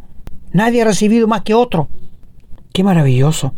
Nadie 0.52 0.82
ha 0.82 0.86
recibido 0.86 1.28
más 1.28 1.44
que 1.44 1.54
otro. 1.54 1.88
Qué 2.74 2.84
maravilloso. 2.84 3.54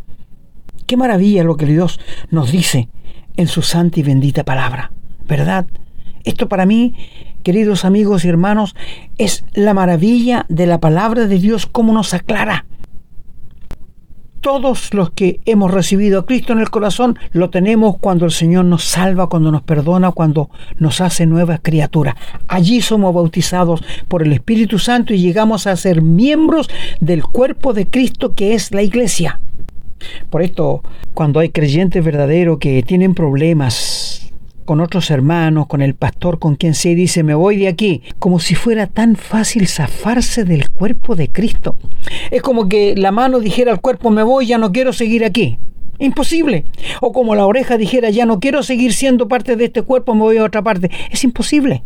Qué 0.92 0.98
maravilla 0.98 1.46
lo 1.46 1.56
que 1.56 1.66
Dios 1.66 2.02
nos 2.32 2.52
dice 2.52 2.90
en 3.38 3.48
su 3.48 3.62
santa 3.62 4.02
y 4.02 4.04
bendita 4.04 4.44
palabra. 4.44 4.92
¿Verdad? 5.26 5.66
Esto 6.26 6.50
para 6.50 6.66
mí, 6.66 6.96
queridos 7.44 7.86
amigos 7.86 8.26
y 8.26 8.28
hermanos, 8.28 8.76
es 9.18 9.46
la 9.54 9.74
maravilla 9.74 10.46
de 10.50 10.66
la 10.66 10.82
palabra 10.82 11.28
de 11.28 11.40
Dios, 11.40 11.66
cómo 11.66 11.94
nos 11.94 12.14
aclara 12.14 12.66
todos 14.42 14.94
los 14.94 15.12
que 15.12 15.40
hemos 15.46 15.72
recibido 15.72 16.20
a 16.20 16.26
Cristo 16.26 16.52
en 16.52 16.60
el 16.60 16.72
corazón 16.72 17.18
lo 17.32 17.52
tenemos 17.52 17.98
cuando 18.00 18.26
el 18.26 18.32
Señor 18.32 18.66
nos 18.66 18.84
salva, 18.84 19.30
cuando 19.30 19.52
nos 19.52 19.62
perdona, 19.62 20.12
cuando 20.12 20.50
nos 20.80 21.00
hace 21.00 21.28
nuevas 21.28 21.60
criaturas. 21.62 22.16
Allí 22.48 22.82
somos 22.82 23.14
bautizados 23.14 23.84
por 24.08 24.24
el 24.24 24.34
Espíritu 24.34 24.80
Santo 24.80 25.14
y 25.14 25.20
llegamos 25.20 25.68
a 25.68 25.76
ser 25.76 26.02
miembros 26.02 26.70
del 27.00 27.24
cuerpo 27.24 27.74
de 27.74 27.88
Cristo 27.88 28.34
que 28.34 28.56
es 28.56 28.72
la 28.72 28.82
iglesia. 28.82 29.40
Por 30.30 30.42
esto, 30.42 30.84
cuando 31.14 31.40
hay 31.40 31.50
creyentes 31.50 32.04
verdaderos 32.04 32.58
que 32.60 32.84
tienen 32.84 33.14
problemas 33.14 34.32
con 34.66 34.80
otros 34.80 35.12
hermanos, 35.12 35.68
con 35.68 35.82
el 35.82 35.96
pastor, 35.96 36.40
con 36.40 36.56
quien 36.56 36.76
se 36.76 36.96
dice, 36.96 37.24
me 37.24 37.36
voy 37.36 37.58
de 37.58 37.68
aquí, 37.68 38.04
como 38.20 38.40
si 38.40 38.56
fuera 38.56 38.88
tan 38.88 39.16
fácil 39.16 39.68
zafarse 39.68 40.46
del 40.46 40.70
cuerpo 40.70 41.16
de 41.16 41.30
Cristo. 41.30 41.78
Es 42.30 42.42
como 42.42 42.70
que 42.70 42.96
la 42.96 43.12
mano 43.12 43.40
dijera 43.40 43.72
al 43.72 43.82
cuerpo, 43.82 44.10
me 44.12 44.24
voy, 44.24 44.46
ya 44.48 44.58
no 44.58 44.72
quiero 44.72 44.94
seguir 44.94 45.26
aquí. 45.26 45.58
Imposible. 46.00 46.66
O 47.00 47.12
como 47.12 47.36
la 47.36 47.46
oreja 47.46 47.78
dijera, 47.78 48.10
ya 48.10 48.26
no 48.26 48.40
quiero 48.40 48.64
seguir 48.64 48.94
siendo 48.94 49.28
parte 49.28 49.56
de 49.56 49.66
este 49.66 49.84
cuerpo, 49.84 50.16
me 50.16 50.22
voy 50.22 50.38
a 50.38 50.44
otra 50.44 50.62
parte. 50.62 50.90
Es 51.12 51.24
imposible. 51.24 51.84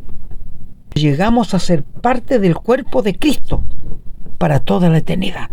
Llegamos 0.94 1.54
a 1.54 1.60
ser 1.60 1.84
parte 1.84 2.40
del 2.40 2.56
cuerpo 2.56 3.02
de 3.02 3.16
Cristo 3.16 3.64
para 4.38 4.60
toda 4.60 4.90
la 4.90 5.00
eternidad. 5.00 5.50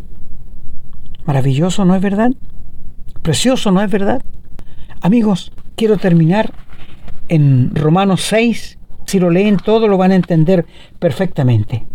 Maravilloso, 1.24 1.84
¿no 1.84 1.94
es 1.94 2.02
verdad? 2.02 2.32
Precioso, 3.22 3.70
¿no 3.70 3.80
es 3.82 3.90
verdad? 3.90 4.22
Amigos, 5.00 5.52
quiero 5.76 5.96
terminar 5.96 6.52
en 7.28 7.74
Romanos 7.74 8.22
6, 8.22 8.78
si 9.06 9.18
lo 9.18 9.30
leen 9.30 9.56
todo 9.56 9.88
lo 9.88 9.96
van 9.96 10.12
a 10.12 10.16
entender 10.16 10.66
perfectamente. 10.98 11.86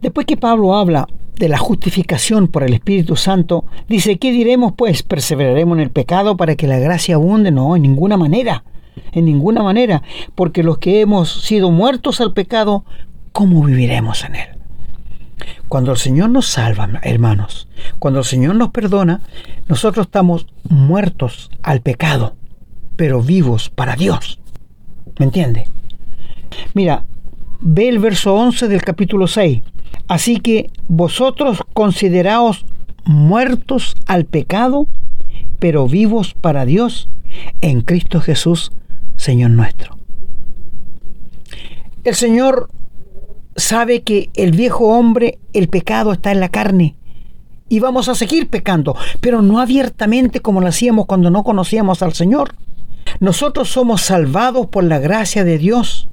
Después 0.00 0.26
que 0.26 0.36
Pablo 0.36 0.74
habla 0.74 1.06
de 1.36 1.48
la 1.48 1.58
justificación 1.58 2.48
por 2.48 2.62
el 2.62 2.74
Espíritu 2.74 3.16
Santo, 3.16 3.64
dice, 3.88 4.18
¿qué 4.18 4.30
diremos 4.30 4.74
pues? 4.76 5.02
¿Perseveraremos 5.02 5.76
en 5.76 5.82
el 5.82 5.90
pecado 5.90 6.36
para 6.36 6.54
que 6.54 6.66
la 6.66 6.78
gracia 6.78 7.16
abunde? 7.16 7.50
No, 7.50 7.74
en 7.74 7.82
ninguna 7.82 8.16
manera, 8.16 8.64
en 9.12 9.24
ninguna 9.24 9.62
manera, 9.62 10.02
porque 10.34 10.62
los 10.62 10.78
que 10.78 11.00
hemos 11.00 11.42
sido 11.42 11.70
muertos 11.70 12.20
al 12.20 12.32
pecado, 12.32 12.84
¿cómo 13.32 13.64
viviremos 13.64 14.24
en 14.24 14.36
él? 14.36 14.61
Cuando 15.68 15.92
el 15.92 15.98
Señor 15.98 16.30
nos 16.30 16.46
salva, 16.46 16.88
hermanos, 17.02 17.68
cuando 17.98 18.20
el 18.20 18.24
Señor 18.24 18.56
nos 18.56 18.70
perdona, 18.70 19.20
nosotros 19.68 20.06
estamos 20.06 20.46
muertos 20.68 21.50
al 21.62 21.80
pecado, 21.80 22.36
pero 22.96 23.22
vivos 23.22 23.70
para 23.70 23.96
Dios. 23.96 24.38
¿Me 25.18 25.26
entiende? 25.26 25.66
Mira, 26.74 27.04
ve 27.60 27.88
el 27.88 27.98
verso 27.98 28.34
11 28.34 28.68
del 28.68 28.82
capítulo 28.82 29.26
6. 29.26 29.62
Así 30.08 30.40
que 30.40 30.70
vosotros 30.88 31.60
consideraos 31.72 32.64
muertos 33.04 33.96
al 34.06 34.24
pecado, 34.24 34.88
pero 35.58 35.86
vivos 35.86 36.34
para 36.34 36.64
Dios 36.64 37.08
en 37.60 37.80
Cristo 37.80 38.20
Jesús, 38.20 38.72
Señor 39.16 39.50
nuestro. 39.50 39.96
El 42.04 42.14
Señor 42.14 42.68
sabe 43.56 44.02
que 44.02 44.30
el 44.34 44.52
viejo 44.52 44.88
hombre, 44.88 45.38
el 45.52 45.68
pecado 45.68 46.12
está 46.12 46.32
en 46.32 46.40
la 46.40 46.48
carne. 46.48 46.96
Y 47.68 47.80
vamos 47.80 48.08
a 48.08 48.14
seguir 48.14 48.48
pecando, 48.48 48.96
pero 49.20 49.40
no 49.40 49.60
abiertamente 49.60 50.40
como 50.40 50.60
lo 50.60 50.66
hacíamos 50.66 51.06
cuando 51.06 51.30
no 51.30 51.42
conocíamos 51.42 52.02
al 52.02 52.12
Señor. 52.12 52.54
Nosotros 53.20 53.70
somos 53.70 54.02
salvados 54.02 54.66
por 54.66 54.84
la 54.84 54.98
gracia 54.98 55.44
de 55.44 55.58
Dios, 55.58 56.08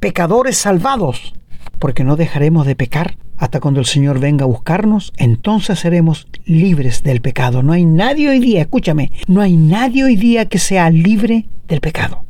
pecadores 0.00 0.56
salvados, 0.56 1.34
porque 1.78 2.04
no 2.04 2.16
dejaremos 2.16 2.66
de 2.66 2.76
pecar 2.76 3.16
hasta 3.36 3.60
cuando 3.60 3.80
el 3.80 3.86
Señor 3.86 4.20
venga 4.20 4.44
a 4.44 4.48
buscarnos, 4.48 5.12
entonces 5.16 5.80
seremos 5.80 6.28
libres 6.44 7.02
del 7.02 7.20
pecado. 7.20 7.62
No 7.62 7.72
hay 7.72 7.84
nadie 7.84 8.30
hoy 8.30 8.38
día, 8.38 8.62
escúchame, 8.62 9.10
no 9.26 9.40
hay 9.40 9.56
nadie 9.56 10.04
hoy 10.04 10.16
día 10.16 10.46
que 10.46 10.58
sea 10.58 10.88
libre 10.90 11.46
del 11.68 11.80
pecado. 11.80 12.24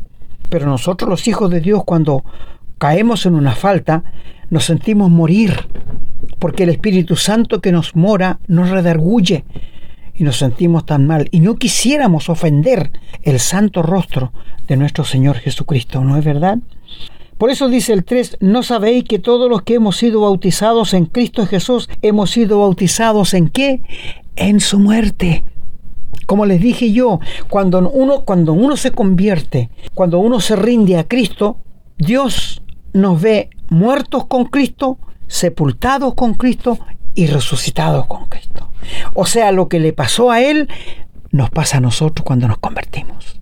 Pero 0.48 0.66
nosotros 0.66 1.08
los 1.08 1.28
hijos 1.28 1.50
de 1.50 1.60
Dios 1.60 1.84
cuando 1.84 2.24
caemos 2.78 3.26
en 3.26 3.34
una 3.34 3.54
falta, 3.54 4.04
nos 4.50 4.64
sentimos 4.64 5.10
morir, 5.10 5.68
porque 6.38 6.64
el 6.64 6.70
Espíritu 6.70 7.16
Santo 7.16 7.60
que 7.60 7.72
nos 7.72 7.96
mora 7.96 8.38
nos 8.46 8.70
redarguye, 8.70 9.44
y 10.14 10.22
nos 10.22 10.38
sentimos 10.38 10.86
tan 10.86 11.06
mal 11.06 11.28
y 11.30 11.40
no 11.40 11.56
quisiéramos 11.56 12.28
ofender 12.28 12.92
el 13.22 13.40
santo 13.40 13.82
rostro 13.82 14.32
de 14.68 14.76
nuestro 14.76 15.04
Señor 15.04 15.36
Jesucristo, 15.36 16.02
¿no 16.02 16.16
es 16.16 16.24
verdad? 16.24 16.58
Por 17.36 17.50
eso 17.50 17.68
dice 17.68 17.92
el 17.92 18.04
3, 18.04 18.38
¿no 18.40 18.62
sabéis 18.62 19.04
que 19.04 19.18
todos 19.18 19.50
los 19.50 19.62
que 19.62 19.74
hemos 19.74 19.96
sido 19.96 20.20
bautizados 20.20 20.94
en 20.94 21.06
Cristo 21.06 21.46
Jesús 21.46 21.88
hemos 22.00 22.30
sido 22.30 22.60
bautizados 22.60 23.34
en 23.34 23.48
qué? 23.48 23.82
En 24.36 24.60
su 24.60 24.78
muerte. 24.78 25.44
Como 26.26 26.46
les 26.46 26.60
dije 26.60 26.92
yo, 26.92 27.18
cuando 27.50 27.86
uno, 27.90 28.24
cuando 28.24 28.52
uno 28.52 28.76
se 28.76 28.92
convierte, 28.92 29.68
cuando 29.94 30.20
uno 30.20 30.40
se 30.40 30.54
rinde 30.54 30.96
a 30.96 31.04
Cristo, 31.04 31.58
Dios 31.98 32.62
nos 32.94 33.20
ve 33.20 33.50
muertos 33.68 34.26
con 34.26 34.46
Cristo, 34.46 34.98
sepultados 35.26 36.14
con 36.14 36.34
Cristo 36.34 36.78
y 37.14 37.26
resucitados 37.26 38.06
con 38.06 38.26
Cristo. 38.26 38.70
O 39.12 39.26
sea, 39.26 39.52
lo 39.52 39.68
que 39.68 39.80
le 39.80 39.92
pasó 39.92 40.30
a 40.30 40.40
él 40.40 40.68
nos 41.30 41.50
pasa 41.50 41.78
a 41.78 41.80
nosotros 41.80 42.24
cuando 42.24 42.48
nos 42.48 42.58
convertimos. 42.58 43.40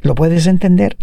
¿Lo 0.00 0.14
puedes 0.14 0.46
entender? 0.46 0.96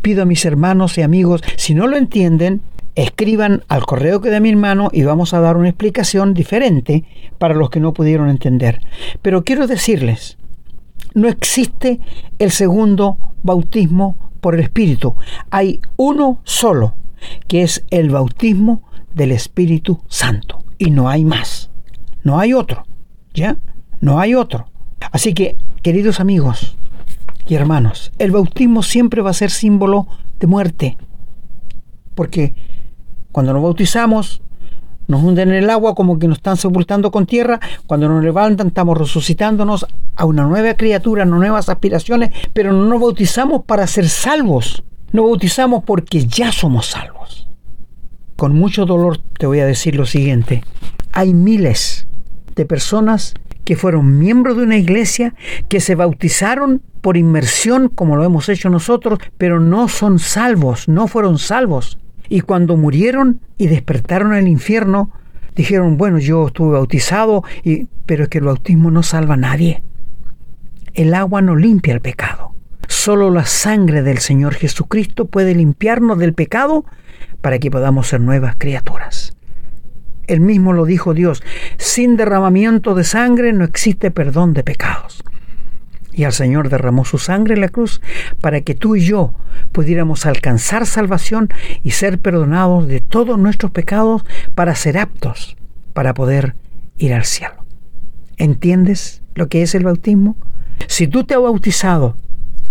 Pido 0.00 0.22
a 0.22 0.26
mis 0.26 0.44
hermanos 0.44 0.96
y 0.98 1.02
amigos, 1.02 1.42
si 1.56 1.74
no 1.74 1.86
lo 1.86 1.96
entienden, 1.96 2.62
escriban 2.94 3.64
al 3.68 3.84
correo 3.84 4.20
que 4.20 4.30
da 4.30 4.40
mi 4.40 4.50
hermano 4.50 4.88
y 4.92 5.02
vamos 5.02 5.34
a 5.34 5.40
dar 5.40 5.56
una 5.56 5.68
explicación 5.68 6.34
diferente 6.34 7.04
para 7.38 7.54
los 7.54 7.70
que 7.70 7.80
no 7.80 7.92
pudieron 7.92 8.28
entender. 8.28 8.80
Pero 9.22 9.44
quiero 9.44 9.66
decirles, 9.66 10.38
no 11.14 11.28
existe 11.28 12.00
el 12.38 12.50
segundo 12.50 13.18
bautismo 13.42 14.16
por 14.42 14.54
el 14.56 14.60
Espíritu. 14.60 15.14
Hay 15.50 15.80
uno 15.96 16.40
solo, 16.42 16.94
que 17.48 17.62
es 17.62 17.84
el 17.90 18.10
bautismo 18.10 18.82
del 19.14 19.32
Espíritu 19.32 20.00
Santo. 20.08 20.64
Y 20.76 20.90
no 20.90 21.08
hay 21.08 21.24
más. 21.24 21.70
No 22.24 22.38
hay 22.38 22.52
otro. 22.52 22.84
¿Ya? 23.32 23.56
No 24.00 24.20
hay 24.20 24.34
otro. 24.34 24.66
Así 25.12 25.32
que, 25.32 25.56
queridos 25.82 26.20
amigos 26.20 26.76
y 27.46 27.54
hermanos, 27.54 28.12
el 28.18 28.32
bautismo 28.32 28.82
siempre 28.82 29.22
va 29.22 29.30
a 29.30 29.34
ser 29.34 29.50
símbolo 29.50 30.08
de 30.40 30.46
muerte. 30.48 30.98
Porque 32.14 32.54
cuando 33.30 33.52
nos 33.52 33.62
bautizamos, 33.62 34.42
nos 35.12 35.22
hunden 35.22 35.50
en 35.50 35.56
el 35.56 35.70
agua 35.70 35.94
como 35.94 36.18
que 36.18 36.26
nos 36.26 36.38
están 36.38 36.56
sepultando 36.56 37.10
con 37.10 37.26
tierra. 37.26 37.60
Cuando 37.86 38.08
nos 38.08 38.24
levantan, 38.24 38.68
estamos 38.68 38.98
resucitándonos 38.98 39.86
a 40.16 40.24
una 40.24 40.44
nueva 40.44 40.74
criatura, 40.74 41.22
a 41.22 41.26
nuevas 41.26 41.68
aspiraciones, 41.68 42.30
pero 42.52 42.72
no 42.72 42.84
nos 42.86 43.00
bautizamos 43.00 43.64
para 43.64 43.86
ser 43.86 44.08
salvos. 44.08 44.82
Nos 45.12 45.26
bautizamos 45.26 45.84
porque 45.84 46.26
ya 46.26 46.50
somos 46.50 46.86
salvos. 46.86 47.46
Con 48.36 48.54
mucho 48.54 48.86
dolor 48.86 49.18
te 49.38 49.46
voy 49.46 49.60
a 49.60 49.66
decir 49.66 49.94
lo 49.94 50.06
siguiente. 50.06 50.64
Hay 51.12 51.34
miles 51.34 52.08
de 52.56 52.64
personas 52.64 53.34
que 53.64 53.76
fueron 53.76 54.18
miembros 54.18 54.56
de 54.56 54.64
una 54.64 54.78
iglesia, 54.78 55.34
que 55.68 55.80
se 55.80 55.94
bautizaron 55.94 56.82
por 57.02 57.18
inmersión, 57.18 57.88
como 57.88 58.16
lo 58.16 58.24
hemos 58.24 58.48
hecho 58.48 58.70
nosotros, 58.70 59.18
pero 59.36 59.60
no 59.60 59.88
son 59.88 60.18
salvos, 60.18 60.88
no 60.88 61.06
fueron 61.06 61.38
salvos. 61.38 61.98
Y 62.32 62.40
cuando 62.40 62.78
murieron 62.78 63.42
y 63.58 63.66
despertaron 63.66 64.32
el 64.32 64.48
infierno, 64.48 65.12
dijeron, 65.54 65.98
bueno, 65.98 66.18
yo 66.18 66.46
estuve 66.46 66.72
bautizado, 66.72 67.44
y, 67.62 67.88
pero 68.06 68.22
es 68.22 68.30
que 68.30 68.38
el 68.38 68.44
bautismo 68.44 68.90
no 68.90 69.02
salva 69.02 69.34
a 69.34 69.36
nadie. 69.36 69.82
El 70.94 71.12
agua 71.12 71.42
no 71.42 71.56
limpia 71.56 71.92
el 71.92 72.00
pecado. 72.00 72.54
Solo 72.88 73.28
la 73.28 73.44
sangre 73.44 74.02
del 74.02 74.16
Señor 74.16 74.54
Jesucristo 74.54 75.26
puede 75.26 75.54
limpiarnos 75.54 76.18
del 76.18 76.32
pecado 76.32 76.86
para 77.42 77.58
que 77.58 77.70
podamos 77.70 78.08
ser 78.08 78.22
nuevas 78.22 78.56
criaturas. 78.56 79.36
El 80.26 80.40
mismo 80.40 80.72
lo 80.72 80.86
dijo 80.86 81.12
Dios, 81.12 81.42
sin 81.76 82.16
derramamiento 82.16 82.94
de 82.94 83.04
sangre 83.04 83.52
no 83.52 83.66
existe 83.66 84.10
perdón 84.10 84.54
de 84.54 84.64
pecados. 84.64 85.22
Y 86.12 86.24
el 86.24 86.32
Señor 86.32 86.68
derramó 86.68 87.04
su 87.04 87.18
sangre 87.18 87.54
en 87.54 87.60
la 87.60 87.68
cruz 87.68 88.02
para 88.40 88.60
que 88.60 88.74
tú 88.74 88.96
y 88.96 89.04
yo 89.04 89.34
pudiéramos 89.72 90.26
alcanzar 90.26 90.86
salvación 90.86 91.48
y 91.82 91.92
ser 91.92 92.18
perdonados 92.18 92.86
de 92.86 93.00
todos 93.00 93.38
nuestros 93.38 93.72
pecados 93.72 94.24
para 94.54 94.74
ser 94.74 94.98
aptos 94.98 95.56
para 95.92 96.14
poder 96.14 96.54
ir 96.98 97.14
al 97.14 97.24
cielo. 97.24 97.54
¿Entiendes 98.36 99.22
lo 99.34 99.48
que 99.48 99.62
es 99.62 99.74
el 99.74 99.84
bautismo? 99.84 100.36
Si 100.88 101.06
tú 101.06 101.24
te 101.24 101.34
has 101.34 101.40
bautizado 101.40 102.16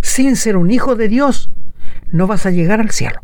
sin 0.02 0.36
ser 0.36 0.58
un 0.58 0.72
hijo 0.72 0.96
de 0.96 1.08
Dios, 1.08 1.50
no 2.12 2.28
vas 2.28 2.46
a 2.46 2.52
llegar 2.52 2.80
al 2.80 2.92
cielo. 2.92 3.22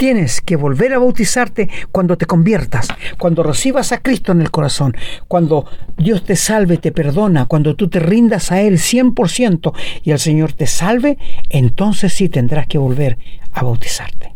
Tienes 0.00 0.40
que 0.40 0.56
volver 0.56 0.94
a 0.94 0.98
bautizarte 0.98 1.68
cuando 1.92 2.16
te 2.16 2.24
conviertas, 2.24 2.88
cuando 3.18 3.42
recibas 3.42 3.92
a 3.92 3.98
Cristo 3.98 4.32
en 4.32 4.40
el 4.40 4.50
corazón, 4.50 4.96
cuando 5.28 5.66
Dios 5.98 6.24
te 6.24 6.36
salve, 6.36 6.78
te 6.78 6.90
perdona, 6.90 7.44
cuando 7.44 7.76
tú 7.76 7.90
te 7.90 8.00
rindas 8.00 8.50
a 8.50 8.62
Él 8.62 8.78
100% 8.78 9.74
y 10.02 10.12
el 10.12 10.18
Señor 10.18 10.54
te 10.54 10.66
salve, 10.66 11.18
entonces 11.50 12.14
sí 12.14 12.30
tendrás 12.30 12.66
que 12.66 12.78
volver 12.78 13.18
a 13.52 13.62
bautizarte. 13.62 14.32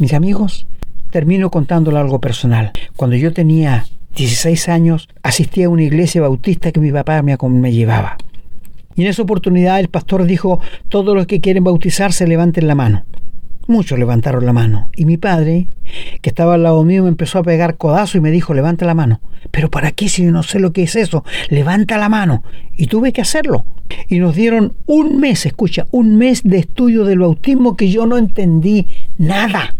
Mis 0.00 0.12
amigos, 0.12 0.66
termino 1.10 1.48
contándole 1.52 1.98
algo 1.98 2.20
personal. 2.20 2.72
Cuando 2.96 3.14
yo 3.14 3.32
tenía 3.32 3.86
16 4.16 4.70
años, 4.70 5.08
asistí 5.22 5.62
a 5.62 5.68
una 5.68 5.84
iglesia 5.84 6.20
bautista 6.20 6.72
que 6.72 6.80
mi 6.80 6.90
papá 6.90 7.22
me, 7.22 7.36
me 7.40 7.72
llevaba. 7.72 8.16
Y 8.96 9.02
en 9.02 9.08
esa 9.10 9.22
oportunidad 9.22 9.78
el 9.78 9.88
pastor 9.88 10.24
dijo, 10.24 10.58
todos 10.88 11.14
los 11.14 11.28
que 11.28 11.40
quieren 11.40 11.62
bautizarse 11.62 12.26
levanten 12.26 12.66
la 12.66 12.74
mano. 12.74 13.04
Muchos 13.66 13.98
levantaron 13.98 14.44
la 14.44 14.52
mano. 14.52 14.90
Y 14.94 15.06
mi 15.06 15.16
padre, 15.16 15.68
que 16.20 16.30
estaba 16.30 16.54
al 16.54 16.62
lado 16.62 16.84
mío, 16.84 17.04
me 17.04 17.08
empezó 17.08 17.38
a 17.38 17.42
pegar 17.42 17.76
codazo 17.76 18.18
y 18.18 18.20
me 18.20 18.30
dijo, 18.30 18.52
levanta 18.52 18.84
la 18.84 18.94
mano. 18.94 19.20
Pero 19.50 19.70
¿para 19.70 19.90
qué 19.90 20.08
si 20.08 20.24
yo 20.24 20.32
no 20.32 20.42
sé 20.42 20.60
lo 20.60 20.72
que 20.72 20.82
es 20.82 20.96
eso? 20.96 21.24
Levanta 21.48 21.96
la 21.96 22.08
mano. 22.08 22.42
Y 22.76 22.86
tuve 22.88 23.12
que 23.12 23.22
hacerlo. 23.22 23.64
Y 24.08 24.18
nos 24.18 24.34
dieron 24.34 24.74
un 24.86 25.18
mes, 25.18 25.46
escucha, 25.46 25.86
un 25.90 26.16
mes 26.16 26.42
de 26.42 26.58
estudio 26.58 27.04
del 27.04 27.20
bautismo 27.20 27.76
que 27.76 27.90
yo 27.90 28.06
no 28.06 28.18
entendí 28.18 28.86
nada. 29.16 29.74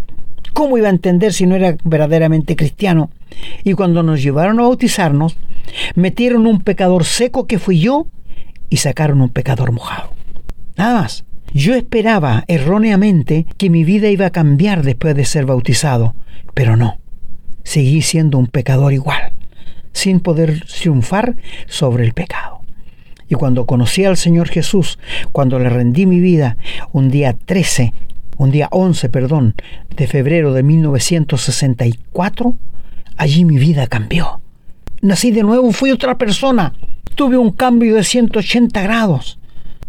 ¿Cómo 0.54 0.78
iba 0.78 0.86
a 0.86 0.92
entender 0.92 1.32
si 1.32 1.46
no 1.46 1.56
era 1.56 1.76
verdaderamente 1.84 2.56
cristiano? 2.56 3.10
Y 3.64 3.74
cuando 3.74 4.02
nos 4.02 4.22
llevaron 4.22 4.60
a 4.60 4.62
bautizarnos, 4.62 5.36
metieron 5.94 6.46
un 6.46 6.60
pecador 6.60 7.04
seco 7.04 7.46
que 7.46 7.58
fui 7.58 7.80
yo 7.80 8.06
y 8.70 8.78
sacaron 8.78 9.20
un 9.20 9.30
pecador 9.30 9.72
mojado. 9.72 10.12
Nada 10.76 11.00
más. 11.00 11.24
Yo 11.54 11.76
esperaba 11.76 12.42
erróneamente 12.48 13.46
que 13.56 13.70
mi 13.70 13.84
vida 13.84 14.10
iba 14.10 14.26
a 14.26 14.30
cambiar 14.30 14.82
después 14.82 15.14
de 15.14 15.24
ser 15.24 15.46
bautizado, 15.46 16.16
pero 16.52 16.76
no. 16.76 16.98
Seguí 17.62 18.02
siendo 18.02 18.38
un 18.38 18.48
pecador 18.48 18.92
igual, 18.92 19.32
sin 19.92 20.18
poder 20.18 20.64
triunfar 20.64 21.36
sobre 21.68 22.04
el 22.04 22.12
pecado. 22.12 22.62
Y 23.28 23.36
cuando 23.36 23.66
conocí 23.66 24.04
al 24.04 24.16
Señor 24.16 24.48
Jesús, 24.48 24.98
cuando 25.30 25.60
le 25.60 25.68
rendí 25.68 26.06
mi 26.06 26.18
vida, 26.18 26.56
un 26.90 27.08
día 27.08 27.34
13, 27.34 27.94
un 28.36 28.50
día 28.50 28.66
11, 28.72 29.08
perdón, 29.08 29.54
de 29.96 30.08
febrero 30.08 30.54
de 30.54 30.64
1964, 30.64 32.56
allí 33.16 33.44
mi 33.44 33.58
vida 33.58 33.86
cambió. 33.86 34.40
Nací 35.02 35.30
de 35.30 35.44
nuevo, 35.44 35.70
fui 35.70 35.92
otra 35.92 36.18
persona. 36.18 36.74
Tuve 37.14 37.38
un 37.38 37.52
cambio 37.52 37.94
de 37.94 38.02
180 38.02 38.82
grados 38.82 39.38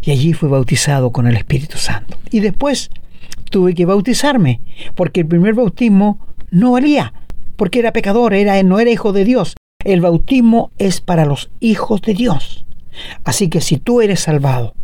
y 0.06 0.12
allí 0.12 0.34
fui 0.34 0.50
bautizado 0.50 1.12
con 1.12 1.28
el 1.28 1.36
Espíritu 1.36 1.78
Santo. 1.78 2.18
Y 2.30 2.40
después 2.40 2.92
tuve 3.50 3.74
que 3.74 3.86
bautizarme, 3.86 4.62
porque 4.94 5.22
el 5.22 5.28
primer 5.28 5.56
bautismo 5.56 6.20
no 6.52 6.72
valía, 6.72 7.14
porque 7.56 7.80
era 7.80 7.92
pecador, 7.92 8.34
era, 8.34 8.62
no 8.64 8.80
era 8.80 8.92
hijo 8.92 9.14
de 9.14 9.26
Dios. 9.26 9.56
El 9.84 10.02
bautismo 10.02 10.72
es 10.78 11.02
para 11.02 11.26
los 11.26 11.50
hijos 11.60 12.02
de 12.02 12.14
Dios. 12.14 12.66
Así 13.24 13.50
que 13.50 13.62
si 13.62 13.78
tú 13.78 14.02
eres 14.02 14.22
salvado, 14.22 14.76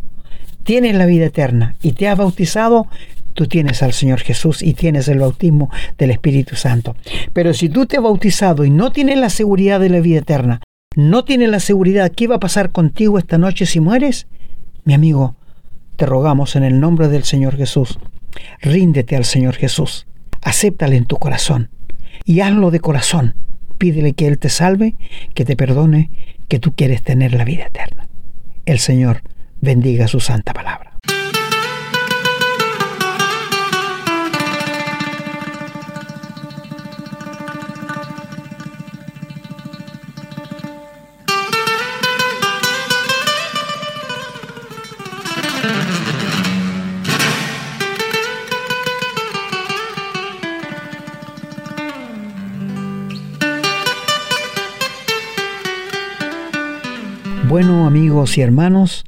tienes 0.64 0.96
la 0.96 1.06
vida 1.06 1.26
eterna 1.26 1.76
y 1.82 1.92
te 1.92 2.08
has 2.08 2.18
bautizado, 2.18 2.88
tú 3.34 3.46
tienes 3.46 3.82
al 3.82 3.92
Señor 3.92 4.20
Jesús 4.20 4.62
y 4.62 4.74
tienes 4.74 5.08
el 5.08 5.20
bautismo 5.20 5.70
del 5.98 6.10
Espíritu 6.10 6.56
Santo. 6.56 6.96
Pero 7.32 7.54
si 7.54 7.68
tú 7.68 7.86
te 7.86 7.96
has 7.96 8.02
bautizado 8.02 8.64
y 8.64 8.70
no 8.70 8.90
tienes 8.90 9.18
la 9.18 9.30
seguridad 9.30 9.80
de 9.80 9.88
la 9.88 10.00
vida 10.00 10.18
eterna, 10.18 10.60
no 10.96 11.24
tienes 11.24 11.48
la 11.48 11.60
seguridad 11.60 12.12
qué 12.14 12.26
va 12.26 12.36
a 12.36 12.40
pasar 12.40 12.70
contigo 12.70 13.18
esta 13.18 13.38
noche 13.38 13.66
si 13.66 13.80
mueres, 13.80 14.26
mi 14.84 14.94
amigo, 14.94 15.36
te 15.96 16.06
rogamos 16.06 16.56
en 16.56 16.64
el 16.64 16.80
nombre 16.80 17.08
del 17.08 17.24
Señor 17.24 17.56
Jesús, 17.56 17.98
ríndete 18.60 19.16
al 19.16 19.24
Señor 19.24 19.54
Jesús, 19.54 20.06
acéptale 20.40 20.96
en 20.96 21.06
tu 21.06 21.16
corazón 21.16 21.70
y 22.24 22.40
hazlo 22.40 22.70
de 22.70 22.80
corazón. 22.80 23.34
Pídele 23.78 24.12
que 24.12 24.26
Él 24.26 24.38
te 24.38 24.48
salve, 24.48 24.94
que 25.34 25.44
te 25.44 25.56
perdone, 25.56 26.10
que 26.48 26.58
tú 26.58 26.72
quieres 26.74 27.02
tener 27.02 27.34
la 27.34 27.44
vida 27.44 27.66
eterna. 27.66 28.08
El 28.64 28.78
Señor 28.78 29.22
bendiga 29.60 30.08
su 30.08 30.20
santa 30.20 30.52
palabra. 30.52 30.91
Amigos 57.92 58.38
y 58.38 58.40
hermanos, 58.40 59.04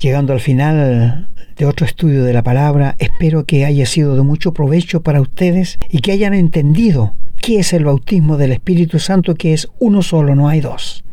llegando 0.00 0.32
al 0.32 0.40
final 0.40 1.28
de 1.56 1.64
otro 1.64 1.86
estudio 1.86 2.24
de 2.24 2.32
la 2.32 2.42
palabra, 2.42 2.96
espero 2.98 3.44
que 3.44 3.64
haya 3.64 3.86
sido 3.86 4.16
de 4.16 4.22
mucho 4.22 4.52
provecho 4.52 5.00
para 5.00 5.20
ustedes 5.20 5.78
y 5.88 6.00
que 6.00 6.10
hayan 6.10 6.34
entendido 6.34 7.14
qué 7.40 7.60
es 7.60 7.72
el 7.72 7.84
bautismo 7.84 8.36
del 8.36 8.50
Espíritu 8.50 8.98
Santo, 8.98 9.36
que 9.36 9.52
es 9.52 9.68
uno 9.78 10.02
solo, 10.02 10.34
no 10.34 10.48
hay 10.48 10.60
dos. 10.60 11.04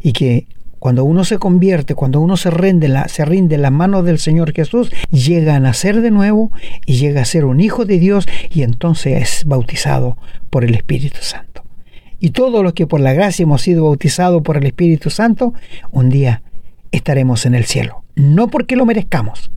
Y 0.00 0.14
que 0.14 0.46
cuando 0.78 1.04
uno 1.04 1.22
se 1.24 1.36
convierte, 1.36 1.94
cuando 1.94 2.18
uno 2.22 2.38
se 2.38 2.50
rinde, 2.50 2.88
la, 2.88 3.08
se 3.08 3.26
rinde 3.26 3.56
en 3.56 3.62
las 3.62 4.02
del 4.02 4.18
Señor 4.18 4.54
Jesús, 4.54 4.90
llega 5.10 5.54
a 5.54 5.60
nacer 5.60 6.00
de 6.00 6.10
nuevo 6.10 6.50
y 6.86 6.94
llega 6.94 7.20
a 7.20 7.26
ser 7.26 7.44
un 7.44 7.60
hijo 7.60 7.84
de 7.84 7.98
Dios 7.98 8.26
y 8.50 8.62
entonces 8.62 9.20
es 9.20 9.44
bautizado 9.44 10.16
por 10.48 10.64
el 10.64 10.74
Espíritu 10.74 11.18
Santo 11.20 11.51
y 12.22 12.30
todos 12.30 12.62
los 12.62 12.72
que 12.72 12.86
por 12.86 13.00
la 13.00 13.12
gracia 13.12 13.42
hemos 13.42 13.62
sido 13.62 13.82
bautizados 13.82 14.42
por 14.42 14.56
el 14.56 14.64
Espíritu 14.64 15.10
Santo, 15.10 15.54
un 15.90 16.08
día 16.08 16.40
estaremos 16.92 17.46
en 17.46 17.56
el 17.56 17.64
cielo. 17.64 18.04
No 18.14 18.46
porque 18.46 18.76
lo 18.76 18.86
merezcamos, 18.86 19.50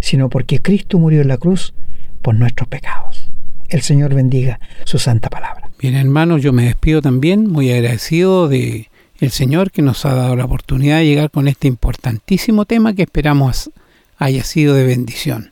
sino 0.00 0.30
porque 0.30 0.62
Cristo 0.62 1.00
murió 1.00 1.20
en 1.20 1.26
la 1.26 1.36
cruz 1.36 1.74
por 2.22 2.36
nuestros 2.36 2.68
pecados. 2.68 3.28
El 3.68 3.82
Señor 3.82 4.14
bendiga 4.14 4.60
su 4.84 5.00
santa 5.00 5.30
palabra. 5.30 5.68
Bien, 5.80 5.96
hermanos, 5.96 6.42
yo 6.42 6.52
me 6.52 6.66
despido 6.66 7.02
también, 7.02 7.50
muy 7.50 7.72
agradecido 7.72 8.46
de 8.46 8.88
el 9.18 9.32
Señor 9.32 9.72
que 9.72 9.82
nos 9.82 10.06
ha 10.06 10.14
dado 10.14 10.36
la 10.36 10.44
oportunidad 10.44 10.98
de 10.98 11.06
llegar 11.06 11.28
con 11.28 11.48
este 11.48 11.66
importantísimo 11.66 12.66
tema 12.66 12.94
que 12.94 13.02
esperamos 13.02 13.72
haya 14.16 14.44
sido 14.44 14.74
de 14.74 14.84
bendición. 14.84 15.50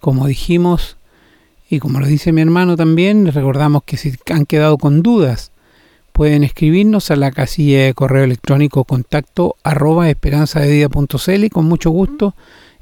Como 0.00 0.26
dijimos, 0.28 0.96
y 1.68 1.78
como 1.78 2.00
lo 2.00 2.06
dice 2.06 2.32
mi 2.32 2.40
hermano 2.40 2.74
también, 2.74 3.26
recordamos 3.26 3.82
que 3.84 3.98
si 3.98 4.14
han 4.30 4.46
quedado 4.46 4.78
con 4.78 5.02
dudas 5.02 5.50
pueden 6.14 6.44
escribirnos 6.44 7.10
a 7.10 7.16
la 7.16 7.32
casilla 7.32 7.86
de 7.86 7.92
correo 7.92 8.22
electrónico 8.22 8.84
contacto 8.84 9.56
arroba 9.64 10.08
esperanzadevida.cl 10.08 11.44
y 11.44 11.50
con 11.50 11.64
mucho 11.64 11.90
gusto 11.90 12.36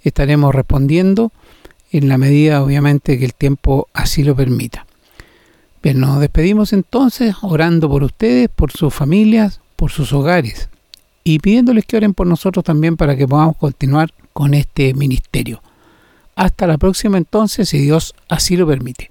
estaremos 0.04 0.54
respondiendo 0.54 1.32
en 1.92 2.10
la 2.10 2.18
medida 2.18 2.62
obviamente 2.62 3.18
que 3.18 3.24
el 3.24 3.32
tiempo 3.32 3.88
así 3.94 4.22
lo 4.22 4.36
permita. 4.36 4.84
Bien, 5.82 5.98
nos 5.98 6.20
despedimos 6.20 6.74
entonces 6.74 7.34
orando 7.40 7.88
por 7.88 8.02
ustedes, 8.02 8.50
por 8.54 8.70
sus 8.70 8.92
familias, 8.92 9.62
por 9.76 9.90
sus 9.90 10.12
hogares 10.12 10.68
y 11.24 11.38
pidiéndoles 11.38 11.86
que 11.86 11.96
oren 11.96 12.12
por 12.12 12.26
nosotros 12.26 12.62
también 12.62 12.98
para 12.98 13.16
que 13.16 13.26
podamos 13.26 13.56
continuar 13.56 14.12
con 14.34 14.52
este 14.52 14.92
ministerio. 14.92 15.62
Hasta 16.36 16.66
la 16.66 16.76
próxima 16.76 17.16
entonces, 17.16 17.70
si 17.70 17.78
Dios 17.78 18.14
así 18.28 18.58
lo 18.58 18.66
permite. 18.66 19.10